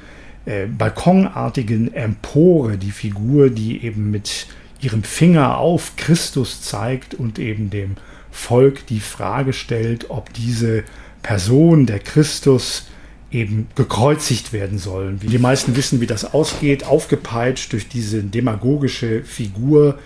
äh, 0.46 0.66
balkonartigen 0.66 1.92
Empore 1.92 2.78
die 2.78 2.90
Figur, 2.90 3.50
die 3.50 3.84
eben 3.84 4.10
mit 4.10 4.46
ihrem 4.80 5.02
Finger 5.02 5.58
auf 5.58 5.96
Christus 5.96 6.62
zeigt 6.62 7.14
und 7.14 7.38
eben 7.38 7.70
dem 7.70 7.96
Volk 8.30 8.86
die 8.86 9.00
Frage 9.00 9.52
stellt, 9.52 10.10
ob 10.10 10.32
diese 10.32 10.84
Person, 11.22 11.86
der 11.86 11.98
Christus, 11.98 12.86
eben 13.32 13.66
gekreuzigt 13.74 14.52
werden 14.52 14.78
soll. 14.78 15.20
Wie 15.20 15.26
die 15.26 15.38
meisten 15.38 15.74
wissen, 15.76 16.00
wie 16.00 16.06
das 16.06 16.32
ausgeht, 16.32 16.84
aufgepeitscht 16.84 17.72
durch 17.72 17.88
diese 17.88 18.22
demagogische 18.22 19.24
Figur 19.24 19.98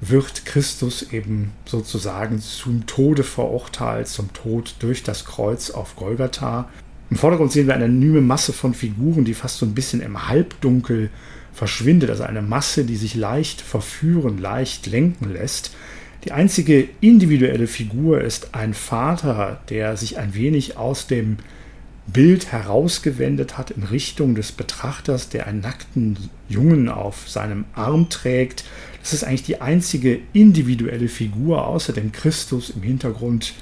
wird 0.00 0.44
Christus 0.44 1.12
eben 1.12 1.52
sozusagen 1.64 2.40
zum 2.40 2.86
Tode 2.86 3.22
verurteilt, 3.22 4.08
zum 4.08 4.32
Tod 4.32 4.74
durch 4.80 5.02
das 5.02 5.24
Kreuz 5.24 5.70
auf 5.70 5.96
Golgatha. 5.96 6.68
Im 7.14 7.20
Vordergrund 7.20 7.52
sehen 7.52 7.68
wir 7.68 7.74
eine 7.74 7.84
anonyme 7.84 8.20
Masse 8.20 8.52
von 8.52 8.74
Figuren, 8.74 9.24
die 9.24 9.34
fast 9.34 9.58
so 9.58 9.66
ein 9.66 9.72
bisschen 9.72 10.00
im 10.00 10.26
Halbdunkel 10.26 11.10
verschwindet, 11.52 12.10
also 12.10 12.24
eine 12.24 12.42
Masse, 12.42 12.84
die 12.84 12.96
sich 12.96 13.14
leicht 13.14 13.60
verführen, 13.60 14.38
leicht 14.38 14.88
lenken 14.88 15.32
lässt. 15.32 15.76
Die 16.24 16.32
einzige 16.32 16.88
individuelle 17.00 17.68
Figur 17.68 18.20
ist 18.20 18.56
ein 18.56 18.74
Vater, 18.74 19.60
der 19.68 19.96
sich 19.96 20.18
ein 20.18 20.34
wenig 20.34 20.76
aus 20.76 21.06
dem 21.06 21.36
Bild 22.08 22.50
herausgewendet 22.50 23.56
hat 23.56 23.70
in 23.70 23.84
Richtung 23.84 24.34
des 24.34 24.50
Betrachters, 24.50 25.28
der 25.28 25.46
einen 25.46 25.60
nackten 25.60 26.18
Jungen 26.48 26.88
auf 26.88 27.30
seinem 27.30 27.64
Arm 27.74 28.08
trägt. 28.08 28.64
Das 29.02 29.12
ist 29.12 29.22
eigentlich 29.22 29.44
die 29.44 29.60
einzige 29.60 30.18
individuelle 30.32 31.06
Figur 31.06 31.64
außer 31.68 31.92
dem 31.92 32.10
Christus 32.10 32.70
im 32.70 32.82
Hintergrund 32.82 33.54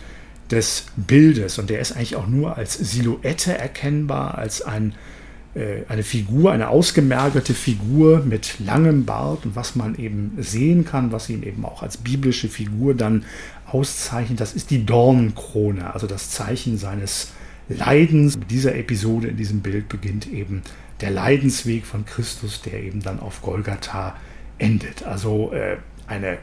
des 0.52 0.86
Bildes. 0.96 1.58
Und 1.58 1.70
der 1.70 1.80
ist 1.80 1.92
eigentlich 1.92 2.16
auch 2.16 2.26
nur 2.26 2.56
als 2.56 2.74
Silhouette 2.74 3.58
erkennbar, 3.58 4.38
als 4.38 4.62
ein, 4.62 4.94
äh, 5.54 5.82
eine 5.88 6.02
Figur, 6.02 6.52
eine 6.52 6.68
ausgemergelte 6.68 7.54
Figur 7.54 8.20
mit 8.20 8.60
langem 8.60 9.04
Bart 9.04 9.46
und 9.46 9.56
was 9.56 9.74
man 9.74 9.96
eben 9.96 10.32
sehen 10.38 10.84
kann, 10.84 11.10
was 11.10 11.28
ihn 11.28 11.42
eben 11.42 11.64
auch 11.64 11.82
als 11.82 11.96
biblische 11.96 12.48
Figur 12.48 12.94
dann 12.94 13.24
auszeichnet, 13.66 14.38
das 14.38 14.52
ist 14.52 14.70
die 14.70 14.84
Dornenkrone, 14.84 15.92
also 15.94 16.06
das 16.06 16.30
Zeichen 16.30 16.76
seines 16.76 17.32
Leidens. 17.68 18.36
Mit 18.36 18.50
dieser 18.50 18.74
Episode 18.74 19.28
in 19.28 19.36
diesem 19.36 19.60
Bild 19.60 19.88
beginnt 19.88 20.30
eben 20.30 20.62
der 21.00 21.10
Leidensweg 21.10 21.86
von 21.86 22.04
Christus, 22.04 22.60
der 22.62 22.82
eben 22.82 23.02
dann 23.02 23.18
auf 23.18 23.42
Golgatha 23.42 24.16
endet. 24.58 25.02
Also 25.04 25.52
äh, 25.52 25.78
eine 26.06 26.38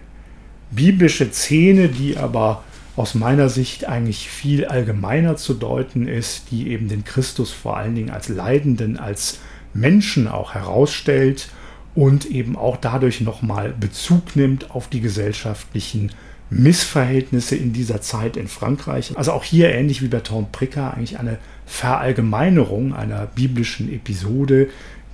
biblische 0.72 1.32
Szene, 1.32 1.90
die 1.90 2.18
aber 2.18 2.64
aus 3.00 3.16
meiner 3.16 3.48
Sicht 3.48 3.88
eigentlich 3.88 4.30
viel 4.30 4.66
allgemeiner 4.66 5.38
zu 5.38 5.54
deuten 5.54 6.06
ist, 6.06 6.52
die 6.52 6.68
eben 6.68 6.90
den 6.90 7.06
Christus 7.06 7.50
vor 7.50 7.78
allen 7.78 7.96
Dingen 7.96 8.10
als 8.10 8.28
Leidenden, 8.28 8.98
als 8.98 9.40
Menschen 9.74 10.28
auch 10.28 10.54
herausstellt 10.54 11.48
und 11.96 12.26
eben 12.26 12.58
auch 12.58 12.76
dadurch 12.76 13.22
nochmal 13.22 13.74
Bezug 13.80 14.36
nimmt 14.36 14.72
auf 14.72 14.90
die 14.90 15.00
gesellschaftlichen 15.00 16.12
Missverhältnisse 16.50 17.56
in 17.56 17.72
dieser 17.72 18.02
Zeit 18.02 18.36
in 18.36 18.50
Frankreich. 18.50 19.18
Also 19.18 19.32
auch 19.32 19.46
hier 19.46 19.74
ähnlich 19.74 20.02
wie 20.02 20.10
bei 20.10 20.20
Tom 20.20 20.52
Pricker 20.52 20.94
eigentlich 20.94 21.20
eine 21.20 21.38
Verallgemeinerung 21.68 22.94
einer 22.94 23.28
biblischen 23.28 23.90
Episode, 23.94 24.68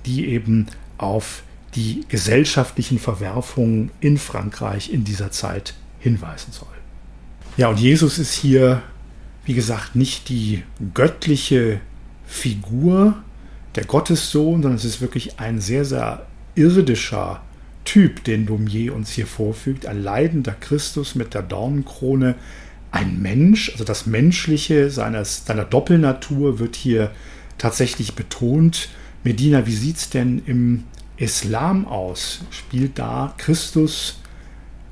die 0.06 0.26
eben 0.26 0.66
auf 0.98 1.44
die 1.76 2.00
gesellschaftlichen 2.08 2.98
Verwerfungen 2.98 3.92
in 4.00 4.18
Frankreich 4.18 4.92
in 4.92 5.04
dieser 5.04 5.30
Zeit 5.30 5.74
hinweisen 6.00 6.50
soll. 6.50 6.75
Ja, 7.56 7.68
und 7.68 7.80
Jesus 7.80 8.18
ist 8.18 8.34
hier, 8.34 8.82
wie 9.46 9.54
gesagt, 9.54 9.96
nicht 9.96 10.28
die 10.28 10.62
göttliche 10.92 11.80
Figur, 12.26 13.14
der 13.76 13.84
Gottessohn, 13.84 14.62
sondern 14.62 14.74
es 14.74 14.84
ist 14.84 15.00
wirklich 15.00 15.40
ein 15.40 15.60
sehr, 15.60 15.86
sehr 15.86 16.26
irdischer 16.54 17.40
Typ, 17.86 18.24
den 18.24 18.46
Lumier 18.46 18.94
uns 18.94 19.12
hier 19.12 19.26
vorfügt, 19.26 19.86
ein 19.86 20.02
leidender 20.02 20.52
Christus 20.52 21.14
mit 21.14 21.32
der 21.32 21.42
Dornenkrone, 21.42 22.34
ein 22.90 23.22
Mensch, 23.22 23.70
also 23.70 23.84
das 23.84 24.04
Menschliche 24.04 24.90
seines, 24.90 25.46
seiner 25.46 25.64
Doppelnatur 25.64 26.58
wird 26.58 26.76
hier 26.76 27.10
tatsächlich 27.56 28.14
betont. 28.14 28.88
Medina, 29.24 29.66
wie 29.66 29.74
sieht 29.74 29.96
es 29.96 30.10
denn 30.10 30.42
im 30.44 30.84
Islam 31.16 31.86
aus? 31.86 32.40
Spielt 32.50 32.98
da 32.98 33.34
Christus 33.38 34.20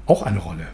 auch 0.07 0.23
eine 0.23 0.39
Rolle? 0.39 0.67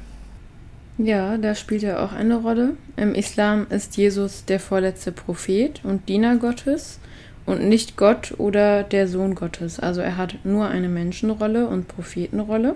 Ja, 1.03 1.39
da 1.39 1.55
spielt 1.55 1.83
er 1.83 2.03
auch 2.03 2.13
eine 2.13 2.37
Rolle. 2.37 2.77
Im 2.97 3.15
Islam 3.15 3.67
ist 3.71 3.97
Jesus 3.97 4.45
der 4.45 4.61
vorletzte 4.61 5.13
Prophet 5.13 5.81
und 5.83 6.11
Diener 6.11 6.37
Gottes 6.37 7.01
und 7.47 7.67
nicht 7.67 7.97
Gott 7.97 8.35
oder 8.37 8.83
der 8.83 9.09
Sohn 9.09 9.35
Gottes. 9.35 9.81
Also 9.81 10.03
er 10.03 10.19
hat 10.19 10.37
nur 10.45 10.69
eine 10.69 10.91
Menschenrolle 10.91 11.69
und 11.69 11.89
Prophetenrolle. 11.89 12.75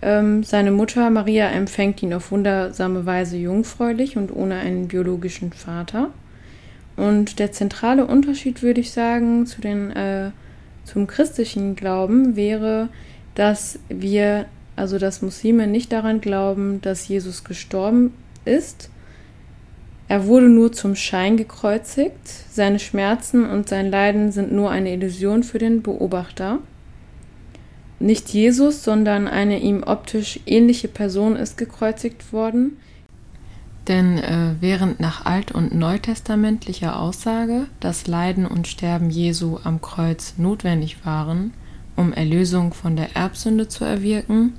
Ähm, 0.00 0.44
seine 0.44 0.70
Mutter 0.70 1.10
Maria 1.10 1.48
empfängt 1.48 2.04
ihn 2.04 2.14
auf 2.14 2.30
wundersame 2.30 3.04
Weise 3.04 3.36
jungfräulich 3.36 4.16
und 4.16 4.30
ohne 4.34 4.54
einen 4.54 4.86
biologischen 4.86 5.52
Vater. 5.52 6.10
Und 6.96 7.40
der 7.40 7.50
zentrale 7.50 8.06
Unterschied, 8.06 8.62
würde 8.62 8.80
ich 8.80 8.92
sagen, 8.92 9.44
zu 9.44 9.60
den, 9.60 9.90
äh, 9.90 10.30
zum 10.84 11.08
christlichen 11.08 11.74
Glauben 11.74 12.36
wäre, 12.36 12.90
dass 13.34 13.80
wir, 13.88 14.46
also 14.78 14.98
dass 14.98 15.22
Muslime 15.22 15.66
nicht 15.66 15.92
daran 15.92 16.20
glauben, 16.20 16.80
dass 16.80 17.08
Jesus 17.08 17.44
gestorben 17.44 18.14
ist, 18.44 18.90
er 20.08 20.26
wurde 20.26 20.48
nur 20.48 20.72
zum 20.72 20.96
Schein 20.96 21.36
gekreuzigt, 21.36 22.26
seine 22.50 22.78
Schmerzen 22.78 23.44
und 23.44 23.68
sein 23.68 23.90
Leiden 23.90 24.32
sind 24.32 24.52
nur 24.52 24.70
eine 24.70 24.94
Illusion 24.94 25.42
für 25.42 25.58
den 25.58 25.82
Beobachter. 25.82 26.60
Nicht 28.00 28.30
Jesus, 28.30 28.84
sondern 28.84 29.28
eine 29.28 29.58
ihm 29.58 29.82
optisch 29.82 30.40
ähnliche 30.46 30.88
Person 30.88 31.36
ist 31.36 31.58
gekreuzigt 31.58 32.32
worden. 32.32 32.78
Denn 33.86 34.18
äh, 34.18 34.54
während 34.60 35.00
nach 35.00 35.26
alt- 35.26 35.52
und 35.52 35.74
neutestamentlicher 35.74 36.98
Aussage 36.98 37.66
das 37.80 38.06
Leiden 38.06 38.46
und 38.46 38.66
Sterben 38.66 39.10
Jesu 39.10 39.58
am 39.62 39.82
Kreuz 39.82 40.34
notwendig 40.38 41.04
waren, 41.04 41.52
um 41.96 42.12
Erlösung 42.12 42.72
von 42.72 42.96
der 42.96 43.16
Erbsünde 43.16 43.68
zu 43.68 43.84
erwirken, 43.84 44.54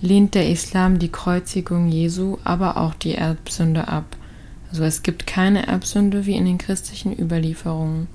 lehnt 0.00 0.34
der 0.34 0.48
Islam 0.48 0.98
die 0.98 1.12
Kreuzigung 1.12 1.88
Jesu, 1.88 2.38
aber 2.44 2.76
auch 2.76 2.94
die 2.94 3.14
Erbsünde 3.14 3.88
ab. 3.88 4.16
Also 4.70 4.84
es 4.84 5.02
gibt 5.02 5.26
keine 5.26 5.66
Erbsünde 5.66 6.26
wie 6.26 6.36
in 6.36 6.44
den 6.44 6.58
christlichen 6.58 7.18
Überlieferungen. 7.18 8.06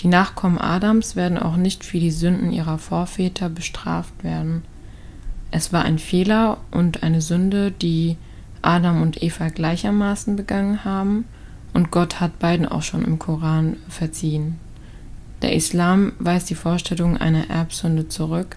Die 0.00 0.08
Nachkommen 0.08 0.58
Adams 0.58 1.16
werden 1.16 1.38
auch 1.38 1.56
nicht 1.56 1.84
für 1.84 2.00
die 2.00 2.10
Sünden 2.10 2.52
ihrer 2.52 2.78
Vorväter 2.78 3.48
bestraft 3.48 4.24
werden. 4.24 4.62
Es 5.50 5.72
war 5.72 5.84
ein 5.84 5.98
Fehler 5.98 6.58
und 6.70 7.02
eine 7.02 7.20
Sünde, 7.20 7.70
die 7.70 8.16
Adam 8.62 9.02
und 9.02 9.22
Eva 9.22 9.48
gleichermaßen 9.48 10.36
begangen 10.36 10.84
haben, 10.84 11.24
und 11.74 11.90
Gott 11.90 12.20
hat 12.20 12.38
beiden 12.38 12.66
auch 12.66 12.82
schon 12.82 13.02
im 13.04 13.18
Koran 13.18 13.76
verziehen. 13.88 14.58
Der 15.40 15.54
Islam 15.54 16.12
weist 16.18 16.50
die 16.50 16.54
Vorstellung 16.54 17.16
einer 17.16 17.48
Erbsünde 17.50 18.08
zurück, 18.08 18.56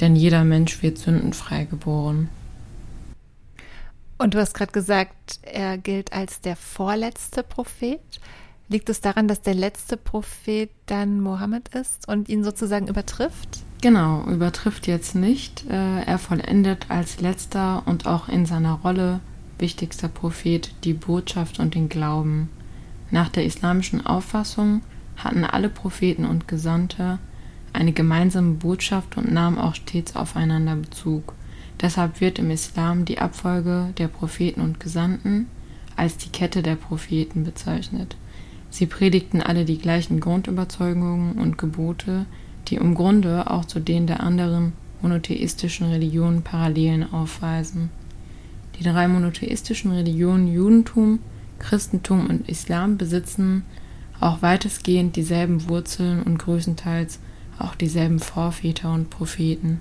denn 0.00 0.16
jeder 0.16 0.44
Mensch 0.44 0.82
wird 0.82 0.98
sündenfrei 0.98 1.64
geboren. 1.64 2.28
Und 4.18 4.34
du 4.34 4.38
hast 4.38 4.54
gerade 4.54 4.72
gesagt, 4.72 5.40
er 5.42 5.76
gilt 5.76 6.12
als 6.12 6.40
der 6.40 6.56
vorletzte 6.56 7.42
Prophet. 7.42 8.00
Liegt 8.68 8.88
es 8.88 9.00
daran, 9.00 9.28
dass 9.28 9.42
der 9.42 9.54
letzte 9.54 9.96
Prophet 9.96 10.70
dann 10.86 11.20
Mohammed 11.20 11.68
ist 11.68 12.08
und 12.08 12.28
ihn 12.28 12.42
sozusagen 12.42 12.88
übertrifft? 12.88 13.60
Genau, 13.82 14.24
übertrifft 14.24 14.86
jetzt 14.86 15.14
nicht. 15.14 15.66
Äh, 15.68 16.02
er 16.02 16.18
vollendet 16.18 16.86
als 16.88 17.20
letzter 17.20 17.82
und 17.86 18.06
auch 18.06 18.28
in 18.28 18.46
seiner 18.46 18.72
Rolle 18.72 19.20
wichtigster 19.58 20.08
Prophet 20.08 20.74
die 20.84 20.94
Botschaft 20.94 21.60
und 21.60 21.74
den 21.74 21.88
Glauben. 21.88 22.48
Nach 23.10 23.28
der 23.28 23.44
islamischen 23.44 24.04
Auffassung 24.04 24.82
hatten 25.16 25.44
alle 25.44 25.68
Propheten 25.68 26.24
und 26.24 26.48
Gesandte 26.48 27.18
eine 27.76 27.92
gemeinsame 27.92 28.54
Botschaft 28.54 29.16
und 29.16 29.32
nahmen 29.32 29.58
auch 29.58 29.74
stets 29.74 30.16
aufeinander 30.16 30.76
Bezug. 30.76 31.34
Deshalb 31.80 32.20
wird 32.20 32.38
im 32.38 32.50
Islam 32.50 33.04
die 33.04 33.18
Abfolge 33.18 33.92
der 33.98 34.08
Propheten 34.08 34.62
und 34.62 34.80
Gesandten 34.80 35.46
als 35.94 36.16
die 36.16 36.30
Kette 36.30 36.62
der 36.62 36.76
Propheten 36.76 37.44
bezeichnet. 37.44 38.16
Sie 38.70 38.86
predigten 38.86 39.40
alle 39.40 39.64
die 39.64 39.78
gleichen 39.78 40.20
Grundüberzeugungen 40.20 41.32
und 41.38 41.58
Gebote, 41.58 42.26
die 42.68 42.76
im 42.76 42.94
Grunde 42.94 43.50
auch 43.50 43.64
zu 43.64 43.78
denen 43.78 44.06
der 44.06 44.20
anderen 44.20 44.72
monotheistischen 45.02 45.88
Religionen 45.88 46.42
Parallelen 46.42 47.12
aufweisen. 47.12 47.90
Die 48.78 48.84
drei 48.84 49.08
monotheistischen 49.08 49.92
Religionen 49.92 50.52
Judentum, 50.52 51.20
Christentum 51.58 52.26
und 52.26 52.48
Islam 52.48 52.98
besitzen 52.98 53.64
auch 54.20 54.42
weitestgehend 54.42 55.16
dieselben 55.16 55.68
Wurzeln 55.68 56.22
und 56.22 56.38
größtenteils 56.38 57.18
auch 57.58 57.74
dieselben 57.74 58.18
Vorväter 58.18 58.92
und 58.92 59.10
Propheten. 59.10 59.80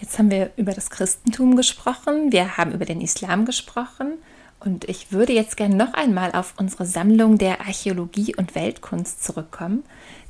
Jetzt 0.00 0.18
haben 0.18 0.30
wir 0.30 0.52
über 0.56 0.72
das 0.72 0.90
Christentum 0.90 1.56
gesprochen, 1.56 2.30
wir 2.30 2.56
haben 2.56 2.72
über 2.72 2.84
den 2.84 3.00
Islam 3.00 3.44
gesprochen 3.44 4.12
und 4.60 4.84
ich 4.84 5.12
würde 5.12 5.32
jetzt 5.32 5.56
gerne 5.56 5.74
noch 5.74 5.92
einmal 5.92 6.32
auf 6.32 6.54
unsere 6.56 6.86
Sammlung 6.86 7.36
der 7.36 7.60
Archäologie 7.60 8.34
und 8.36 8.54
Weltkunst 8.54 9.24
zurückkommen, 9.24 9.82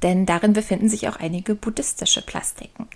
denn 0.02 0.26
darin 0.26 0.54
befinden 0.54 0.88
sich 0.88 1.06
auch 1.08 1.16
einige 1.16 1.54
buddhistische 1.54 2.22
Plastiken. 2.22 2.88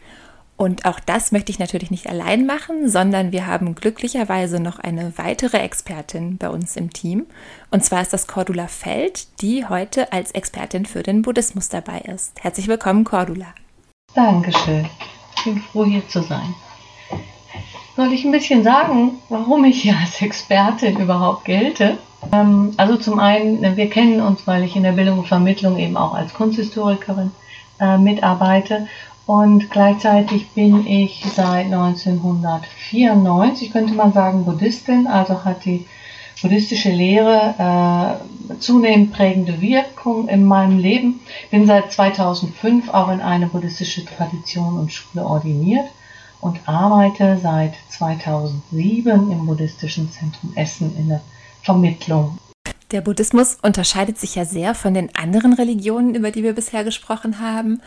Und 0.58 0.86
auch 0.86 0.98
das 0.98 1.30
möchte 1.30 1.52
ich 1.52 1.60
natürlich 1.60 1.92
nicht 1.92 2.08
allein 2.08 2.44
machen, 2.44 2.88
sondern 2.88 3.30
wir 3.30 3.46
haben 3.46 3.76
glücklicherweise 3.76 4.58
noch 4.58 4.80
eine 4.80 5.12
weitere 5.16 5.58
Expertin 5.58 6.36
bei 6.36 6.50
uns 6.50 6.74
im 6.74 6.92
Team. 6.92 7.26
Und 7.70 7.84
zwar 7.84 8.02
ist 8.02 8.12
das 8.12 8.26
Cordula 8.26 8.66
Feld, 8.66 9.40
die 9.40 9.66
heute 9.66 10.12
als 10.12 10.32
Expertin 10.32 10.84
für 10.84 11.04
den 11.04 11.22
Buddhismus 11.22 11.68
dabei 11.68 12.00
ist. 12.00 12.42
Herzlich 12.42 12.66
willkommen, 12.66 13.04
Cordula. 13.04 13.46
Dankeschön. 14.16 14.88
Ich 15.36 15.44
bin 15.44 15.58
froh, 15.60 15.84
hier 15.84 16.06
zu 16.08 16.24
sein. 16.24 16.52
Soll 17.94 18.12
ich 18.12 18.24
ein 18.24 18.32
bisschen 18.32 18.64
sagen, 18.64 19.12
warum 19.28 19.64
ich 19.64 19.80
hier 19.80 19.96
als 19.96 20.20
Expertin 20.20 20.98
überhaupt 20.98 21.44
gelte? 21.44 21.98
Ähm, 22.32 22.74
also 22.76 22.96
zum 22.96 23.20
einen, 23.20 23.76
wir 23.76 23.88
kennen 23.88 24.20
uns, 24.20 24.44
weil 24.48 24.64
ich 24.64 24.74
in 24.74 24.82
der 24.82 24.92
Bildung 24.92 25.20
und 25.20 25.28
Vermittlung 25.28 25.78
eben 25.78 25.96
auch 25.96 26.14
als 26.14 26.34
Kunsthistorikerin 26.34 27.30
äh, 27.78 27.96
mitarbeite 27.96 28.88
und 29.28 29.70
gleichzeitig 29.70 30.48
bin 30.52 30.86
ich 30.86 31.22
seit 31.36 31.66
1994, 31.66 33.70
könnte 33.70 33.92
man 33.92 34.14
sagen, 34.14 34.46
Buddhistin, 34.46 35.06
also 35.06 35.44
hat 35.44 35.66
die 35.66 35.84
buddhistische 36.40 36.88
Lehre 36.88 38.22
äh, 38.48 38.58
zunehmend 38.58 39.12
prägende 39.12 39.60
Wirkung 39.60 40.28
in 40.28 40.46
meinem 40.46 40.78
Leben. 40.78 41.20
Bin 41.50 41.66
seit 41.66 41.92
2005 41.92 42.88
auch 42.88 43.10
in 43.10 43.20
eine 43.20 43.48
buddhistische 43.48 44.06
Tradition 44.06 44.78
und 44.78 44.94
Schule 44.94 45.26
ordiniert 45.26 45.84
und 46.40 46.66
arbeite 46.66 47.38
seit 47.42 47.74
2007 47.90 49.30
im 49.30 49.44
Buddhistischen 49.44 50.10
Zentrum 50.10 50.54
Essen 50.54 50.96
in 50.96 51.10
der 51.10 51.20
Vermittlung. 51.62 52.38
Der 52.92 53.02
Buddhismus 53.02 53.58
unterscheidet 53.60 54.16
sich 54.16 54.36
ja 54.36 54.46
sehr 54.46 54.74
von 54.74 54.94
den 54.94 55.14
anderen 55.14 55.52
Religionen, 55.52 56.14
über 56.14 56.30
die 56.30 56.42
wir 56.42 56.54
bisher 56.54 56.82
gesprochen 56.82 57.40
haben. 57.40 57.82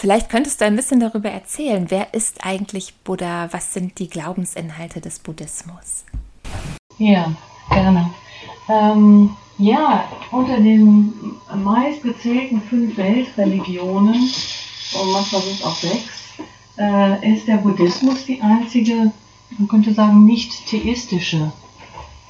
Vielleicht 0.00 0.28
könntest 0.28 0.60
du 0.60 0.64
ein 0.64 0.76
bisschen 0.76 1.00
darüber 1.00 1.28
erzählen. 1.28 1.86
Wer 1.88 2.14
ist 2.14 2.46
eigentlich 2.46 2.94
Buddha? 3.02 3.48
Was 3.50 3.74
sind 3.74 3.98
die 3.98 4.08
Glaubensinhalte 4.08 5.00
des 5.00 5.18
Buddhismus? 5.18 6.04
Ja, 6.98 7.32
gerne. 7.68 8.08
Ähm, 8.68 9.30
ja, 9.58 10.04
unter 10.30 10.60
den 10.60 11.12
meistgezählten 11.52 12.62
fünf 12.62 12.96
Weltreligionen, 12.96 14.14
und 14.14 15.12
manchmal 15.12 15.42
sind 15.42 15.54
es 15.54 15.64
auch 15.64 15.74
sechs, 15.74 16.28
äh, 16.78 17.34
ist 17.34 17.48
der 17.48 17.56
Buddhismus 17.56 18.24
die 18.24 18.40
einzige, 18.40 19.10
man 19.58 19.66
könnte 19.66 19.92
sagen, 19.92 20.24
nicht 20.24 20.68
theistische 20.68 21.50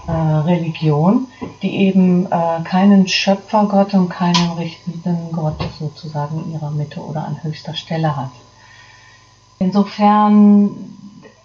äh, 0.09 0.11
Religion, 0.11 1.26
die 1.61 1.76
eben 1.76 2.26
äh, 2.32 2.62
keinen 2.64 3.06
Schöpfergott 3.06 3.92
und 3.92 4.09
keinen 4.09 4.52
richtenden 4.52 5.30
Gott 5.32 5.59
sozusagen 5.78 6.44
in 6.44 6.52
ihrer 6.54 6.70
Mitte 6.70 7.00
oder 7.00 7.26
an 7.26 7.42
höchster 7.42 7.74
Stelle 7.74 8.16
hat. 8.16 8.30
Insofern, 9.59 10.70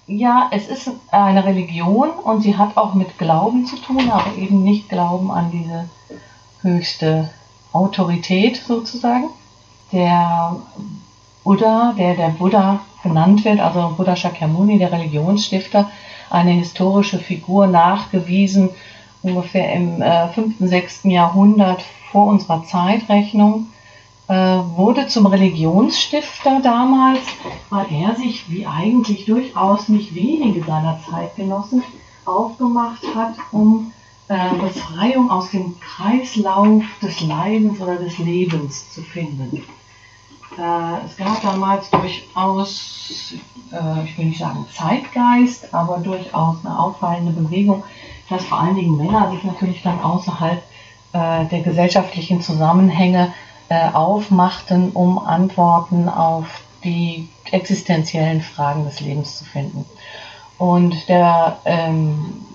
ja, 0.08 0.50
es 0.52 0.70
ist 0.70 0.90
eine 1.12 1.44
Religion 1.44 2.10
und 2.10 2.42
sie 2.42 2.58
hat 2.58 2.78
auch 2.78 2.94
mit 2.94 3.18
Glauben 3.18 3.66
zu 3.66 3.76
tun, 3.76 4.10
aber 4.10 4.38
eben 4.38 4.64
nicht 4.64 4.88
Glauben 4.88 5.30
an 5.30 5.52
diese 5.52 5.90
höchste 6.62 7.30
Autorität 7.74 8.64
sozusagen. 8.66 9.26
Der 9.92 10.56
Buddha, 11.44 11.94
der 11.98 12.16
der 12.16 12.30
Buddha 12.30 12.80
genannt 13.04 13.44
wird, 13.44 13.60
also 13.60 13.94
Buddha 13.98 14.16
Shakyamuni, 14.16 14.80
der 14.80 14.92
Religionsstifter, 14.92 15.90
eine 16.34 16.52
historische 16.52 17.20
Figur 17.20 17.68
nachgewiesen, 17.68 18.70
ungefähr 19.22 19.74
im 19.74 20.02
äh, 20.02 20.28
5., 20.30 20.56
6. 20.60 21.04
Jahrhundert 21.06 21.84
vor 22.12 22.28
unserer 22.28 22.66
Zeitrechnung, 22.66 23.68
äh, 24.28 24.34
wurde 24.34 25.08
zum 25.08 25.26
Religionsstifter 25.26 26.60
damals, 26.62 27.22
weil 27.70 27.86
er 27.92 28.16
sich, 28.16 28.50
wie 28.50 28.66
eigentlich 28.66 29.26
durchaus 29.26 29.90
nicht 29.90 30.16
wenige 30.16 30.64
seiner 30.64 31.00
Zeitgenossen, 31.10 31.84
aufgemacht 32.26 33.04
hat, 33.16 33.36
um 33.52 33.92
äh, 34.30 34.56
Befreiung 34.56 35.30
aus 35.30 35.52
dem 35.52 35.80
Kreislauf 35.80 36.84
des 37.02 37.22
Leidens 37.22 37.80
oder 37.82 37.98
des 37.98 38.18
Lebens 38.18 38.92
zu 38.94 39.02
finden. 39.02 39.64
Äh, 40.58 41.06
es 41.06 41.18
gab 41.18 41.42
damals 41.42 41.90
durchaus, 41.90 43.34
äh, 43.72 44.04
ich 44.06 44.18
will 44.18 44.26
nicht 44.26 44.40
sagen 44.40 44.66
Zeitgeist, 44.72 45.74
aber 45.74 45.98
durchaus 45.98 46.58
eine 46.64 46.80
auffallende 46.80 47.32
Bewegung, 47.32 47.84
dass 48.30 48.46
vor 48.46 48.60
allen 48.60 48.76
Dingen 48.76 48.98
Männer 48.98 49.32
sich 49.32 49.44
natürlich 49.44 49.82
dann 49.82 50.02
außerhalb 50.02 50.62
äh, 51.14 51.46
der 51.46 51.62
gesellschaftlichen 51.62 52.42
Zusammenhänge 52.42 53.34
aufmachten, 53.94 54.92
um 54.92 55.18
Antworten 55.18 56.08
auf 56.08 56.46
die 56.84 57.28
existenziellen 57.50 58.42
Fragen 58.42 58.86
des 58.86 59.00
Lebens 59.00 59.40
zu 59.40 59.46
finden. 59.46 59.86
Und 60.60 61.10
der, 61.10 61.58
ähm, 61.66 62.46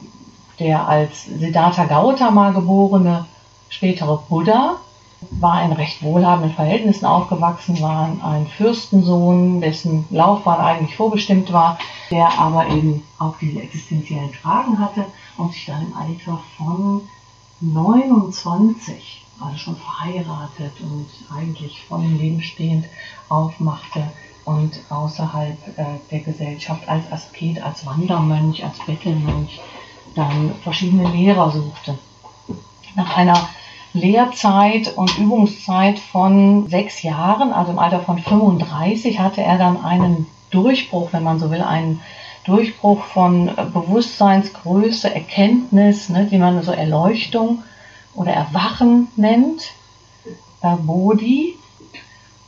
der 0.61 0.86
als 0.86 1.24
Siddhartha 1.24 1.86
Gautama 1.86 2.51
geborene 2.51 3.26
spätere 3.68 4.22
Buddha, 4.28 4.76
war 5.20 5.64
in 5.64 5.72
recht 5.72 6.02
wohlhabenden 6.02 6.54
Verhältnissen 6.54 7.04
aufgewachsen, 7.04 7.80
war 7.80 8.08
ein 8.22 8.46
Fürstensohn, 8.46 9.60
dessen 9.60 10.06
Laufbahn 10.10 10.60
eigentlich 10.60 10.96
vorbestimmt 10.96 11.52
war, 11.52 11.78
der 12.10 12.38
aber 12.38 12.68
eben 12.68 13.02
auch 13.18 13.34
diese 13.40 13.60
existenziellen 13.60 14.32
Fragen 14.32 14.78
hatte 14.78 15.04
und 15.36 15.52
sich 15.52 15.66
dann 15.66 15.86
im 15.86 15.96
Alter 15.96 16.40
von 16.56 17.02
29, 17.60 19.26
also 19.40 19.56
schon 19.58 19.76
verheiratet 19.76 20.72
und 20.80 21.08
eigentlich 21.36 21.84
von 21.88 22.02
dem 22.02 22.18
Leben 22.18 22.42
stehend, 22.42 22.86
aufmachte 23.28 24.04
und 24.44 24.80
außerhalb 24.88 25.78
äh, 25.78 25.84
der 26.10 26.20
Gesellschaft 26.20 26.88
als 26.88 27.10
Asket, 27.12 27.60
als 27.60 27.84
Wandermönch, 27.84 28.64
als 28.64 28.78
Bettelmönch 28.86 29.60
dann 30.14 30.54
verschiedene 30.62 31.08
Lehrer 31.10 31.50
suchte. 31.50 31.98
Nach 32.96 33.16
einer 33.16 33.48
Lehrzeit 33.99 34.96
und 34.96 35.18
Übungszeit 35.18 35.99
von 35.99 36.68
sechs 36.68 37.03
Jahren, 37.03 37.53
also 37.53 37.72
im 37.72 37.78
Alter 37.78 38.01
von 38.01 38.18
35, 38.18 39.18
hatte 39.18 39.42
er 39.42 39.59
dann 39.59 39.82
einen 39.84 40.26
Durchbruch, 40.51 41.12
wenn 41.12 41.22
man 41.22 41.38
so 41.38 41.51
will, 41.51 41.62
einen 41.62 42.01
Durchbruch 42.44 43.05
von 43.05 43.51
Bewusstseinsgröße, 43.74 45.14
Erkenntnis, 45.14 46.09
ne, 46.09 46.26
die 46.30 46.38
man 46.38 46.62
so 46.62 46.72
Erleuchtung 46.72 47.62
oder 48.14 48.32
Erwachen 48.32 49.09
nennt, 49.16 49.62
äh, 50.62 50.74
Bodhi, 50.76 51.59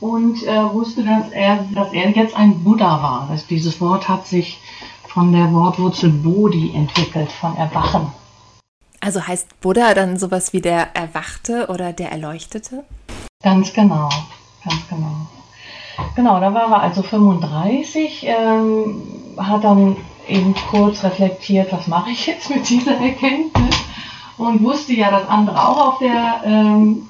und 0.01 0.43
äh, 0.43 0.73
wusste, 0.73 1.03
dass 1.03 1.29
er, 1.29 1.63
dass 1.75 1.93
er 1.93 2.09
jetzt 2.09 2.35
ein 2.35 2.63
Buddha 2.63 3.01
war. 3.01 3.27
Das, 3.31 3.45
dieses 3.45 3.79
Wort 3.79 4.09
hat 4.09 4.25
sich 4.25 4.59
von 5.07 5.31
der 5.31 5.53
Wortwurzel 5.53 6.09
Bodhi 6.09 6.73
entwickelt, 6.73 7.31
von 7.31 7.55
Erwachen. 7.55 8.11
Also 9.01 9.27
heißt 9.27 9.59
Buddha 9.61 9.95
dann 9.95 10.17
sowas 10.17 10.53
wie 10.53 10.61
der 10.61 10.95
Erwachte 10.95 11.67
oder 11.69 11.91
der 11.91 12.11
Erleuchtete? 12.11 12.83
Ganz 13.41 13.73
genau, 13.73 14.09
ganz 14.63 14.87
genau. 14.87 15.27
Genau, 16.15 16.39
da 16.39 16.53
war 16.53 16.71
er 16.71 16.81
also 16.83 17.01
35, 17.01 18.25
ähm, 18.27 19.01
hat 19.37 19.63
dann 19.63 19.97
eben 20.27 20.53
kurz 20.69 21.03
reflektiert, 21.03 21.71
was 21.71 21.87
mache 21.87 22.11
ich 22.11 22.27
jetzt 22.27 22.49
mit 22.49 22.69
dieser 22.69 22.95
Erkenntnis 22.97 23.75
und 24.37 24.63
wusste 24.63 24.93
ja, 24.93 25.09
dass 25.09 25.27
andere 25.27 25.59
auch 25.59 25.93
auf 25.93 25.99
der 25.99 26.41
ähm, 26.45 27.07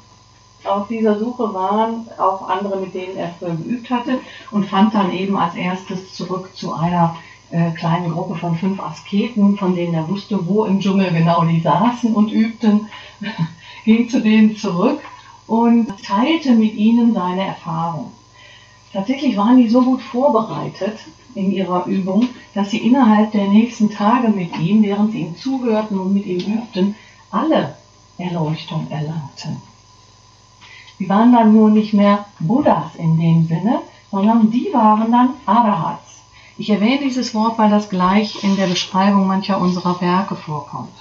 auf 0.64 0.88
dieser 0.88 1.18
Suche 1.18 1.54
waren, 1.54 2.08
auch 2.18 2.48
andere, 2.48 2.78
mit 2.78 2.94
denen 2.94 3.18
er 3.18 3.34
früher 3.40 3.56
geübt 3.56 3.90
hatte 3.90 4.20
und 4.52 4.66
fand 4.66 4.94
dann 4.94 5.12
eben 5.12 5.36
als 5.36 5.56
erstes 5.56 6.14
zurück 6.14 6.56
zu 6.56 6.74
einer 6.74 7.16
äh, 7.52 7.72
kleinen 7.72 8.12
Gruppe 8.12 8.36
von 8.36 8.56
fünf 8.56 8.80
Asketen, 8.80 9.58
von 9.58 9.76
denen 9.76 9.94
er 9.94 10.08
wusste, 10.08 10.48
wo 10.48 10.66
im 10.66 10.80
Dschungel 10.80 11.12
genau 11.12 11.44
die 11.44 11.60
saßen 11.60 12.14
und 12.14 12.32
übten, 12.32 12.88
ging 13.86 14.10
zu 14.10 14.22
denen 14.22 14.56
zurück 14.56 15.00
und 15.48 15.88
teilte 16.04 16.54
mit 16.54 16.76
ihnen 16.76 17.14
seine 17.14 17.46
Erfahrung. 17.46 18.12
Tatsächlich 18.94 19.38
waren 19.38 19.58
die 19.58 19.70
so 19.70 19.82
gut 19.82 20.02
vorbereitet 20.02 20.98
in 21.36 21.52
ihrer 21.52 21.86
Übung, 21.86 22.28
dass 22.54 22.72
sie 22.72 22.80
innerhalb 22.80 23.32
der 23.32 23.48
nächsten 23.48 23.90
Tage 23.90 24.30
mit 24.30 24.58
ihm, 24.60 24.84
während 24.84 25.12
sie 25.12 25.22
ihm 25.22 25.36
zuhörten 25.38 25.98
und 25.98 26.14
mit 26.14 26.26
ihm 26.26 26.40
übten, 26.40 26.96
alle 27.32 27.76
Erleuchtung 28.18 28.88
erlangten. 28.90 29.62
Sie 30.98 31.10
waren 31.10 31.34
dann 31.34 31.54
nur 31.54 31.70
nicht 31.70 31.94
mehr 31.94 32.26
Buddhas 32.40 32.96
in 32.96 33.18
dem 33.18 33.48
Sinne, 33.48 33.80
sondern 34.12 34.52
die 34.52 34.70
waren 34.74 35.12
dann 35.12 35.30
Arahats. 35.46 36.01
Ich 36.62 36.70
erwähne 36.70 37.00
dieses 37.00 37.34
Wort, 37.34 37.58
weil 37.58 37.72
das 37.72 37.90
gleich 37.90 38.44
in 38.44 38.56
der 38.56 38.68
Beschreibung 38.68 39.26
mancher 39.26 39.60
unserer 39.60 40.00
Werke 40.00 40.36
vorkommt. 40.36 40.94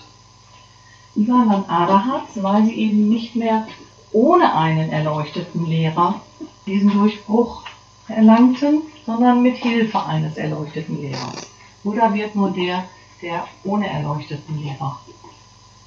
Die 1.14 1.28
waren 1.28 1.50
dann 1.50 1.66
Arahats, 1.66 2.42
weil 2.42 2.64
sie 2.64 2.76
eben 2.76 3.10
nicht 3.10 3.36
mehr 3.36 3.68
ohne 4.10 4.54
einen 4.54 4.90
erleuchteten 4.90 5.66
Lehrer 5.66 6.22
diesen 6.64 6.90
Durchbruch 6.90 7.64
erlangten, 8.08 8.80
sondern 9.04 9.42
mit 9.42 9.58
Hilfe 9.58 10.02
eines 10.02 10.38
erleuchteten 10.38 11.02
Lehrers. 11.02 11.50
Buddha 11.84 12.14
wird 12.14 12.34
nur 12.34 12.52
der, 12.52 12.84
der 13.20 13.46
ohne 13.62 13.86
erleuchteten 13.86 14.62
Lehrer 14.62 14.98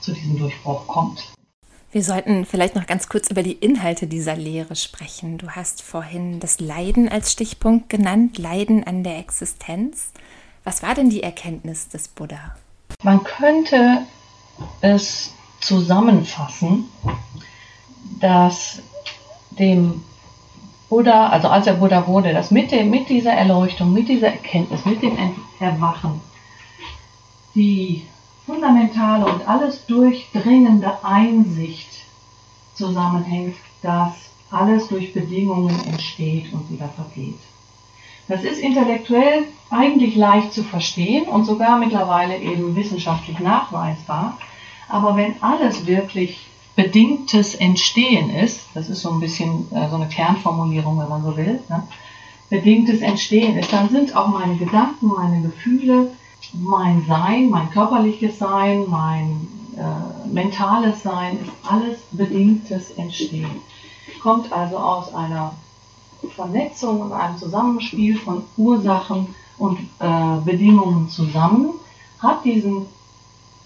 zu 0.01 0.11
diesem 0.13 0.37
Durchbruch 0.37 0.85
kommt. 0.85 1.32
Wir 1.93 2.03
sollten 2.03 2.47
vielleicht 2.47 2.73
noch 2.75 2.87
ganz 2.87 3.07
kurz 3.07 3.29
über 3.29 3.43
die 3.43 3.51
Inhalte 3.51 4.07
dieser 4.07 4.35
Lehre 4.35 4.75
sprechen. 4.75 5.37
Du 5.37 5.51
hast 5.51 5.83
vorhin 5.83 6.39
das 6.39 6.59
Leiden 6.59 7.07
als 7.07 7.31
Stichpunkt 7.31 7.87
genannt, 7.87 8.39
Leiden 8.39 8.83
an 8.83 9.03
der 9.03 9.19
Existenz. 9.19 10.11
Was 10.63 10.81
war 10.81 10.95
denn 10.95 11.11
die 11.11 11.21
Erkenntnis 11.21 11.89
des 11.89 12.07
Buddha? 12.07 12.55
Man 13.03 13.23
könnte 13.23 13.99
es 14.81 15.35
zusammenfassen, 15.61 16.85
dass 18.19 18.81
dem 19.51 20.03
Buddha, 20.89 21.29
also 21.29 21.47
als 21.47 21.67
er 21.67 21.75
Buddha 21.75 22.07
wurde, 22.07 22.33
dass 22.33 22.49
mit, 22.49 22.71
dem, 22.71 22.89
mit 22.89 23.07
dieser 23.07 23.33
Erleuchtung, 23.33 23.93
mit 23.93 24.07
dieser 24.07 24.29
Erkenntnis, 24.29 24.83
mit 24.85 25.03
dem 25.03 25.15
Erwachen, 25.59 26.21
die 27.53 28.07
fundamentale 28.45 29.25
und 29.25 29.47
alles 29.47 29.85
durchdringende 29.85 31.03
Einsicht 31.03 31.89
zusammenhängt, 32.75 33.55
dass 33.81 34.13
alles 34.51 34.87
durch 34.87 35.13
Bedingungen 35.13 35.79
entsteht 35.85 36.53
und 36.53 36.69
wieder 36.69 36.89
vergeht. 36.89 37.39
Das 38.27 38.43
ist 38.43 38.59
intellektuell 38.59 39.45
eigentlich 39.69 40.15
leicht 40.15 40.53
zu 40.53 40.63
verstehen 40.63 41.27
und 41.27 41.45
sogar 41.45 41.77
mittlerweile 41.77 42.37
eben 42.37 42.75
wissenschaftlich 42.75 43.39
nachweisbar. 43.39 44.37
Aber 44.87 45.17
wenn 45.17 45.41
alles 45.41 45.85
wirklich 45.85 46.39
bedingtes 46.75 47.55
Entstehen 47.55 48.29
ist, 48.29 48.61
das 48.73 48.89
ist 48.89 49.01
so 49.01 49.11
ein 49.11 49.19
bisschen 49.19 49.67
äh, 49.71 49.89
so 49.89 49.95
eine 49.95 50.07
Kernformulierung, 50.07 50.99
wenn 50.99 51.09
man 51.09 51.23
so 51.23 51.35
will, 51.35 51.59
ne? 51.69 51.83
bedingtes 52.49 53.01
Entstehen 53.01 53.57
ist, 53.57 53.73
dann 53.73 53.89
sind 53.89 54.15
auch 54.15 54.27
meine 54.27 54.55
Gedanken, 54.55 55.07
meine 55.07 55.41
Gefühle, 55.41 56.11
mein 56.53 57.05
Sein, 57.07 57.49
mein 57.49 57.69
körperliches 57.71 58.39
Sein, 58.39 58.85
mein 58.87 59.47
äh, 59.77 60.27
mentales 60.27 61.03
Sein, 61.03 61.39
ist 61.39 61.51
alles 61.71 61.99
bedingtes 62.11 62.91
Entstehen. 62.91 63.61
Kommt 64.21 64.51
also 64.51 64.77
aus 64.77 65.13
einer 65.13 65.53
Vernetzung 66.35 67.01
und 67.01 67.11
einem 67.11 67.37
Zusammenspiel 67.37 68.17
von 68.17 68.43
Ursachen 68.57 69.35
und 69.57 69.79
äh, 69.99 70.37
Bedingungen 70.45 71.09
zusammen, 71.09 71.73
hat 72.19 72.43
diesen 72.45 72.85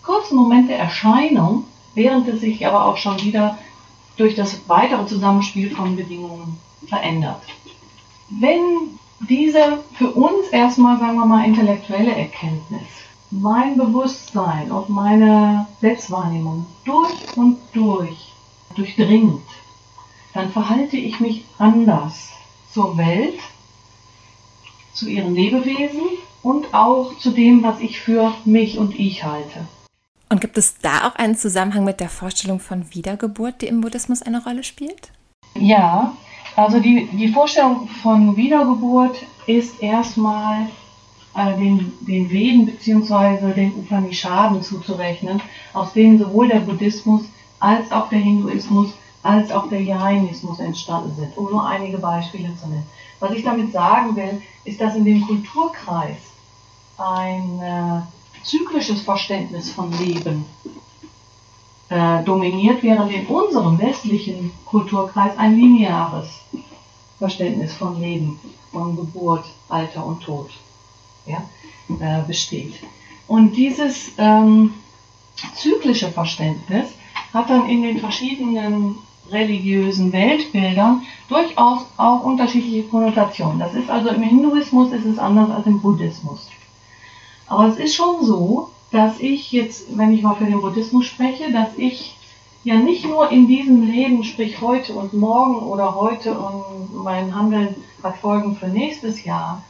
kurzen 0.03 0.37
Moment 0.37 0.69
der 0.69 0.79
Erscheinung, 0.79 1.65
während 1.93 2.27
es 2.27 2.41
sich 2.41 2.65
aber 2.65 2.85
auch 2.85 2.97
schon 2.97 3.21
wieder 3.21 3.57
durch 4.17 4.35
das 4.35 4.61
weitere 4.67 5.05
Zusammenspiel 5.05 5.75
von 5.75 5.95
Bedingungen 5.95 6.57
verändert. 6.87 7.41
Wenn 8.29 8.97
diese 9.21 9.83
für 9.97 10.11
uns 10.11 10.47
erstmal, 10.49 10.99
sagen 10.99 11.17
wir 11.17 11.25
mal, 11.25 11.45
intellektuelle 11.45 12.15
Erkenntnis, 12.15 12.87
mein 13.31 13.77
Bewusstsein 13.77 14.71
und 14.71 14.89
meine 14.89 15.67
Selbstwahrnehmung 15.81 16.65
durch 16.85 17.35
und 17.35 17.57
durch 17.73 18.33
durchdringt, 18.75 19.41
dann 20.33 20.51
verhalte 20.51 20.97
ich 20.97 21.19
mich 21.19 21.45
anders 21.57 22.29
zur 22.71 22.97
Welt, 22.97 23.39
zu 24.93 25.07
ihren 25.07 25.35
Lebewesen 25.35 26.01
und 26.43 26.73
auch 26.73 27.17
zu 27.17 27.31
dem, 27.31 27.63
was 27.63 27.79
ich 27.79 27.99
für 27.99 28.33
mich 28.45 28.77
und 28.77 28.97
ich 28.99 29.23
halte. 29.23 29.67
Und 30.29 30.41
gibt 30.41 30.57
es 30.57 30.77
da 30.79 31.07
auch 31.07 31.15
einen 31.15 31.35
Zusammenhang 31.35 31.83
mit 31.83 31.99
der 31.99 32.09
Vorstellung 32.09 32.59
von 32.59 32.93
Wiedergeburt, 32.93 33.61
die 33.61 33.67
im 33.67 33.81
Buddhismus 33.81 34.21
eine 34.21 34.43
Rolle 34.43 34.63
spielt? 34.63 35.11
Ja, 35.55 36.15
also 36.57 36.79
die, 36.79 37.07
die 37.13 37.27
Vorstellung 37.29 37.87
von 37.87 38.35
Wiedergeburt 38.35 39.15
ist 39.45 39.81
erstmal 39.81 40.67
äh, 41.35 41.55
den, 41.57 41.93
den 42.01 42.29
Veden 42.29 42.65
bzw. 42.65 43.53
den 43.53 43.73
Upanishaden 43.75 44.63
zuzurechnen, 44.63 45.39
aus 45.73 45.93
denen 45.93 46.17
sowohl 46.17 46.47
der 46.47 46.61
Buddhismus 46.61 47.21
als 47.59 47.91
auch 47.91 48.09
der 48.09 48.19
Hinduismus 48.19 48.93
als 49.23 49.51
auch 49.51 49.67
der 49.67 49.81
Jainismus 49.81 50.59
entstanden 50.59 51.13
sind, 51.15 51.37
um 51.37 51.51
nur 51.51 51.67
einige 51.67 51.97
Beispiele 51.97 52.55
zu 52.55 52.67
nennen. 52.67 52.85
Was 53.19 53.31
ich 53.31 53.43
damit 53.43 53.73
sagen 53.73 54.15
will, 54.15 54.41
ist, 54.63 54.79
dass 54.79 54.95
in 54.95 55.05
dem 55.05 55.21
Kulturkreis 55.21 56.17
ein 56.97 57.59
äh, 57.61 58.01
zyklisches 58.43 59.01
Verständnis 59.01 59.71
von 59.71 59.91
Leben 59.99 60.45
äh, 61.89 62.23
dominiert, 62.23 62.83
während 62.83 63.11
in 63.11 63.25
unserem 63.27 63.79
westlichen 63.79 64.51
Kulturkreis 64.65 65.37
ein 65.37 65.55
lineares 65.55 66.27
Verständnis 67.17 67.73
von 67.73 67.99
Leben, 67.99 68.39
von 68.71 68.95
Geburt, 68.95 69.45
Alter 69.69 70.05
und 70.05 70.21
Tod 70.21 70.49
ja, 71.25 71.43
äh, 71.99 72.21
besteht. 72.27 72.75
Und 73.27 73.53
dieses 73.55 74.11
ähm, 74.17 74.73
zyklische 75.55 76.09
Verständnis 76.09 76.87
hat 77.33 77.49
dann 77.49 77.69
in 77.69 77.83
den 77.83 77.99
verschiedenen 77.99 78.97
religiösen 79.29 80.13
Weltbildern 80.13 81.03
durchaus 81.27 81.85
auch 81.97 82.23
unterschiedliche 82.23 82.83
Konnotationen. 82.83 83.59
Das 83.59 83.73
ist 83.73 83.89
also 83.89 84.09
im 84.09 84.23
Hinduismus 84.23 84.91
ist 84.93 85.05
es 85.05 85.19
anders 85.19 85.49
als 85.51 85.65
im 85.65 85.81
Buddhismus. 85.81 86.47
Aber 87.47 87.67
es 87.67 87.77
ist 87.77 87.95
schon 87.95 88.25
so, 88.25 88.69
dass 88.91 89.19
ich 89.19 89.51
jetzt, 89.51 89.97
wenn 89.97 90.13
ich 90.13 90.21
mal 90.21 90.35
für 90.35 90.45
den 90.45 90.61
Buddhismus 90.61 91.05
spreche, 91.05 91.51
dass 91.51 91.69
ich 91.77 92.15
ja 92.63 92.75
nicht 92.75 93.05
nur 93.05 93.31
in 93.31 93.47
diesem 93.47 93.83
Leben, 93.83 94.23
sprich 94.23 94.61
heute 94.61 94.93
und 94.93 95.13
morgen 95.13 95.59
oder 95.59 95.95
heute 95.95 96.37
und 96.37 97.03
mein 97.03 97.33
Handeln 97.35 97.75
hat 98.03 98.17
Folgen 98.17 98.55
für 98.55 98.67
nächstes 98.67 99.23
Jahr, 99.23 99.63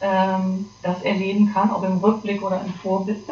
ähm, 0.00 0.68
das 0.82 1.02
erleben 1.02 1.52
kann, 1.52 1.70
ob 1.70 1.84
im 1.84 1.98
Rückblick 1.98 2.42
oder 2.42 2.60
im 2.64 2.72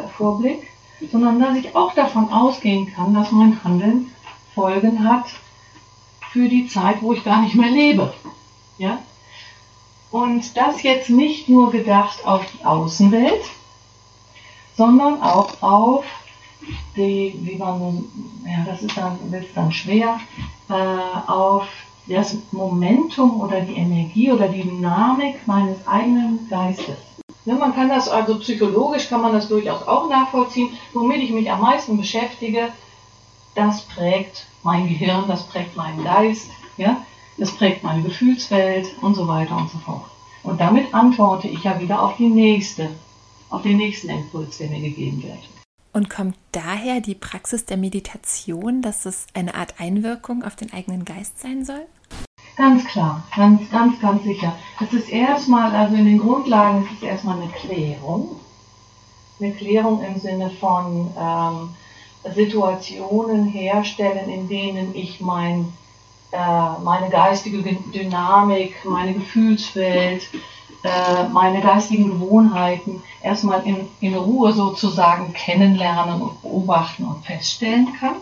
Vorblick, 0.09 0.67
sondern 1.11 1.39
dass 1.39 1.55
ich 1.55 1.75
auch 1.75 1.93
davon 1.93 2.31
ausgehen 2.31 2.91
kann, 2.93 3.13
dass 3.13 3.31
mein 3.31 3.63
Handeln 3.63 4.11
Folgen 4.53 5.07
hat 5.07 5.25
für 6.31 6.49
die 6.49 6.67
Zeit, 6.67 7.01
wo 7.01 7.13
ich 7.13 7.23
gar 7.23 7.41
nicht 7.41 7.55
mehr 7.55 7.69
lebe. 7.69 8.13
Ja? 8.77 8.99
Und 10.11 10.57
das 10.57 10.83
jetzt 10.83 11.09
nicht 11.09 11.47
nur 11.49 11.71
gedacht 11.71 12.25
auf 12.25 12.43
die 12.51 12.65
Außenwelt, 12.65 13.43
sondern 14.77 15.21
auch 15.21 15.61
auf 15.61 16.05
die, 16.95 17.37
wie 17.41 17.55
man, 17.55 18.05
ja, 18.45 18.63
das 18.65 18.83
ist 18.83 18.95
dann, 18.97 19.17
wird 19.31 19.45
dann 19.55 19.71
schwer, 19.71 20.19
äh, 20.69 20.73
auf 21.29 21.67
das 22.07 22.37
Momentum 22.51 23.41
oder 23.41 23.61
die 23.61 23.75
Energie 23.75 24.31
oder 24.31 24.47
die 24.47 24.63
Dynamik 24.63 25.45
meines 25.45 25.85
eigenen 25.87 26.47
Geistes. 26.49 26.97
Ja, 27.45 27.55
man 27.55 27.73
kann 27.73 27.89
das 27.89 28.09
also 28.09 28.39
psychologisch 28.39 29.09
kann 29.09 29.21
man 29.21 29.33
das 29.33 29.47
durchaus 29.47 29.87
auch 29.87 30.09
nachvollziehen, 30.09 30.69
womit 30.93 31.21
ich 31.21 31.31
mich 31.31 31.49
am 31.49 31.61
meisten 31.61 31.97
beschäftige, 31.97 32.69
das 33.55 33.81
prägt 33.83 34.45
mein 34.63 34.87
Gehirn, 34.87 35.25
das 35.27 35.43
prägt 35.47 35.75
meinen 35.75 36.03
Geist, 36.03 36.49
ja, 36.77 36.97
das 37.37 37.51
prägt 37.51 37.83
meine 37.83 38.03
Gefühlswelt 38.03 38.87
und 39.01 39.15
so 39.15 39.27
weiter 39.27 39.55
und 39.55 39.69
so 39.69 39.77
fort. 39.79 40.05
Und 40.43 40.61
damit 40.61 40.93
antworte 40.93 41.47
ich 41.47 41.63
ja 41.63 41.79
wieder 41.79 42.01
auf 42.01 42.17
die 42.17 42.29
nächste, 42.29 42.89
auf 43.49 43.61
den 43.61 43.77
nächsten 43.77 44.09
Impuls, 44.09 44.57
der 44.57 44.69
mir 44.69 44.81
gegeben 44.81 45.23
wird. 45.23 45.39
Und 45.93 46.09
kommt 46.09 46.35
daher 46.51 47.01
die 47.01 47.15
Praxis 47.15 47.65
der 47.65 47.77
Meditation, 47.77 48.81
dass 48.81 49.05
es 49.05 49.25
eine 49.33 49.55
Art 49.55 49.79
Einwirkung 49.79 50.43
auf 50.43 50.55
den 50.55 50.71
eigenen 50.71 51.05
Geist 51.05 51.39
sein 51.39 51.65
soll? 51.65 51.87
Ganz 52.55 52.85
klar, 52.85 53.23
ganz, 53.35 53.69
ganz, 53.71 53.99
ganz 53.99 54.23
sicher. 54.23 54.55
Es 54.81 54.93
ist 54.93 55.09
erstmal, 55.09 55.75
also 55.75 55.95
in 55.95 56.05
den 56.05 56.17
Grundlagen 56.17 56.83
ist 56.83 56.97
es 56.97 57.03
erstmal 57.03 57.41
eine 57.41 57.51
Klärung. 57.51 58.39
Eine 59.39 59.53
Klärung 59.53 60.03
im 60.03 60.19
Sinne 60.19 60.49
von 60.49 61.11
ähm, 61.17 61.69
Situationen 62.33 63.45
herstellen, 63.45 64.29
in 64.29 64.47
denen 64.47 64.95
ich 64.95 65.21
mein, 65.21 65.71
äh, 66.31 66.79
meine 66.83 67.09
geistige 67.09 67.61
Dynamik, 67.93 68.73
meine 68.85 69.13
Gefühlswelt, 69.13 70.27
äh, 70.83 71.27
meine 71.29 71.61
geistigen 71.61 72.11
Gewohnheiten 72.11 73.01
erstmal 73.21 73.65
in, 73.65 73.87
in 73.99 74.15
Ruhe 74.15 74.53
sozusagen 74.53 75.33
kennenlernen 75.33 76.21
und 76.21 76.41
beobachten 76.41 77.05
und 77.05 77.25
feststellen 77.25 77.93
kann. 77.99 78.15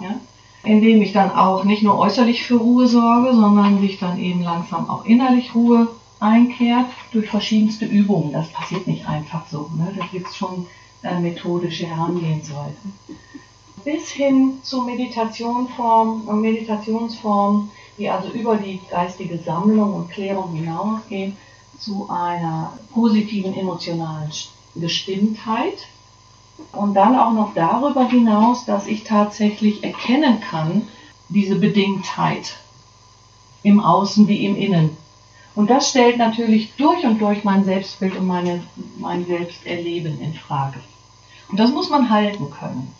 Ja? 0.00 0.16
Indem 0.64 1.02
ich 1.02 1.12
dann 1.12 1.30
auch 1.30 1.64
nicht 1.64 1.82
nur 1.82 1.98
äußerlich 1.98 2.42
für 2.42 2.56
Ruhe 2.56 2.88
sorge, 2.88 3.34
sondern 3.34 3.80
sich 3.80 3.98
dann 3.98 4.18
eben 4.18 4.42
langsam 4.42 4.88
auch 4.88 5.04
innerlich 5.04 5.54
Ruhe 5.54 5.88
einkehrt 6.20 6.86
durch 7.12 7.28
verschiedenste 7.28 7.84
Übungen. 7.84 8.32
Das 8.32 8.48
passiert 8.48 8.86
nicht 8.86 9.06
einfach 9.06 9.46
so. 9.50 9.70
Ne? 9.76 9.94
Da 9.96 10.06
gibt 10.10 10.28
es 10.28 10.36
schon 10.36 10.66
äh, 11.02 11.18
methodische 11.20 11.86
Herangehensweisen 11.86 12.94
bis 13.84 14.10
hin 14.10 14.60
zu 14.62 14.82
Meditationform, 14.82 16.40
Meditationsformen, 16.40 17.70
die 17.98 18.08
also 18.08 18.30
über 18.30 18.56
die 18.56 18.80
geistige 18.90 19.38
Sammlung 19.38 19.94
und 19.94 20.10
Klärung 20.10 20.52
hinausgehen, 20.54 21.36
zu 21.84 22.08
einer 22.08 22.72
positiven 22.92 23.54
emotionalen 23.56 24.30
Gestimmtheit. 24.74 25.86
Und 26.72 26.94
dann 26.94 27.18
auch 27.18 27.32
noch 27.32 27.54
darüber 27.54 28.08
hinaus, 28.08 28.64
dass 28.64 28.86
ich 28.86 29.04
tatsächlich 29.04 29.82
erkennen 29.82 30.40
kann, 30.40 30.88
diese 31.28 31.56
Bedingtheit 31.56 32.56
im 33.62 33.80
Außen 33.80 34.28
wie 34.28 34.46
im 34.46 34.56
Innen. 34.56 34.96
Und 35.56 35.70
das 35.70 35.90
stellt 35.90 36.16
natürlich 36.16 36.74
durch 36.76 37.04
und 37.04 37.20
durch 37.20 37.44
mein 37.44 37.64
Selbstbild 37.64 38.16
und 38.16 38.26
meine, 38.26 38.62
mein 38.98 39.26
Selbsterleben 39.26 40.20
in 40.20 40.34
Frage. 40.34 40.80
Und 41.48 41.58
das 41.58 41.70
muss 41.70 41.90
man 41.90 42.10
halten 42.10 42.50
können. 42.50 42.92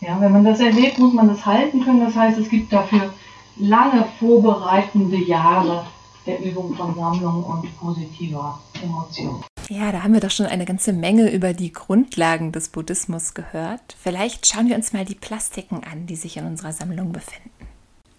Ja, 0.00 0.20
wenn 0.20 0.32
man 0.32 0.44
das 0.44 0.60
erlebt, 0.60 0.98
muss 0.98 1.12
man 1.12 1.28
das 1.28 1.44
halten 1.44 1.84
können. 1.84 2.00
Das 2.00 2.16
heißt, 2.16 2.38
es 2.38 2.48
gibt 2.48 2.72
dafür 2.72 3.12
lange 3.56 4.06
vorbereitende 4.18 5.16
Jahre 5.16 5.86
der 6.26 6.40
Übung 6.40 6.74
von 6.74 6.94
Sammlung 6.94 7.44
und 7.44 7.78
positiver 7.78 8.60
Emotion. 8.82 9.44
Ja, 9.68 9.90
da 9.90 10.02
haben 10.02 10.12
wir 10.12 10.20
doch 10.20 10.30
schon 10.30 10.46
eine 10.46 10.64
ganze 10.64 10.92
Menge 10.92 11.32
über 11.32 11.52
die 11.52 11.72
Grundlagen 11.72 12.52
des 12.52 12.68
Buddhismus 12.68 13.34
gehört. 13.34 13.96
Vielleicht 14.00 14.46
schauen 14.46 14.68
wir 14.68 14.76
uns 14.76 14.92
mal 14.92 15.04
die 15.04 15.16
Plastiken 15.16 15.82
an, 15.82 16.06
die 16.06 16.16
sich 16.16 16.36
in 16.36 16.46
unserer 16.46 16.72
Sammlung 16.72 17.12
befinden. 17.12 17.50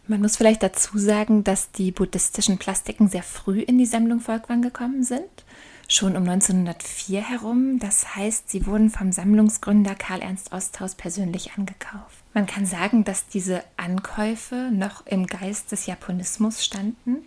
Man 0.07 0.21
muss 0.21 0.37
vielleicht 0.37 0.63
dazu 0.63 0.97
sagen, 0.97 1.43
dass 1.43 1.71
die 1.71 1.91
buddhistischen 1.91 2.57
Plastiken 2.57 3.09
sehr 3.09 3.23
früh 3.23 3.59
in 3.59 3.77
die 3.77 3.85
Sammlung 3.85 4.21
Volkwang 4.21 4.61
gekommen 4.61 5.03
sind, 5.03 5.23
schon 5.89 6.15
um 6.15 6.23
1904 6.23 7.21
herum. 7.21 7.79
Das 7.79 8.15
heißt, 8.15 8.49
sie 8.49 8.65
wurden 8.65 8.89
vom 8.89 9.11
Sammlungsgründer 9.11 9.95
Karl 9.95 10.21
Ernst 10.21 10.53
Osthaus 10.53 10.95
persönlich 10.95 11.51
angekauft. 11.57 12.23
Man 12.33 12.45
kann 12.45 12.65
sagen, 12.65 13.03
dass 13.03 13.27
diese 13.27 13.63
Ankäufe 13.75 14.69
noch 14.71 15.05
im 15.05 15.27
Geist 15.27 15.71
des 15.71 15.85
Japonismus 15.87 16.63
standen 16.63 17.23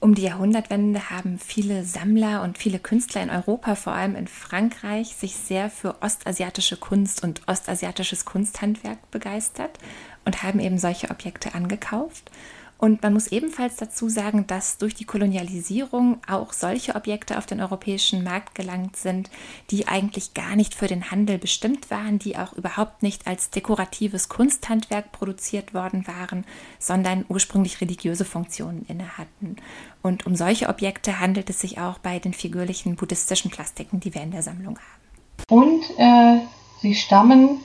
um 0.00 0.14
die 0.14 0.22
Jahrhundertwende 0.22 1.10
haben 1.10 1.38
viele 1.38 1.84
Sammler 1.84 2.42
und 2.42 2.58
viele 2.58 2.78
Künstler 2.78 3.22
in 3.22 3.30
Europa, 3.30 3.74
vor 3.74 3.94
allem 3.94 4.14
in 4.14 4.28
Frankreich, 4.28 5.16
sich 5.16 5.36
sehr 5.36 5.70
für 5.70 6.02
ostasiatische 6.02 6.76
Kunst 6.76 7.24
und 7.24 7.42
ostasiatisches 7.46 8.24
Kunsthandwerk 8.24 9.10
begeistert 9.10 9.78
und 10.24 10.42
haben 10.42 10.60
eben 10.60 10.78
solche 10.78 11.10
Objekte 11.10 11.54
angekauft. 11.54 12.30
Und 12.78 13.02
man 13.02 13.14
muss 13.14 13.28
ebenfalls 13.28 13.76
dazu 13.76 14.08
sagen, 14.10 14.46
dass 14.46 14.76
durch 14.76 14.94
die 14.94 15.06
Kolonialisierung 15.06 16.18
auch 16.28 16.52
solche 16.52 16.94
Objekte 16.94 17.38
auf 17.38 17.46
den 17.46 17.62
europäischen 17.62 18.22
Markt 18.22 18.54
gelangt 18.54 18.96
sind, 18.96 19.30
die 19.70 19.88
eigentlich 19.88 20.34
gar 20.34 20.56
nicht 20.56 20.74
für 20.74 20.86
den 20.86 21.10
Handel 21.10 21.38
bestimmt 21.38 21.90
waren, 21.90 22.18
die 22.18 22.36
auch 22.36 22.52
überhaupt 22.52 23.02
nicht 23.02 23.26
als 23.26 23.48
dekoratives 23.48 24.28
Kunsthandwerk 24.28 25.10
produziert 25.12 25.72
worden 25.72 26.06
waren, 26.06 26.44
sondern 26.78 27.24
ursprünglich 27.28 27.80
religiöse 27.80 28.26
Funktionen 28.26 28.84
inne 28.88 29.16
hatten. 29.16 29.56
Und 30.02 30.26
um 30.26 30.36
solche 30.36 30.68
Objekte 30.68 31.18
handelt 31.18 31.48
es 31.48 31.60
sich 31.60 31.78
auch 31.78 31.98
bei 31.98 32.18
den 32.18 32.34
figürlichen 32.34 32.96
buddhistischen 32.96 33.50
Plastiken, 33.50 34.00
die 34.00 34.14
wir 34.14 34.22
in 34.22 34.32
der 34.32 34.42
Sammlung 34.42 34.78
haben. 34.78 35.06
Und 35.48 35.82
äh, 35.96 36.40
sie 36.82 36.94
stammen 36.94 37.60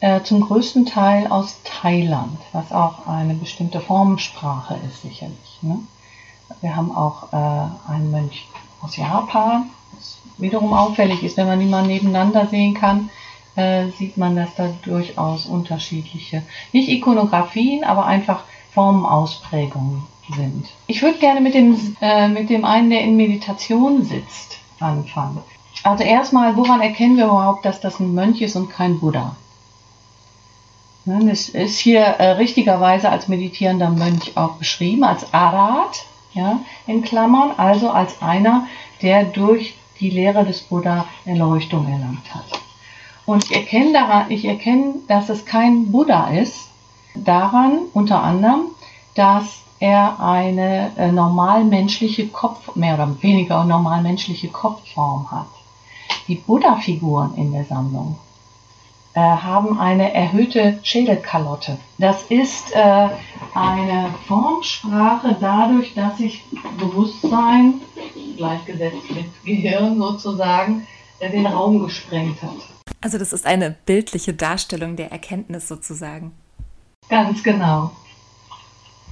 äh, 0.00 0.22
zum 0.22 0.40
größten 0.40 0.86
Teil 0.86 1.26
aus 1.26 1.60
Thailand, 1.64 2.38
was 2.52 2.72
auch 2.72 3.06
eine 3.06 3.34
bestimmte 3.34 3.80
Formensprache 3.80 4.78
ist 4.86 5.02
sicherlich. 5.02 5.58
Ne? 5.62 5.80
Wir 6.60 6.76
haben 6.76 6.94
auch 6.94 7.32
äh, 7.32 7.90
einen 7.90 8.10
Mönch 8.10 8.46
aus 8.80 8.96
Japan, 8.96 9.70
was 9.92 10.18
wiederum 10.38 10.72
auffällig 10.72 11.22
ist, 11.22 11.36
wenn 11.36 11.46
man 11.46 11.60
die 11.60 11.66
mal 11.66 11.86
nebeneinander 11.86 12.46
sehen 12.46 12.74
kann, 12.74 13.10
äh, 13.56 13.88
sieht 13.98 14.16
man, 14.16 14.36
dass 14.36 14.54
da 14.54 14.70
durchaus 14.84 15.46
unterschiedliche, 15.46 16.42
nicht 16.72 16.88
Ikonografien, 16.88 17.82
aber 17.82 18.06
einfach 18.06 18.44
Formenausprägungen 18.72 20.04
sind. 20.36 20.66
Ich 20.86 21.02
würde 21.02 21.18
gerne 21.18 21.40
mit 21.40 21.54
dem, 21.54 21.96
äh, 22.00 22.28
mit 22.28 22.50
dem 22.50 22.64
einen, 22.64 22.90
der 22.90 23.00
in 23.00 23.16
Meditation 23.16 24.04
sitzt, 24.04 24.58
anfangen. 24.78 25.38
Also 25.82 26.04
erstmal, 26.04 26.56
woran 26.56 26.80
erkennen 26.80 27.16
wir 27.16 27.26
überhaupt, 27.26 27.64
dass 27.64 27.80
das 27.80 27.98
ein 27.98 28.14
Mönch 28.14 28.40
ist 28.40 28.54
und 28.54 28.70
kein 28.70 29.00
Buddha? 29.00 29.36
Es 31.08 31.48
ist 31.48 31.78
hier 31.78 32.00
äh, 32.00 32.32
richtigerweise 32.32 33.08
als 33.08 33.28
meditierender 33.28 33.88
Mönch 33.88 34.36
auch 34.36 34.56
beschrieben, 34.56 35.04
als 35.04 35.32
Arat, 35.32 36.04
ja, 36.34 36.60
in 36.86 37.02
Klammern, 37.02 37.52
also 37.56 37.88
als 37.88 38.20
einer, 38.20 38.66
der 39.00 39.24
durch 39.24 39.74
die 40.00 40.10
Lehre 40.10 40.44
des 40.44 40.60
Buddha 40.60 41.06
Erleuchtung 41.24 41.90
erlangt 41.90 42.34
hat. 42.34 42.60
Und 43.24 43.44
ich 43.44 43.56
erkenne 43.56 43.92
daran, 43.94 44.30
ich 44.30 44.44
erkenne, 44.44 44.96
dass 45.08 45.30
es 45.30 45.46
kein 45.46 45.90
Buddha 45.90 46.28
ist, 46.28 46.68
daran 47.14 47.78
unter 47.94 48.22
anderem, 48.22 48.66
dass 49.14 49.62
er 49.80 50.20
eine 50.20 50.90
äh, 50.98 51.10
normalmenschliche 51.10 52.28
Kopf, 52.28 52.76
mehr 52.76 52.94
oder 52.94 53.16
weniger 53.22 53.64
normalmenschliche 53.64 54.48
Kopfform 54.48 55.30
hat. 55.30 55.48
Die 56.26 56.34
Buddha-Figuren 56.34 57.34
in 57.36 57.52
der 57.52 57.64
Sammlung 57.64 58.18
äh, 59.14 59.20
haben 59.20 59.78
eine 59.78 60.12
erhöhte 60.12 60.78
Schädelkalotte. 60.82 61.78
Das 61.98 62.24
ist 62.24 62.72
äh, 62.74 63.08
eine 63.54 64.14
Formsprache 64.26 65.36
dadurch, 65.40 65.94
dass 65.94 66.18
sich 66.18 66.44
Bewusstsein, 66.78 67.80
gleichgesetzt 68.36 69.10
mit 69.10 69.26
Gehirn 69.44 69.98
sozusagen, 69.98 70.86
äh, 71.20 71.30
den 71.30 71.46
Raum 71.46 71.82
gesprengt 71.84 72.42
hat. 72.42 72.56
Also 73.00 73.18
das 73.18 73.32
ist 73.32 73.46
eine 73.46 73.76
bildliche 73.86 74.34
Darstellung 74.34 74.96
der 74.96 75.10
Erkenntnis 75.12 75.68
sozusagen. 75.68 76.32
Ganz 77.08 77.42
genau. 77.42 77.92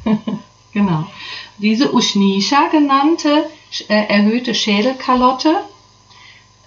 genau. 0.72 1.06
Diese 1.58 1.94
Ushnisha 1.94 2.68
genannte 2.70 3.48
äh, 3.88 4.06
erhöhte 4.08 4.54
Schädelkalotte 4.54 5.62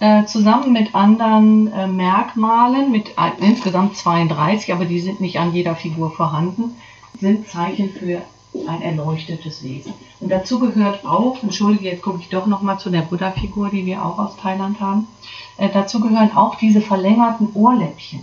äh, 0.00 0.24
zusammen 0.24 0.72
mit 0.72 0.94
anderen 0.94 1.72
äh, 1.72 1.86
Merkmalen, 1.86 2.90
mit 2.90 3.10
äh, 3.10 3.30
insgesamt 3.40 3.96
32, 3.96 4.72
aber 4.72 4.86
die 4.86 5.00
sind 5.00 5.20
nicht 5.20 5.38
an 5.38 5.52
jeder 5.52 5.76
Figur 5.76 6.10
vorhanden, 6.10 6.76
sind 7.20 7.46
Zeichen 7.48 7.90
für 7.90 8.22
ein 8.66 8.82
erleuchtetes 8.82 9.62
Wesen. 9.62 9.92
Und 10.18 10.30
dazu 10.30 10.58
gehört 10.58 11.04
auch, 11.04 11.42
entschuldige, 11.42 11.90
jetzt 11.90 12.02
gucke 12.02 12.18
ich 12.20 12.30
doch 12.30 12.46
nochmal 12.46 12.78
zu 12.78 12.90
der 12.90 13.02
Buddha-Figur, 13.02 13.68
die 13.68 13.86
wir 13.86 14.04
auch 14.04 14.18
aus 14.18 14.36
Thailand 14.36 14.80
haben, 14.80 15.06
äh, 15.58 15.68
dazu 15.72 16.00
gehören 16.00 16.34
auch 16.34 16.54
diese 16.54 16.80
verlängerten 16.80 17.50
Ohrläppchen. 17.54 18.20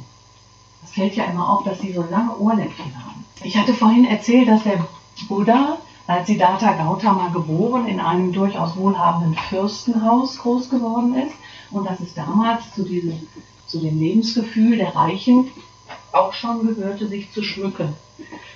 Das 0.81 0.91
fällt 0.91 1.15
ja 1.15 1.25
immer 1.25 1.47
auf, 1.47 1.63
dass 1.63 1.79
sie 1.79 1.93
so 1.93 2.03
lange 2.09 2.35
Ohrläppchen 2.37 2.91
haben. 2.95 3.23
Ich 3.43 3.55
hatte 3.55 3.75
vorhin 3.75 4.05
erzählt, 4.05 4.47
dass 4.47 4.63
der 4.63 4.83
Buddha 5.27 5.77
als 6.07 6.25
Siddhartha 6.25 6.73
Gautama 6.73 7.27
geboren 7.27 7.87
in 7.87 7.99
einem 7.99 8.33
durchaus 8.33 8.75
wohlhabenden 8.75 9.35
Fürstenhaus 9.35 10.39
groß 10.39 10.69
geworden 10.69 11.13
ist 11.15 11.35
und 11.71 11.85
dass 11.85 11.99
es 11.99 12.13
damals 12.13 12.73
zu, 12.73 12.83
diesem, 12.83 13.27
zu 13.67 13.79
dem 13.79 13.99
Lebensgefühl 13.99 14.77
der 14.77 14.95
Reichen 14.95 15.47
auch 16.11 16.33
schon 16.33 16.67
gehörte, 16.67 17.07
sich 17.07 17.31
zu 17.31 17.43
schmücken 17.43 17.93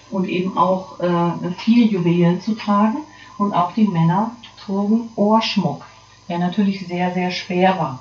und 0.10 0.28
eben 0.28 0.58
auch 0.58 1.00
äh, 1.00 1.52
viel 1.58 1.92
Juwelen 1.92 2.42
zu 2.42 2.56
tragen. 2.56 2.98
Und 3.38 3.54
auch 3.54 3.74
die 3.74 3.88
Männer 3.88 4.36
trugen 4.64 5.10
Ohrschmuck, 5.16 5.84
der 6.30 6.38
natürlich 6.38 6.86
sehr, 6.86 7.12
sehr 7.14 7.32
schwer 7.32 7.78
war. 7.80 8.00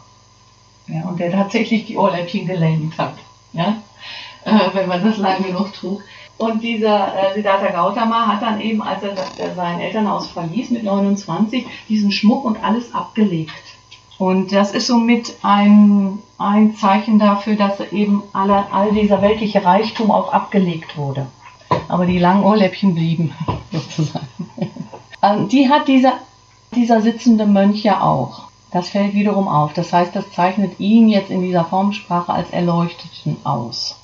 Ja, 0.86 1.08
und 1.08 1.18
der 1.18 1.30
tatsächlich 1.30 1.86
die 1.86 1.96
Ohrläppchen 1.96 2.46
gelähmt 2.46 2.98
hat, 2.98 3.14
ja, 3.52 3.76
äh, 4.44 4.74
wenn 4.74 4.88
man 4.88 5.04
das 5.04 5.18
lange 5.18 5.46
genug 5.46 5.72
trug. 5.72 6.02
Und 6.36 6.62
dieser 6.62 7.14
äh, 7.16 7.34
Siddhartha 7.34 7.70
Gautama 7.70 8.26
hat 8.26 8.42
dann 8.42 8.60
eben, 8.60 8.82
als 8.82 9.02
er 9.02 9.54
sein 9.54 9.80
Elternhaus 9.80 10.26
verließ 10.28 10.70
mit 10.70 10.84
29, 10.84 11.66
diesen 11.88 12.10
Schmuck 12.10 12.44
und 12.44 12.62
alles 12.62 12.92
abgelegt. 12.94 13.52
Und 14.20 14.52
das 14.52 14.72
ist 14.72 14.88
somit 14.88 15.34
ein, 15.40 16.18
ein 16.36 16.76
Zeichen 16.76 17.18
dafür, 17.18 17.56
dass 17.56 17.80
eben 17.90 18.22
alle, 18.34 18.70
all 18.70 18.92
dieser 18.92 19.22
weltliche 19.22 19.64
Reichtum 19.64 20.10
auch 20.10 20.30
abgelegt 20.30 20.98
wurde. 20.98 21.26
Aber 21.88 22.04
die 22.04 22.18
langen 22.18 22.44
Ohrläppchen 22.44 22.94
blieben, 22.94 23.32
sozusagen. 23.72 24.26
Also 25.22 25.46
die 25.46 25.70
hat 25.70 25.88
dieser, 25.88 26.18
dieser 26.74 27.00
sitzende 27.00 27.46
Mönch 27.46 27.82
ja 27.82 28.02
auch. 28.02 28.42
Das 28.70 28.90
fällt 28.90 29.14
wiederum 29.14 29.48
auf. 29.48 29.72
Das 29.72 29.90
heißt, 29.90 30.14
das 30.14 30.30
zeichnet 30.32 30.78
ihn 30.78 31.08
jetzt 31.08 31.30
in 31.30 31.40
dieser 31.40 31.64
Formsprache 31.64 32.30
als 32.30 32.50
Erleuchteten 32.50 33.38
aus. 33.44 33.96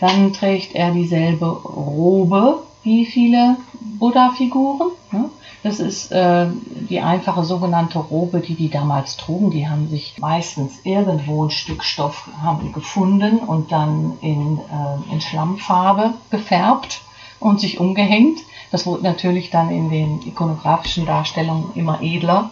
Dann 0.00 0.34
trägt 0.34 0.74
er 0.74 0.90
dieselbe 0.90 1.46
Robe 1.46 2.62
wie 2.82 3.06
viele 3.06 3.56
Buddha-Figuren. 3.98 4.90
Ne? 5.12 5.30
Das 5.62 5.78
ist 5.78 6.10
äh, 6.10 6.48
die 6.90 7.00
einfache 7.00 7.44
sogenannte 7.44 8.00
Robe, 8.00 8.40
die 8.40 8.56
die 8.56 8.68
damals 8.68 9.16
trugen. 9.16 9.52
Die 9.52 9.68
haben 9.68 9.88
sich 9.88 10.16
meistens 10.18 10.80
irgendwo 10.82 11.44
ein 11.44 11.50
Stück 11.50 11.84
Stoff 11.84 12.28
haben 12.42 12.72
gefunden 12.72 13.38
und 13.38 13.70
dann 13.70 14.18
in, 14.20 14.58
äh, 14.58 15.12
in 15.12 15.20
Schlammfarbe 15.20 16.14
gefärbt 16.30 17.02
und 17.38 17.60
sich 17.60 17.78
umgehängt. 17.78 18.40
Das 18.72 18.86
wurde 18.86 19.04
natürlich 19.04 19.50
dann 19.50 19.70
in 19.70 19.90
den 19.90 20.26
ikonografischen 20.26 21.06
Darstellungen 21.06 21.72
immer 21.74 22.02
edler. 22.02 22.50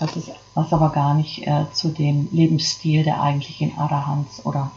Das 0.00 0.16
ist 0.16 0.30
was 0.54 0.72
aber 0.72 0.90
gar 0.90 1.14
nicht 1.14 1.46
äh, 1.46 1.66
zu 1.72 1.88
dem 1.88 2.28
Lebensstil 2.32 3.04
der 3.04 3.22
eigentlichen 3.22 3.76
Arahants 3.78 4.44
oder 4.46 4.70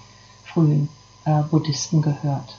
frühen 0.43 0.89
äh, 1.25 1.41
Buddhisten 1.49 2.01
gehört. 2.01 2.57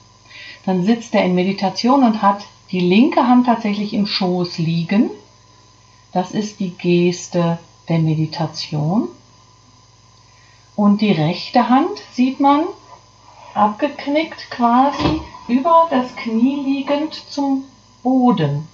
Dann 0.65 0.85
sitzt 0.85 1.15
er 1.15 1.25
in 1.25 1.35
Meditation 1.35 2.03
und 2.03 2.23
hat 2.23 2.45
die 2.73 2.81
linke 2.81 3.29
Hand 3.29 3.47
tatsächlich 3.47 3.93
im 3.93 4.07
Schoß 4.07 4.59
liegen. 4.59 5.11
Das 6.13 6.33
ist 6.33 6.59
die 6.59 6.71
Geste 6.71 7.59
der 7.89 7.99
Meditation. 7.99 9.09
Und 10.75 11.03
die 11.03 11.13
rechte 11.13 11.69
Hand 11.69 12.03
sieht 12.13 12.41
man 12.41 12.65
abgeknickt 13.55 14.51
quasi 14.51 15.21
über 15.49 15.87
das 15.91 16.17
Knie 16.17 16.65
liegend 16.65 17.15
zum 17.29 17.65
Boden, 18.03 18.67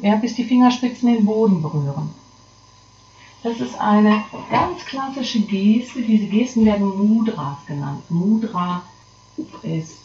ja, 0.00 0.16
bis 0.16 0.34
die 0.34 0.44
Fingerspitzen 0.44 1.12
den 1.12 1.24
Boden 1.24 1.62
berühren. 1.62 2.10
Das 3.42 3.60
ist 3.60 3.80
eine 3.80 4.24
ganz 4.50 4.84
klassische 4.84 5.40
Geste. 5.40 6.02
Diese 6.02 6.26
Gesten 6.26 6.64
werden 6.66 6.86
Mudras 6.86 7.58
genannt. 7.66 8.02
Mudra 8.10 8.82
ist 9.62 9.98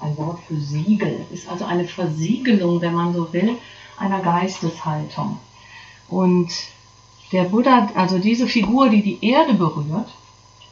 ein 0.00 0.16
Wort 0.18 0.40
für 0.46 0.56
Siegel, 0.56 1.24
ist 1.32 1.48
also 1.48 1.64
eine 1.64 1.86
Versiegelung, 1.86 2.80
wenn 2.80 2.94
man 2.94 3.14
so 3.14 3.32
will, 3.32 3.56
einer 3.98 4.20
Geisteshaltung. 4.20 5.38
Und 6.08 6.50
der 7.30 7.44
Buddha, 7.44 7.88
also 7.94 8.18
diese 8.18 8.46
Figur, 8.46 8.88
die 8.88 9.02
die 9.02 9.24
Erde 9.24 9.54
berührt, 9.54 10.12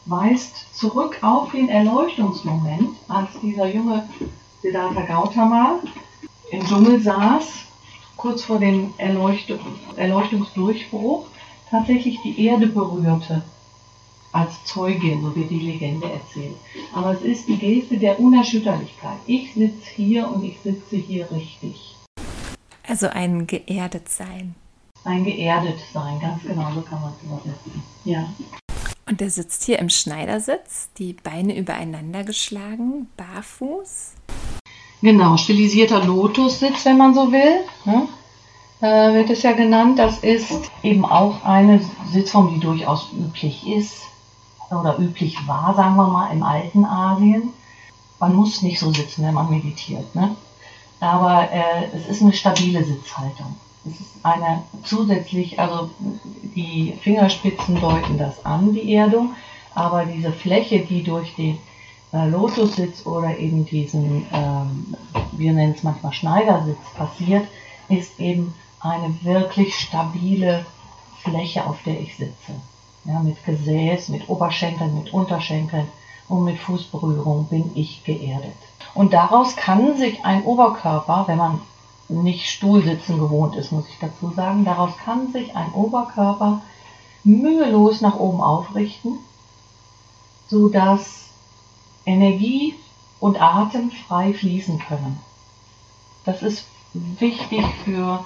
weist 0.06 0.76
zurück 0.76 1.18
auf 1.22 1.52
den 1.52 1.68
Erleuchtungsmoment, 1.68 2.96
als 3.08 3.28
dieser 3.40 3.66
junge 3.66 4.08
Siddhartha 4.62 5.02
Gautama 5.02 5.78
im 6.50 6.66
Dschungel 6.66 7.00
saß, 7.00 7.46
kurz 8.16 8.42
vor 8.42 8.58
dem 8.58 8.92
Erleuchtung, 8.98 9.60
Erleuchtungsdurchbruch, 9.96 11.26
tatsächlich 11.70 12.18
die 12.22 12.44
Erde 12.44 12.66
berührte 12.66 13.42
als 14.32 14.64
Zeugin, 14.64 15.22
so 15.22 15.34
wird 15.34 15.50
die 15.50 15.58
Legende 15.58 16.10
erzählt. 16.10 16.56
Aber 16.94 17.12
es 17.12 17.22
ist 17.22 17.48
die 17.48 17.58
Geste 17.58 17.98
der 17.98 18.18
Unerschütterlichkeit. 18.20 19.18
Ich 19.26 19.54
sitze 19.54 19.90
hier 19.96 20.28
und 20.28 20.44
ich 20.44 20.58
sitze 20.62 20.96
hier 20.96 21.30
richtig. 21.30 21.96
Also 22.86 23.08
ein 23.08 23.46
geerdet 23.46 24.08
sein. 24.08 24.54
Ein 25.04 25.24
geerdet 25.24 25.78
sein, 25.92 26.18
ganz 26.20 26.42
genau, 26.42 26.70
so 26.74 26.82
kann 26.82 27.00
man 27.00 27.12
es 27.12 27.24
übersetzen. 27.24 27.82
Ja. 28.04 28.28
Und 29.08 29.20
er 29.20 29.30
sitzt 29.30 29.64
hier 29.64 29.78
im 29.78 29.88
Schneidersitz, 29.88 30.90
die 30.98 31.14
Beine 31.14 31.56
übereinander 31.56 32.22
geschlagen, 32.22 33.08
barfuß. 33.16 34.12
Genau, 35.02 35.36
stilisierter 35.36 36.04
Lotussitz, 36.04 36.84
wenn 36.84 36.98
man 36.98 37.14
so 37.14 37.32
will. 37.32 37.64
Ne? 37.86 38.08
Äh, 38.82 39.14
wird 39.14 39.30
es 39.30 39.42
ja 39.42 39.52
genannt. 39.52 39.98
Das 39.98 40.18
ist 40.18 40.70
eben 40.82 41.04
auch 41.04 41.42
eine 41.44 41.80
Sitzform, 42.12 42.54
die 42.54 42.60
durchaus 42.60 43.10
üblich 43.12 43.66
ist 43.66 44.09
oder 44.70 44.98
üblich 44.98 45.36
war, 45.46 45.74
sagen 45.74 45.96
wir 45.96 46.08
mal, 46.08 46.32
im 46.32 46.42
alten 46.42 46.84
Asien. 46.84 47.50
Man 48.18 48.34
muss 48.34 48.62
nicht 48.62 48.78
so 48.78 48.92
sitzen, 48.92 49.24
wenn 49.24 49.34
man 49.34 49.50
meditiert. 49.50 50.14
Ne? 50.14 50.36
Aber 51.00 51.50
äh, 51.50 51.86
es 51.94 52.06
ist 52.08 52.22
eine 52.22 52.32
stabile 52.32 52.84
Sitzhaltung. 52.84 53.56
Es 53.86 53.98
ist 53.98 54.10
eine 54.22 54.62
zusätzlich, 54.84 55.58
also 55.58 55.90
die 56.54 56.92
Fingerspitzen 57.00 57.80
deuten 57.80 58.18
das 58.18 58.44
an, 58.44 58.74
die 58.74 58.94
Erdung, 58.94 59.34
aber 59.74 60.04
diese 60.04 60.32
Fläche, 60.32 60.80
die 60.80 61.02
durch 61.02 61.34
den 61.34 61.58
äh, 62.12 62.28
Lotussitz 62.28 63.06
oder 63.06 63.38
eben 63.38 63.64
diesen, 63.64 64.26
ähm, 64.32 64.94
wir 65.32 65.52
nennen 65.52 65.74
es 65.74 65.82
manchmal 65.82 66.12
Schneidersitz 66.12 66.78
passiert, 66.94 67.46
ist 67.88 68.20
eben 68.20 68.54
eine 68.80 69.14
wirklich 69.22 69.74
stabile 69.74 70.66
Fläche, 71.22 71.66
auf 71.66 71.82
der 71.84 72.00
ich 72.00 72.16
sitze. 72.16 72.52
Ja, 73.04 73.20
mit 73.20 73.44
Gesäß, 73.44 74.10
mit 74.10 74.28
Oberschenkeln, 74.28 74.94
mit 74.94 75.12
Unterschenkeln 75.12 75.88
und 76.28 76.44
mit 76.44 76.58
Fußberührung 76.58 77.46
bin 77.46 77.70
ich 77.74 78.04
geerdet. 78.04 78.56
Und 78.94 79.12
daraus 79.12 79.56
kann 79.56 79.96
sich 79.96 80.24
ein 80.24 80.44
Oberkörper, 80.44 81.24
wenn 81.26 81.38
man 81.38 81.60
nicht 82.08 82.50
Stuhlsitzen 82.50 83.18
gewohnt 83.18 83.56
ist, 83.56 83.72
muss 83.72 83.88
ich 83.88 83.98
dazu 84.00 84.30
sagen, 84.30 84.64
daraus 84.64 84.96
kann 85.04 85.32
sich 85.32 85.54
ein 85.54 85.72
Oberkörper 85.72 86.60
mühelos 87.24 88.00
nach 88.00 88.16
oben 88.16 88.40
aufrichten, 88.40 89.18
sodass 90.48 91.28
Energie 92.04 92.74
und 93.20 93.40
Atem 93.40 93.90
frei 93.90 94.32
fließen 94.34 94.78
können. 94.80 95.20
Das 96.24 96.42
ist 96.42 96.64
wichtig 96.94 97.64
für 97.84 98.24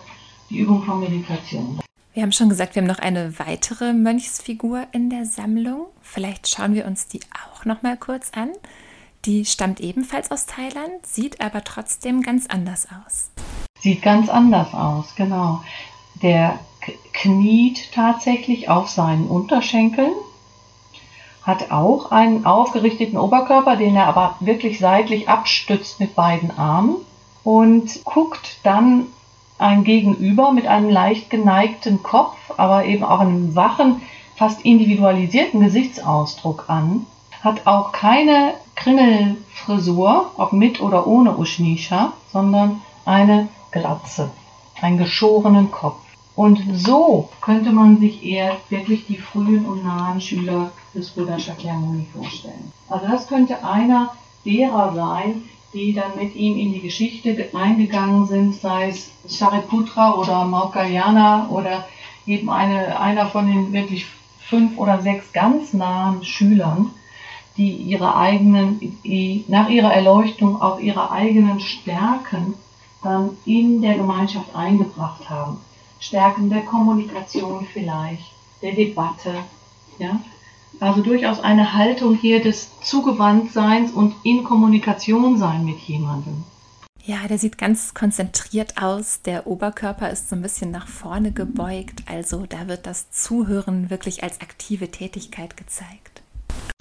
die 0.48 0.58
Übung 0.58 0.82
von 0.82 1.00
Meditation. 1.00 1.80
Wir 2.14 2.22
haben 2.22 2.30
schon 2.30 2.48
gesagt, 2.48 2.76
wir 2.76 2.82
haben 2.82 2.86
noch 2.86 3.00
eine 3.00 3.40
weitere 3.40 3.92
Mönchsfigur 3.92 4.86
in 4.92 5.10
der 5.10 5.26
Sammlung. 5.26 5.86
Vielleicht 6.00 6.46
schauen 6.46 6.72
wir 6.72 6.86
uns 6.86 7.08
die 7.08 7.18
auch 7.32 7.64
noch 7.64 7.82
mal 7.82 7.96
kurz 7.96 8.30
an. 8.36 8.50
Die 9.24 9.44
stammt 9.44 9.80
ebenfalls 9.80 10.30
aus 10.30 10.46
Thailand, 10.46 11.04
sieht 11.04 11.40
aber 11.40 11.64
trotzdem 11.64 12.22
ganz 12.22 12.46
anders 12.46 12.86
aus. 12.86 13.30
Sieht 13.80 14.00
ganz 14.02 14.28
anders 14.28 14.72
aus, 14.72 15.16
genau. 15.16 15.64
Der 16.22 16.60
kniet 17.14 17.92
tatsächlich 17.92 18.68
auf 18.68 18.88
seinen 18.88 19.26
Unterschenkeln, 19.26 20.12
hat 21.42 21.72
auch 21.72 22.12
einen 22.12 22.46
aufgerichteten 22.46 23.18
Oberkörper, 23.18 23.74
den 23.74 23.96
er 23.96 24.06
aber 24.06 24.36
wirklich 24.38 24.78
seitlich 24.78 25.28
abstützt 25.28 25.98
mit 25.98 26.14
beiden 26.14 26.56
Armen 26.56 26.94
und 27.42 28.04
guckt 28.04 28.58
dann 28.62 29.08
ein 29.58 29.84
Gegenüber 29.84 30.52
mit 30.52 30.66
einem 30.66 30.90
leicht 30.90 31.30
geneigten 31.30 32.02
Kopf, 32.02 32.36
aber 32.56 32.84
eben 32.86 33.04
auch 33.04 33.20
einem 33.20 33.54
wachen, 33.54 34.02
fast 34.36 34.64
individualisierten 34.64 35.60
Gesichtsausdruck 35.60 36.64
an, 36.68 37.06
hat 37.42 37.66
auch 37.66 37.92
keine 37.92 38.54
Kringelfrisur, 38.74 40.32
ob 40.36 40.52
mit 40.52 40.80
oder 40.80 41.06
ohne 41.06 41.36
Uschnisha, 41.36 42.12
sondern 42.32 42.80
eine 43.04 43.48
Glatze, 43.70 44.30
einen 44.80 44.98
geschorenen 44.98 45.70
Kopf. 45.70 45.96
Und 46.36 46.60
so 46.74 47.28
könnte 47.40 47.70
man 47.70 47.98
sich 48.00 48.24
eher 48.24 48.56
wirklich 48.68 49.06
die 49.06 49.18
frühen 49.18 49.66
und 49.66 49.84
nahen 49.84 50.20
Schüler 50.20 50.72
des 50.92 51.10
Buddha 51.10 51.38
Shakyamuni 51.38 52.06
vorstellen. 52.12 52.72
Also 52.88 53.06
das 53.06 53.28
könnte 53.28 53.64
einer 53.64 54.10
derer 54.44 54.92
sein, 54.94 55.42
die 55.74 55.92
dann 55.92 56.16
mit 56.16 56.34
ihm 56.36 56.56
in 56.56 56.72
die 56.72 56.80
Geschichte 56.80 57.50
eingegangen 57.52 58.26
sind, 58.26 58.54
sei 58.54 58.88
es 58.88 59.10
Shariputra 59.28 60.14
oder 60.14 60.44
Maukayana 60.44 61.48
oder 61.50 61.84
eben 62.26 62.48
eine, 62.48 62.98
einer 62.98 63.26
von 63.26 63.46
den 63.46 63.72
wirklich 63.72 64.06
fünf 64.38 64.78
oder 64.78 65.02
sechs 65.02 65.32
ganz 65.32 65.72
nahen 65.72 66.24
Schülern, 66.24 66.90
die 67.56 67.72
ihre 67.72 68.16
eigenen, 68.16 68.78
die 69.04 69.44
nach 69.48 69.68
ihrer 69.68 69.92
Erleuchtung 69.92 70.62
auch 70.62 70.78
ihre 70.78 71.10
eigenen 71.10 71.60
Stärken 71.60 72.54
dann 73.02 73.36
in 73.44 73.82
der 73.82 73.94
Gemeinschaft 73.94 74.54
eingebracht 74.54 75.28
haben. 75.28 75.58
Stärken 76.00 76.50
der 76.50 76.62
Kommunikation 76.62 77.66
vielleicht, 77.72 78.24
der 78.62 78.72
Debatte, 78.72 79.34
ja, 79.98 80.20
also 80.80 81.02
durchaus 81.02 81.40
eine 81.40 81.74
Haltung 81.74 82.16
hier 82.16 82.42
des 82.42 82.68
Zugewandtseins 82.82 83.92
und 83.92 84.14
in 84.22 84.44
Kommunikation 84.44 85.38
sein 85.38 85.64
mit 85.64 85.78
jemandem. 85.80 86.44
Ja, 87.06 87.28
der 87.28 87.36
sieht 87.38 87.58
ganz 87.58 87.92
konzentriert 87.92 88.82
aus. 88.82 89.20
Der 89.22 89.46
Oberkörper 89.46 90.10
ist 90.10 90.30
so 90.30 90.36
ein 90.36 90.42
bisschen 90.42 90.70
nach 90.70 90.88
vorne 90.88 91.32
gebeugt. 91.32 92.02
Also 92.06 92.46
da 92.48 92.66
wird 92.66 92.86
das 92.86 93.10
Zuhören 93.10 93.90
wirklich 93.90 94.22
als 94.22 94.40
aktive 94.40 94.90
Tätigkeit 94.90 95.56
gezeigt. 95.58 96.22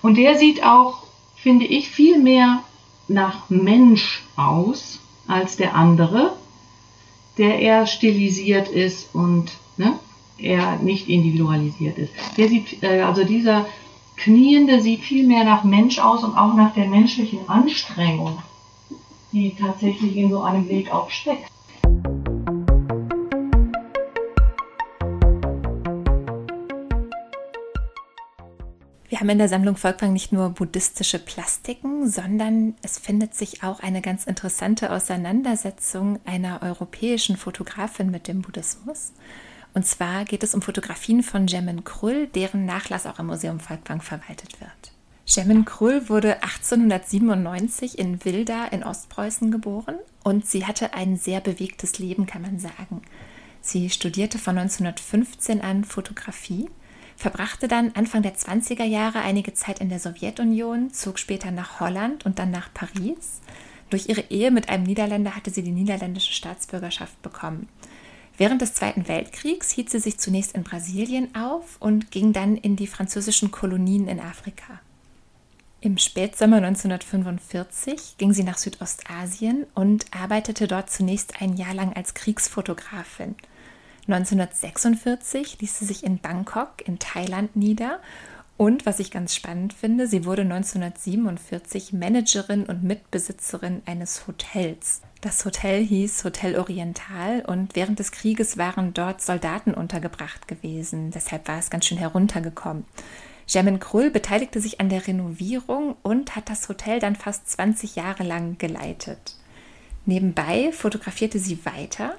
Und 0.01 0.17
der 0.17 0.37
sieht 0.37 0.63
auch, 0.63 1.03
finde 1.35 1.65
ich, 1.65 1.89
viel 1.89 2.19
mehr 2.21 2.63
nach 3.09 3.49
Mensch 3.49 4.23
aus 4.37 4.99
als 5.27 5.57
der 5.57 5.75
andere, 5.75 6.37
der 7.37 7.59
eher 7.59 7.85
stilisiert 7.85 8.69
ist 8.69 9.13
und 9.13 9.51
ne, 9.75 9.99
eher 10.37 10.77
nicht 10.77 11.09
individualisiert 11.09 11.97
ist. 11.97 12.13
Der 12.37 12.47
sieht, 12.47 12.81
äh, 12.81 13.01
also 13.01 13.23
dieser 13.23 13.65
Kniende 14.23 14.79
sieht 14.79 15.01
viel 15.01 15.27
mehr 15.27 15.43
nach 15.43 15.65
Mensch 15.65 15.99
aus 15.99 16.23
und 16.23 16.37
auch 16.37 16.53
nach 16.53 16.73
der 16.73 16.87
menschlichen 16.87 17.39
Anstrengung, 17.49 18.41
die 19.33 19.53
tatsächlich 19.53 20.15
in 20.15 20.29
so 20.29 20.41
einem 20.43 20.69
Weg 20.69 20.93
auch 20.93 21.09
steckt. 21.09 21.51
Wir 29.09 29.19
haben 29.19 29.29
in 29.29 29.39
der 29.39 29.49
Sammlung 29.49 29.75
Volkwang 29.75 30.13
nicht 30.13 30.31
nur 30.31 30.51
buddhistische 30.51 31.19
Plastiken, 31.19 32.07
sondern 32.07 32.75
es 32.81 32.97
findet 32.97 33.35
sich 33.35 33.61
auch 33.61 33.81
eine 33.81 34.01
ganz 34.01 34.23
interessante 34.23 34.93
Auseinandersetzung 34.93 36.21
einer 36.23 36.61
europäischen 36.61 37.35
Fotografin 37.35 38.09
mit 38.09 38.29
dem 38.29 38.41
Buddhismus. 38.41 39.11
Und 39.73 39.85
zwar 39.85 40.25
geht 40.25 40.43
es 40.43 40.53
um 40.53 40.61
Fotografien 40.61 41.23
von 41.23 41.47
Jemmen 41.47 41.83
Krull, 41.83 42.27
deren 42.27 42.65
Nachlass 42.65 43.05
auch 43.05 43.19
im 43.19 43.27
Museum 43.27 43.59
Volkwang 43.59 44.01
verwaltet 44.01 44.59
wird. 44.61 44.93
Jemmen 45.25 45.65
Krull 45.65 46.09
wurde 46.09 46.43
1897 46.43 47.97
in 47.97 48.23
Wilda 48.25 48.65
in 48.65 48.83
Ostpreußen 48.83 49.51
geboren 49.51 49.95
und 50.23 50.45
sie 50.45 50.65
hatte 50.65 50.93
ein 50.93 51.17
sehr 51.17 51.39
bewegtes 51.39 51.97
Leben, 51.97 52.25
kann 52.25 52.41
man 52.41 52.59
sagen. 52.59 53.01
Sie 53.61 53.89
studierte 53.89 54.37
von 54.37 54.57
1915 54.57 55.61
an 55.61 55.85
Fotografie, 55.85 56.69
verbrachte 57.15 57.69
dann 57.69 57.93
Anfang 57.95 58.21
der 58.21 58.35
20er 58.35 58.83
Jahre 58.83 59.19
einige 59.19 59.53
Zeit 59.53 59.79
in 59.79 59.87
der 59.87 59.99
Sowjetunion, 59.99 60.91
zog 60.91 61.17
später 61.17 61.51
nach 61.51 61.79
Holland 61.79 62.25
und 62.25 62.37
dann 62.37 62.51
nach 62.51 62.73
Paris. 62.73 63.39
Durch 63.89 64.09
ihre 64.09 64.25
Ehe 64.29 64.51
mit 64.51 64.67
einem 64.67 64.83
Niederländer 64.83 65.35
hatte 65.35 65.51
sie 65.51 65.63
die 65.63 65.71
niederländische 65.71 66.33
Staatsbürgerschaft 66.33 67.21
bekommen. 67.21 67.69
Während 68.37 68.61
des 68.61 68.73
Zweiten 68.73 69.07
Weltkriegs 69.07 69.69
hielt 69.69 69.89
sie 69.89 69.99
sich 69.99 70.17
zunächst 70.17 70.53
in 70.53 70.63
Brasilien 70.63 71.35
auf 71.35 71.77
und 71.79 72.09
ging 72.09 72.33
dann 72.33 72.57
in 72.57 72.75
die 72.75 72.87
französischen 72.87 73.51
Kolonien 73.51 74.07
in 74.07 74.19
Afrika. 74.19 74.79
Im 75.81 75.97
Spätsommer 75.97 76.57
1945 76.57 78.17
ging 78.17 78.33
sie 78.33 78.43
nach 78.43 78.57
Südostasien 78.57 79.65
und 79.75 80.05
arbeitete 80.17 80.65
dort 80.65 80.89
zunächst 80.89 81.41
ein 81.41 81.57
Jahr 81.57 81.73
lang 81.73 81.93
als 81.93 82.13
Kriegsfotografin. 82.13 83.35
1946 84.07 85.59
ließ 85.59 85.79
sie 85.79 85.85
sich 85.85 86.03
in 86.03 86.19
Bangkok 86.19 86.87
in 86.87 86.99
Thailand 86.99 87.55
nieder 87.55 87.99
Und 88.55 88.85
was 88.85 88.99
ich 88.99 89.11
ganz 89.11 89.35
spannend 89.35 89.73
finde, 89.73 90.07
sie 90.07 90.25
wurde 90.25 90.43
1947 90.43 91.91
Managerin 91.91 92.65
und 92.65 92.83
Mitbesitzerin 92.83 93.81
eines 93.85 94.25
Hotels. 94.25 95.01
Das 95.23 95.45
Hotel 95.45 95.85
hieß 95.85 96.25
Hotel 96.25 96.59
Oriental 96.59 97.45
und 97.47 97.77
während 97.77 97.97
des 97.97 98.11
Krieges 98.11 98.57
waren 98.57 98.93
dort 98.93 99.21
Soldaten 99.21 99.73
untergebracht 99.73 100.49
gewesen. 100.49 101.11
Deshalb 101.11 101.47
war 101.47 101.57
es 101.57 101.69
ganz 101.69 101.85
schön 101.85 101.97
heruntergekommen. 101.97 102.83
Germaine 103.47 103.79
Krull 103.79 104.09
beteiligte 104.09 104.59
sich 104.59 104.81
an 104.81 104.89
der 104.89 105.07
Renovierung 105.07 105.95
und 106.03 106.35
hat 106.35 106.49
das 106.49 106.67
Hotel 106.67 106.99
dann 106.99 107.15
fast 107.15 107.49
20 107.49 107.95
Jahre 107.95 108.23
lang 108.23 108.57
geleitet. 108.57 109.37
Nebenbei 110.05 110.73
fotografierte 110.73 111.39
sie 111.39 111.65
weiter 111.65 112.15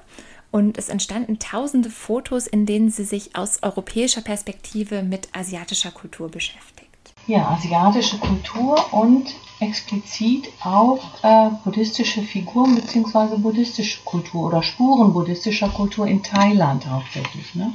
und 0.49 0.79
es 0.79 0.89
entstanden 0.89 1.37
tausende 1.37 1.91
Fotos, 1.91 2.47
in 2.47 2.65
denen 2.65 2.89
sie 2.89 3.03
sich 3.03 3.35
aus 3.35 3.61
europäischer 3.61 4.21
Perspektive 4.21 5.03
mit 5.03 5.29
asiatischer 5.31 5.91
Kultur 5.91 6.31
beschäftigt. 6.31 7.13
Ja, 7.27 7.49
asiatische 7.49 8.17
Kultur 8.17 8.91
und 8.91 9.27
explizit 9.59 10.49
auch 10.63 10.99
äh, 11.23 11.49
buddhistische 11.63 12.21
Figuren 12.21 12.75
bzw. 12.75 13.37
buddhistische 13.37 14.01
Kultur 14.03 14.47
oder 14.47 14.63
Spuren 14.63 15.13
buddhistischer 15.13 15.69
Kultur 15.69 16.07
in 16.07 16.21
Thailand 16.23 16.85
hauptsächlich. 16.87 17.55
Ne? 17.55 17.73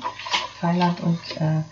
Thailand 0.61 1.01
und, 1.01 1.19
äh, 1.41 1.63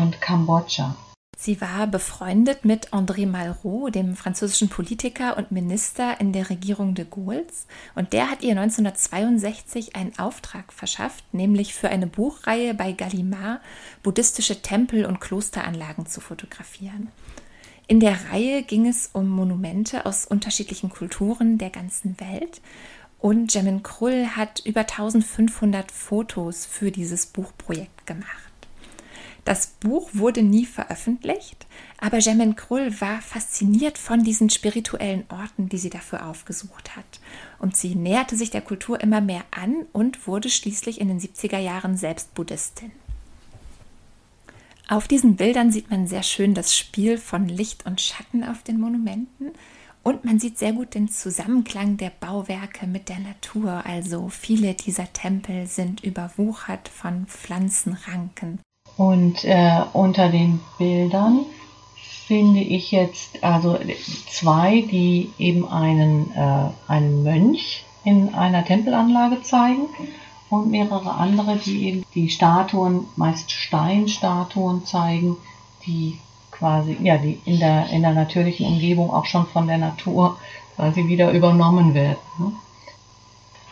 und 0.00 0.20
Kambodscha. 0.20 0.96
Sie 1.44 1.60
war 1.60 1.88
befreundet 1.88 2.64
mit 2.64 2.92
André 2.92 3.26
Malraux, 3.26 3.90
dem 3.90 4.14
französischen 4.14 4.68
Politiker 4.68 5.36
und 5.36 5.50
Minister 5.50 6.20
in 6.20 6.32
der 6.32 6.50
Regierung 6.50 6.94
de 6.94 7.04
Gaulles. 7.04 7.66
Und 7.96 8.12
der 8.12 8.30
hat 8.30 8.42
ihr 8.42 8.52
1962 8.52 9.96
einen 9.96 10.16
Auftrag 10.20 10.72
verschafft, 10.72 11.24
nämlich 11.32 11.74
für 11.74 11.88
eine 11.88 12.06
Buchreihe 12.06 12.74
bei 12.74 12.92
Gallimard 12.92 13.60
buddhistische 14.04 14.62
Tempel 14.62 15.04
und 15.04 15.20
Klosteranlagen 15.20 16.06
zu 16.06 16.20
fotografieren. 16.20 17.08
In 17.92 18.00
der 18.00 18.18
Reihe 18.30 18.62
ging 18.62 18.86
es 18.86 19.10
um 19.12 19.28
Monumente 19.28 20.06
aus 20.06 20.24
unterschiedlichen 20.24 20.88
Kulturen 20.88 21.58
der 21.58 21.68
ganzen 21.68 22.18
Welt. 22.18 22.62
Und 23.18 23.52
Jemin 23.52 23.82
Krull 23.82 24.28
hat 24.28 24.62
über 24.64 24.80
1500 24.80 25.92
Fotos 25.92 26.64
für 26.64 26.90
dieses 26.90 27.26
Buchprojekt 27.26 28.06
gemacht. 28.06 28.50
Das 29.44 29.66
Buch 29.78 30.08
wurde 30.14 30.42
nie 30.42 30.64
veröffentlicht, 30.64 31.66
aber 31.98 32.16
Jemin 32.16 32.56
Krull 32.56 32.98
war 33.02 33.20
fasziniert 33.20 33.98
von 33.98 34.24
diesen 34.24 34.48
spirituellen 34.48 35.24
Orten, 35.28 35.68
die 35.68 35.76
sie 35.76 35.90
dafür 35.90 36.26
aufgesucht 36.26 36.96
hat. 36.96 37.20
Und 37.58 37.76
sie 37.76 37.94
näherte 37.94 38.36
sich 38.36 38.48
der 38.48 38.62
Kultur 38.62 39.02
immer 39.02 39.20
mehr 39.20 39.44
an 39.50 39.84
und 39.92 40.26
wurde 40.26 40.48
schließlich 40.48 40.98
in 40.98 41.08
den 41.08 41.20
70er 41.20 41.58
Jahren 41.58 41.98
selbst 41.98 42.32
Buddhistin. 42.32 42.90
Auf 44.92 45.08
diesen 45.08 45.36
Bildern 45.36 45.72
sieht 45.72 45.90
man 45.90 46.06
sehr 46.06 46.22
schön 46.22 46.52
das 46.52 46.76
Spiel 46.76 47.16
von 47.16 47.48
Licht 47.48 47.86
und 47.86 47.98
Schatten 47.98 48.44
auf 48.44 48.62
den 48.62 48.78
Monumenten 48.78 49.52
und 50.02 50.26
man 50.26 50.38
sieht 50.38 50.58
sehr 50.58 50.74
gut 50.74 50.94
den 50.94 51.08
Zusammenklang 51.08 51.96
der 51.96 52.10
Bauwerke 52.20 52.86
mit 52.86 53.08
der 53.08 53.20
Natur. 53.20 53.84
Also 53.86 54.28
viele 54.28 54.74
dieser 54.74 55.10
Tempel 55.14 55.66
sind 55.66 56.04
überwuchert 56.04 56.90
von 56.90 57.24
Pflanzenranken. 57.24 58.58
Und 58.98 59.42
äh, 59.44 59.80
unter 59.94 60.28
den 60.28 60.60
Bildern 60.76 61.46
finde 62.26 62.60
ich 62.60 62.92
jetzt 62.92 63.42
also 63.42 63.78
zwei, 64.30 64.84
die 64.90 65.30
eben 65.38 65.66
einen, 65.66 66.30
äh, 66.36 66.68
einen 66.86 67.22
Mönch 67.22 67.86
in 68.04 68.34
einer 68.34 68.62
Tempelanlage 68.62 69.40
zeigen 69.42 69.88
und 70.52 70.70
mehrere 70.70 71.14
andere, 71.14 71.56
die 71.56 71.86
eben 71.86 72.04
die 72.14 72.28
Statuen, 72.28 73.06
meist 73.16 73.50
Steinstatuen 73.50 74.84
zeigen, 74.84 75.38
die 75.86 76.18
quasi, 76.50 76.98
ja, 77.02 77.16
die 77.16 77.40
in 77.46 77.58
der, 77.58 77.88
in 77.88 78.02
der 78.02 78.12
natürlichen 78.12 78.66
Umgebung 78.66 79.10
auch 79.10 79.24
schon 79.24 79.46
von 79.46 79.66
der 79.66 79.78
Natur 79.78 80.36
quasi 80.76 81.08
wieder 81.08 81.32
übernommen 81.32 81.94
werden. 81.94 82.18
Ne? 82.38 82.52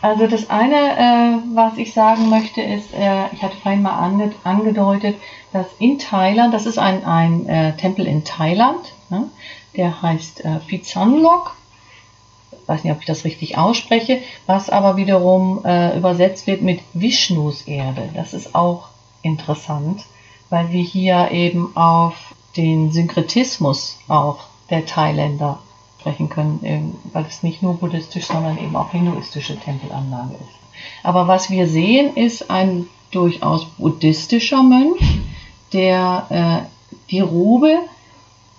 Also 0.01 0.25
das 0.25 0.49
eine, 0.49 0.97
äh, 0.97 1.37
was 1.53 1.77
ich 1.77 1.93
sagen 1.93 2.29
möchte, 2.29 2.61
ist, 2.63 2.91
äh, 2.95 3.27
ich 3.31 3.43
hatte 3.43 3.57
vorhin 3.57 3.83
mal 3.83 3.99
ange 3.99 4.33
angedeutet, 4.43 5.17
dass 5.53 5.67
in 5.77 5.99
Thailand, 5.99 6.51
das 6.51 6.65
ist 6.65 6.79
ein, 6.79 7.05
ein 7.05 7.47
äh, 7.47 7.77
Tempel 7.77 8.07
in 8.07 8.23
Thailand, 8.23 8.79
ne? 9.11 9.29
der 9.77 10.01
heißt 10.01 10.43
äh, 10.43 10.59
Phitsanlok, 10.61 11.55
weiß 12.67 12.83
nicht, 12.83 12.93
ob 12.93 12.99
ich 12.99 13.05
das 13.05 13.25
richtig 13.25 13.57
ausspreche, 13.57 14.21
was 14.45 14.69
aber 14.69 14.97
wiederum 14.97 15.63
äh, 15.65 15.97
übersetzt 15.97 16.47
wird 16.47 16.61
mit 16.61 16.81
Vishnus 16.93 17.63
Erde. 17.63 18.09
Das 18.13 18.33
ist 18.33 18.55
auch 18.55 18.89
interessant, 19.21 20.03
weil 20.49 20.71
wir 20.71 20.81
hier 20.81 21.31
eben 21.31 21.75
auf 21.75 22.35
den 22.57 22.91
Synkretismus 22.91 23.97
auch 24.07 24.39
der 24.69 24.85
Thailänder 24.85 25.59
sprechen 25.99 26.29
können, 26.29 26.95
weil 27.13 27.25
es 27.25 27.43
nicht 27.43 27.61
nur 27.61 27.75
buddhistisch, 27.75 28.25
sondern 28.25 28.57
eben 28.57 28.75
auch 28.75 28.91
hinduistische 28.91 29.57
Tempelanlage 29.59 30.33
ist. 30.33 30.61
Aber 31.03 31.27
was 31.27 31.49
wir 31.49 31.67
sehen, 31.67 32.15
ist 32.15 32.49
ein 32.49 32.87
durchaus 33.11 33.65
buddhistischer 33.65 34.63
Mönch, 34.63 35.19
der 35.73 36.25
äh, 36.29 36.91
die 37.11 37.19
Robe 37.19 37.77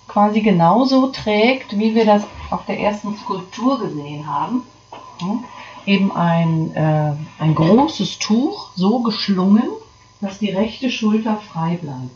quasi 0.06 0.40
genauso 0.40 1.08
trägt, 1.08 1.78
wie 1.78 1.94
wir 1.94 2.04
das 2.04 2.22
auf 2.52 2.66
der 2.66 2.78
ersten 2.78 3.16
Skulptur 3.16 3.80
gesehen 3.80 4.26
haben. 4.26 4.62
Hm? 5.18 5.44
Eben 5.86 6.12
ein, 6.12 6.74
äh, 6.74 7.12
ein 7.38 7.54
großes 7.54 8.18
Tuch, 8.18 8.70
so 8.76 9.00
geschlungen, 9.00 9.68
dass 10.20 10.38
die 10.38 10.50
rechte 10.50 10.90
Schulter 10.90 11.36
frei 11.36 11.78
bleibt. 11.80 12.10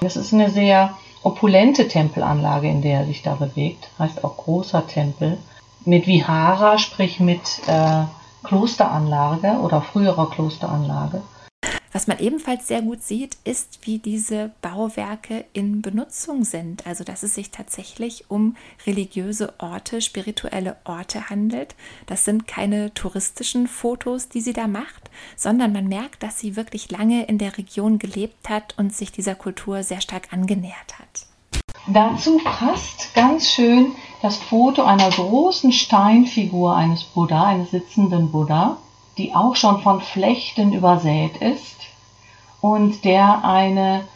Das 0.00 0.16
ist 0.16 0.32
eine 0.32 0.50
sehr 0.50 0.96
opulente 1.22 1.88
Tempelanlage, 1.88 2.68
in 2.68 2.82
der 2.82 3.00
er 3.00 3.06
sich 3.06 3.22
da 3.22 3.34
bewegt, 3.34 3.88
heißt 3.98 4.24
auch 4.24 4.36
großer 4.36 4.86
Tempel, 4.86 5.38
mit 5.84 6.06
Vihara, 6.06 6.78
sprich 6.78 7.20
mit 7.20 7.60
äh, 7.66 8.04
Klosteranlage 8.42 9.58
oder 9.60 9.82
früherer 9.82 10.30
Klosteranlage. 10.30 11.22
Was 11.94 12.08
man 12.08 12.18
ebenfalls 12.18 12.66
sehr 12.66 12.82
gut 12.82 13.04
sieht, 13.04 13.36
ist, 13.44 13.86
wie 13.86 13.98
diese 13.98 14.50
Bauwerke 14.62 15.44
in 15.52 15.80
Benutzung 15.80 16.42
sind. 16.42 16.88
Also, 16.88 17.04
dass 17.04 17.22
es 17.22 17.36
sich 17.36 17.52
tatsächlich 17.52 18.28
um 18.28 18.56
religiöse 18.84 19.54
Orte, 19.58 20.00
spirituelle 20.00 20.76
Orte 20.82 21.30
handelt. 21.30 21.76
Das 22.06 22.24
sind 22.24 22.48
keine 22.48 22.92
touristischen 22.94 23.68
Fotos, 23.68 24.28
die 24.28 24.40
sie 24.40 24.52
da 24.52 24.66
macht, 24.66 25.08
sondern 25.36 25.72
man 25.72 25.86
merkt, 25.86 26.24
dass 26.24 26.40
sie 26.40 26.56
wirklich 26.56 26.90
lange 26.90 27.26
in 27.26 27.38
der 27.38 27.56
Region 27.56 28.00
gelebt 28.00 28.48
hat 28.48 28.74
und 28.76 28.92
sich 28.92 29.12
dieser 29.12 29.36
Kultur 29.36 29.84
sehr 29.84 30.00
stark 30.00 30.32
angenähert 30.32 30.98
hat. 30.98 31.26
Dazu 31.86 32.40
passt 32.42 33.14
ganz 33.14 33.48
schön 33.48 33.92
das 34.20 34.38
Foto 34.38 34.82
einer 34.82 35.10
großen 35.10 35.70
Steinfigur 35.70 36.74
eines 36.74 37.04
Buddha, 37.04 37.44
eines 37.44 37.70
sitzenden 37.70 38.32
Buddha, 38.32 38.78
die 39.18 39.34
auch 39.34 39.56
schon 39.56 39.82
von 39.82 40.00
Flechten 40.00 40.72
übersät 40.72 41.36
ist 41.36 41.76
und 42.60 43.04
der 43.04 43.44
eine 43.44 44.06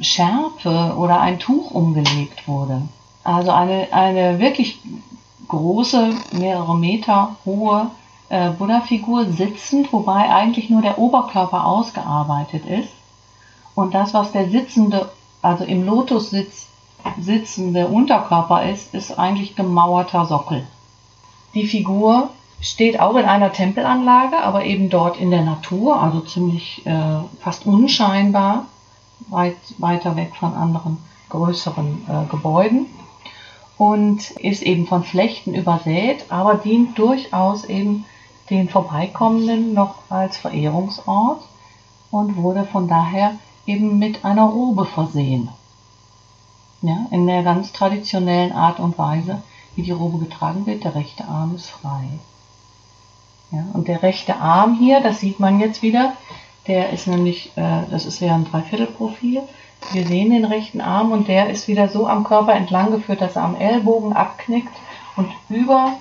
Schärpe 0.00 0.94
oder 0.96 1.20
ein 1.20 1.38
Tuch 1.38 1.70
umgelegt 1.70 2.46
wurde. 2.46 2.82
Also 3.24 3.50
eine, 3.50 3.88
eine 3.92 4.38
wirklich 4.38 4.78
große, 5.48 6.10
mehrere 6.32 6.76
Meter 6.76 7.36
hohe 7.44 7.90
äh, 8.28 8.50
Buddha-Figur 8.50 9.26
sitzend, 9.26 9.92
wobei 9.92 10.28
eigentlich 10.28 10.70
nur 10.70 10.82
der 10.82 10.98
Oberkörper 10.98 11.64
ausgearbeitet 11.64 12.66
ist. 12.66 12.92
Und 13.74 13.94
das, 13.94 14.14
was 14.14 14.32
der 14.32 14.48
sitzende, 14.50 15.10
also 15.42 15.64
im 15.64 15.84
Lotussitz 15.84 16.68
sitzende 17.20 17.86
Unterkörper 17.86 18.64
ist, 18.68 18.94
ist 18.94 19.18
eigentlich 19.18 19.54
gemauerter 19.54 20.26
Sockel. 20.26 20.66
Die 21.54 21.66
Figur 21.66 22.30
steht 22.66 22.98
auch 22.98 23.14
in 23.16 23.24
einer 23.24 23.52
Tempelanlage, 23.52 24.38
aber 24.38 24.64
eben 24.64 24.90
dort 24.90 25.18
in 25.18 25.30
der 25.30 25.44
Natur, 25.44 26.02
also 26.02 26.20
ziemlich 26.20 26.84
äh, 26.84 27.20
fast 27.40 27.64
unscheinbar, 27.64 28.66
weit 29.28 29.56
weiter 29.78 30.16
weg 30.16 30.34
von 30.34 30.52
anderen 30.54 30.98
größeren 31.28 32.06
äh, 32.08 32.30
Gebäuden 32.30 32.86
und 33.78 34.30
ist 34.32 34.62
eben 34.62 34.86
von 34.86 35.04
Flechten 35.04 35.54
übersät, 35.54 36.26
aber 36.28 36.56
dient 36.56 36.98
durchaus 36.98 37.64
eben 37.64 38.04
den 38.50 38.68
Vorbeikommenden 38.68 39.72
noch 39.72 39.94
als 40.08 40.36
Verehrungsort 40.36 41.42
und 42.10 42.36
wurde 42.36 42.64
von 42.64 42.88
daher 42.88 43.32
eben 43.66 43.98
mit 43.98 44.24
einer 44.24 44.44
Robe 44.44 44.86
versehen. 44.86 45.50
Ja, 46.82 47.06
in 47.10 47.26
der 47.26 47.42
ganz 47.42 47.72
traditionellen 47.72 48.52
Art 48.52 48.80
und 48.80 48.98
Weise, 48.98 49.42
wie 49.76 49.82
die 49.82 49.92
Robe 49.92 50.18
getragen 50.18 50.66
wird, 50.66 50.84
der 50.84 50.94
rechte 50.94 51.24
Arm 51.26 51.54
ist 51.54 51.70
frei. 51.70 52.08
Ja, 53.52 53.64
und 53.74 53.88
der 53.88 54.02
rechte 54.02 54.36
Arm 54.36 54.76
hier, 54.78 55.00
das 55.00 55.20
sieht 55.20 55.38
man 55.38 55.60
jetzt 55.60 55.82
wieder, 55.82 56.14
der 56.66 56.90
ist 56.90 57.06
nämlich, 57.06 57.52
äh, 57.56 57.82
das 57.90 58.04
ist 58.06 58.20
ja 58.20 58.34
ein 58.34 58.44
Dreiviertelprofil. 58.44 59.42
Wir 59.92 60.06
sehen 60.06 60.30
den 60.30 60.44
rechten 60.44 60.80
Arm 60.80 61.12
und 61.12 61.28
der 61.28 61.50
ist 61.50 61.68
wieder 61.68 61.88
so 61.88 62.08
am 62.08 62.24
Körper 62.24 62.54
entlang 62.54 62.90
geführt, 62.90 63.20
dass 63.20 63.36
er 63.36 63.44
am 63.44 63.54
Ellbogen 63.54 64.14
abknickt 64.14 64.74
und 65.16 65.28
über 65.48 65.92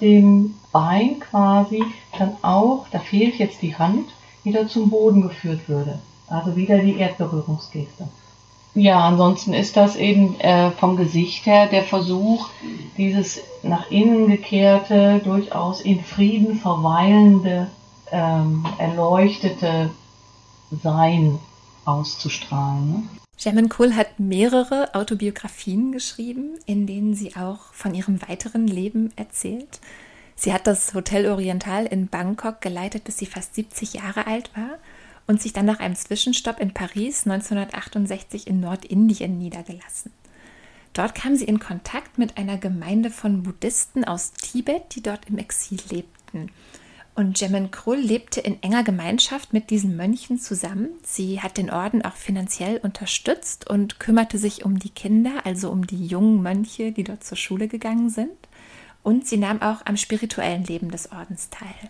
dem 0.00 0.54
Bein 0.72 1.20
quasi 1.20 1.82
dann 2.18 2.36
auch, 2.42 2.86
da 2.90 2.98
fehlt 2.98 3.36
jetzt 3.36 3.62
die 3.62 3.76
Hand, 3.76 4.10
wieder 4.44 4.68
zum 4.68 4.90
Boden 4.90 5.22
geführt 5.22 5.68
würde. 5.68 5.98
Also 6.28 6.54
wieder 6.54 6.78
die 6.78 6.96
Erdberührungsgeste. 6.96 8.08
Ja, 8.74 9.00
ansonsten 9.00 9.52
ist 9.52 9.76
das 9.76 9.96
eben 9.96 10.38
äh, 10.40 10.70
vom 10.72 10.96
Gesicht 10.96 11.44
her 11.46 11.66
der 11.66 11.82
Versuch, 11.82 12.48
dieses 12.96 13.40
nach 13.62 13.90
innen 13.90 14.28
gekehrte, 14.28 15.20
durchaus 15.24 15.80
in 15.80 16.04
Frieden 16.04 16.56
verweilende, 16.56 17.66
ähm, 18.12 18.64
erleuchtete 18.78 19.90
Sein 20.82 21.38
auszustrahlen. 21.84 22.92
Ne? 22.92 23.02
German 23.36 23.68
Kohl 23.68 23.96
hat 23.96 24.20
mehrere 24.20 24.94
Autobiografien 24.94 25.92
geschrieben, 25.92 26.58
in 26.66 26.86
denen 26.86 27.14
sie 27.14 27.34
auch 27.36 27.72
von 27.72 27.94
ihrem 27.94 28.20
weiteren 28.28 28.66
Leben 28.66 29.12
erzählt. 29.16 29.80
Sie 30.36 30.52
hat 30.52 30.66
das 30.66 30.94
Hotel 30.94 31.26
Oriental 31.26 31.86
in 31.86 32.06
Bangkok 32.06 32.60
geleitet, 32.60 33.04
bis 33.04 33.18
sie 33.18 33.26
fast 33.26 33.54
70 33.54 33.94
Jahre 33.94 34.26
alt 34.26 34.50
war 34.54 34.78
und 35.30 35.40
sich 35.40 35.52
dann 35.52 35.64
nach 35.64 35.78
einem 35.78 35.94
Zwischenstopp 35.94 36.58
in 36.58 36.74
Paris 36.74 37.24
1968 37.24 38.48
in 38.48 38.58
Nordindien 38.58 39.38
niedergelassen. 39.38 40.10
Dort 40.92 41.14
kam 41.14 41.36
sie 41.36 41.44
in 41.44 41.60
Kontakt 41.60 42.18
mit 42.18 42.36
einer 42.36 42.58
Gemeinde 42.58 43.10
von 43.10 43.44
Buddhisten 43.44 44.04
aus 44.04 44.32
Tibet, 44.32 44.96
die 44.96 45.02
dort 45.02 45.30
im 45.30 45.38
Exil 45.38 45.78
lebten. 45.88 46.50
Und 47.14 47.40
Jemen 47.40 47.70
Krull 47.70 47.98
lebte 47.98 48.40
in 48.40 48.60
enger 48.60 48.82
Gemeinschaft 48.82 49.52
mit 49.52 49.70
diesen 49.70 49.96
Mönchen 49.96 50.40
zusammen. 50.40 50.88
Sie 51.04 51.40
hat 51.40 51.58
den 51.58 51.70
Orden 51.70 52.04
auch 52.04 52.16
finanziell 52.16 52.78
unterstützt 52.78 53.70
und 53.70 54.00
kümmerte 54.00 54.36
sich 54.36 54.64
um 54.64 54.80
die 54.80 54.90
Kinder, 54.90 55.46
also 55.46 55.70
um 55.70 55.86
die 55.86 56.06
jungen 56.08 56.42
Mönche, 56.42 56.90
die 56.90 57.04
dort 57.04 57.22
zur 57.22 57.36
Schule 57.36 57.68
gegangen 57.68 58.10
sind. 58.10 58.32
Und 59.04 59.28
sie 59.28 59.36
nahm 59.36 59.62
auch 59.62 59.86
am 59.86 59.96
spirituellen 59.96 60.64
Leben 60.64 60.90
des 60.90 61.12
Ordens 61.12 61.50
teil. 61.50 61.88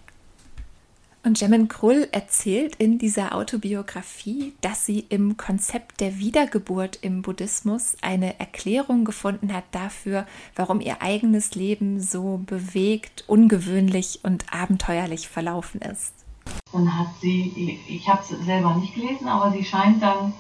Und 1.23 1.39
Jemen 1.39 1.69
Krull 1.69 2.09
erzählt 2.13 2.77
in 2.77 2.97
dieser 2.97 3.35
Autobiografie, 3.35 4.55
dass 4.63 4.87
sie 4.87 5.01
im 5.11 5.37
Konzept 5.37 6.01
der 6.01 6.19
Wiedergeburt 6.19 6.99
im 7.03 7.21
Buddhismus 7.21 7.95
eine 8.01 8.41
Erklärung 8.41 9.05
gefunden 9.05 9.53
hat 9.53 9.65
dafür, 9.71 10.27
warum 10.57 10.81
ihr 10.81 11.03
eigenes 11.03 11.55
Leben 11.55 12.01
so 12.01 12.41
bewegt, 12.47 13.25
ungewöhnlich 13.27 14.21
und 14.23 14.47
abenteuerlich 14.51 15.29
verlaufen 15.29 15.83
ist. 15.83 16.15
Dann 16.73 16.99
hat 16.99 17.09
sie, 17.21 17.79
ich 17.87 18.09
habe 18.09 18.23
es 18.23 18.47
selber 18.47 18.75
nicht 18.77 18.95
gelesen, 18.95 19.29
aber 19.29 19.53
sie 19.53 19.65
scheint 19.65 20.03
dann 20.03 20.33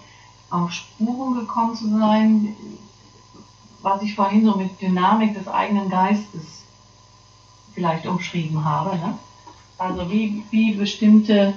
auf 0.49 0.73
Spuren 0.73 1.35
gekommen 1.35 1.77
zu 1.77 1.91
sein, 1.91 2.57
was 3.83 4.01
ich 4.01 4.15
vorhin 4.15 4.47
so 4.47 4.57
mit 4.57 4.81
Dynamik 4.81 5.35
des 5.35 5.47
eigenen 5.47 5.91
Geistes 5.91 6.65
vielleicht 7.75 8.07
umschrieben 8.07 8.65
habe. 8.65 8.97
Ne? 8.97 9.19
Also 9.81 10.11
wie, 10.11 10.43
wie 10.51 10.73
bestimmte 10.73 11.55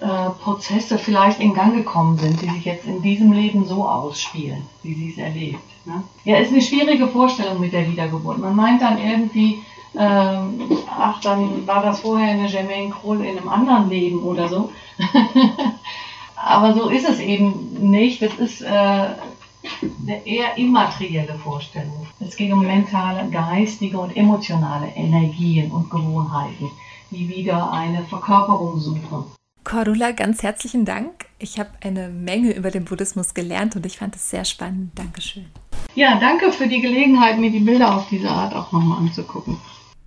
äh, 0.00 0.30
Prozesse 0.42 0.98
vielleicht 0.98 1.38
in 1.38 1.54
Gang 1.54 1.72
gekommen 1.72 2.18
sind, 2.18 2.42
die 2.42 2.48
sich 2.48 2.64
jetzt 2.64 2.84
in 2.84 3.00
diesem 3.00 3.32
Leben 3.32 3.64
so 3.64 3.88
ausspielen, 3.88 4.62
wie 4.82 4.94
sie 4.94 5.10
es 5.12 5.18
erlebt. 5.18 5.62
Ne? 5.84 6.02
Ja, 6.24 6.38
ist 6.38 6.50
eine 6.50 6.60
schwierige 6.60 7.06
Vorstellung 7.06 7.60
mit 7.60 7.72
der 7.72 7.88
Wiedergeburt. 7.88 8.38
Man 8.38 8.56
meint 8.56 8.82
dann 8.82 8.98
irgendwie, 8.98 9.62
ähm, 9.96 10.62
ach, 10.90 11.20
dann 11.20 11.64
war 11.64 11.84
das 11.84 12.00
vorher 12.00 12.32
eine 12.32 12.48
Jermaine 12.48 12.90
Kroll 12.90 13.24
in 13.24 13.38
einem 13.38 13.48
anderen 13.48 13.88
Leben 13.88 14.20
oder 14.24 14.48
so. 14.48 14.72
Aber 16.34 16.74
so 16.74 16.88
ist 16.88 17.08
es 17.08 17.20
eben 17.20 17.88
nicht. 17.88 18.20
Das 18.20 18.34
ist 18.34 18.62
äh, 18.62 18.66
eine 18.66 20.26
eher 20.26 20.58
immaterielle 20.58 21.36
Vorstellung. 21.36 22.04
Es 22.18 22.34
geht 22.34 22.52
um 22.52 22.66
mentale, 22.66 23.30
geistige 23.30 24.00
und 24.00 24.16
emotionale 24.16 24.88
Energien 24.96 25.70
und 25.70 25.88
Gewohnheiten 25.88 26.68
die 27.12 27.28
wieder 27.28 27.70
eine 27.70 28.04
Verkörperung 28.04 28.80
suchen. 28.80 29.24
Cordula, 29.64 30.10
ganz 30.12 30.42
herzlichen 30.42 30.84
Dank. 30.84 31.26
Ich 31.38 31.58
habe 31.58 31.70
eine 31.82 32.08
Menge 32.08 32.52
über 32.52 32.70
den 32.70 32.84
Buddhismus 32.84 33.34
gelernt 33.34 33.76
und 33.76 33.86
ich 33.86 33.98
fand 33.98 34.16
es 34.16 34.28
sehr 34.28 34.44
spannend. 34.44 34.90
Dankeschön. 34.96 35.46
Ja, 35.94 36.18
danke 36.18 36.50
für 36.52 36.66
die 36.66 36.80
Gelegenheit, 36.80 37.38
mir 37.38 37.50
die 37.50 37.60
Bilder 37.60 37.94
auf 37.96 38.08
diese 38.08 38.28
Art 38.28 38.54
auch 38.54 38.72
nochmal 38.72 38.98
anzugucken. 38.98 39.58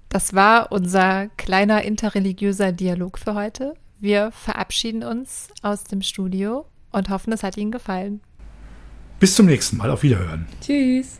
Das 0.09 0.33
war 0.33 0.71
unser 0.71 1.27
kleiner 1.37 1.83
interreligiöser 1.83 2.71
Dialog 2.71 3.17
für 3.17 3.35
heute. 3.35 3.75
Wir 3.99 4.31
verabschieden 4.31 5.03
uns 5.03 5.49
aus 5.61 5.83
dem 5.83 6.01
Studio 6.01 6.65
und 6.91 7.09
hoffen, 7.09 7.33
es 7.33 7.43
hat 7.43 7.57
Ihnen 7.57 7.71
gefallen. 7.71 8.21
Bis 9.19 9.35
zum 9.35 9.45
nächsten 9.45 9.77
Mal. 9.77 9.89
Auf 9.89 10.03
Wiederhören. 10.03 10.45
Tschüss. 10.61 11.19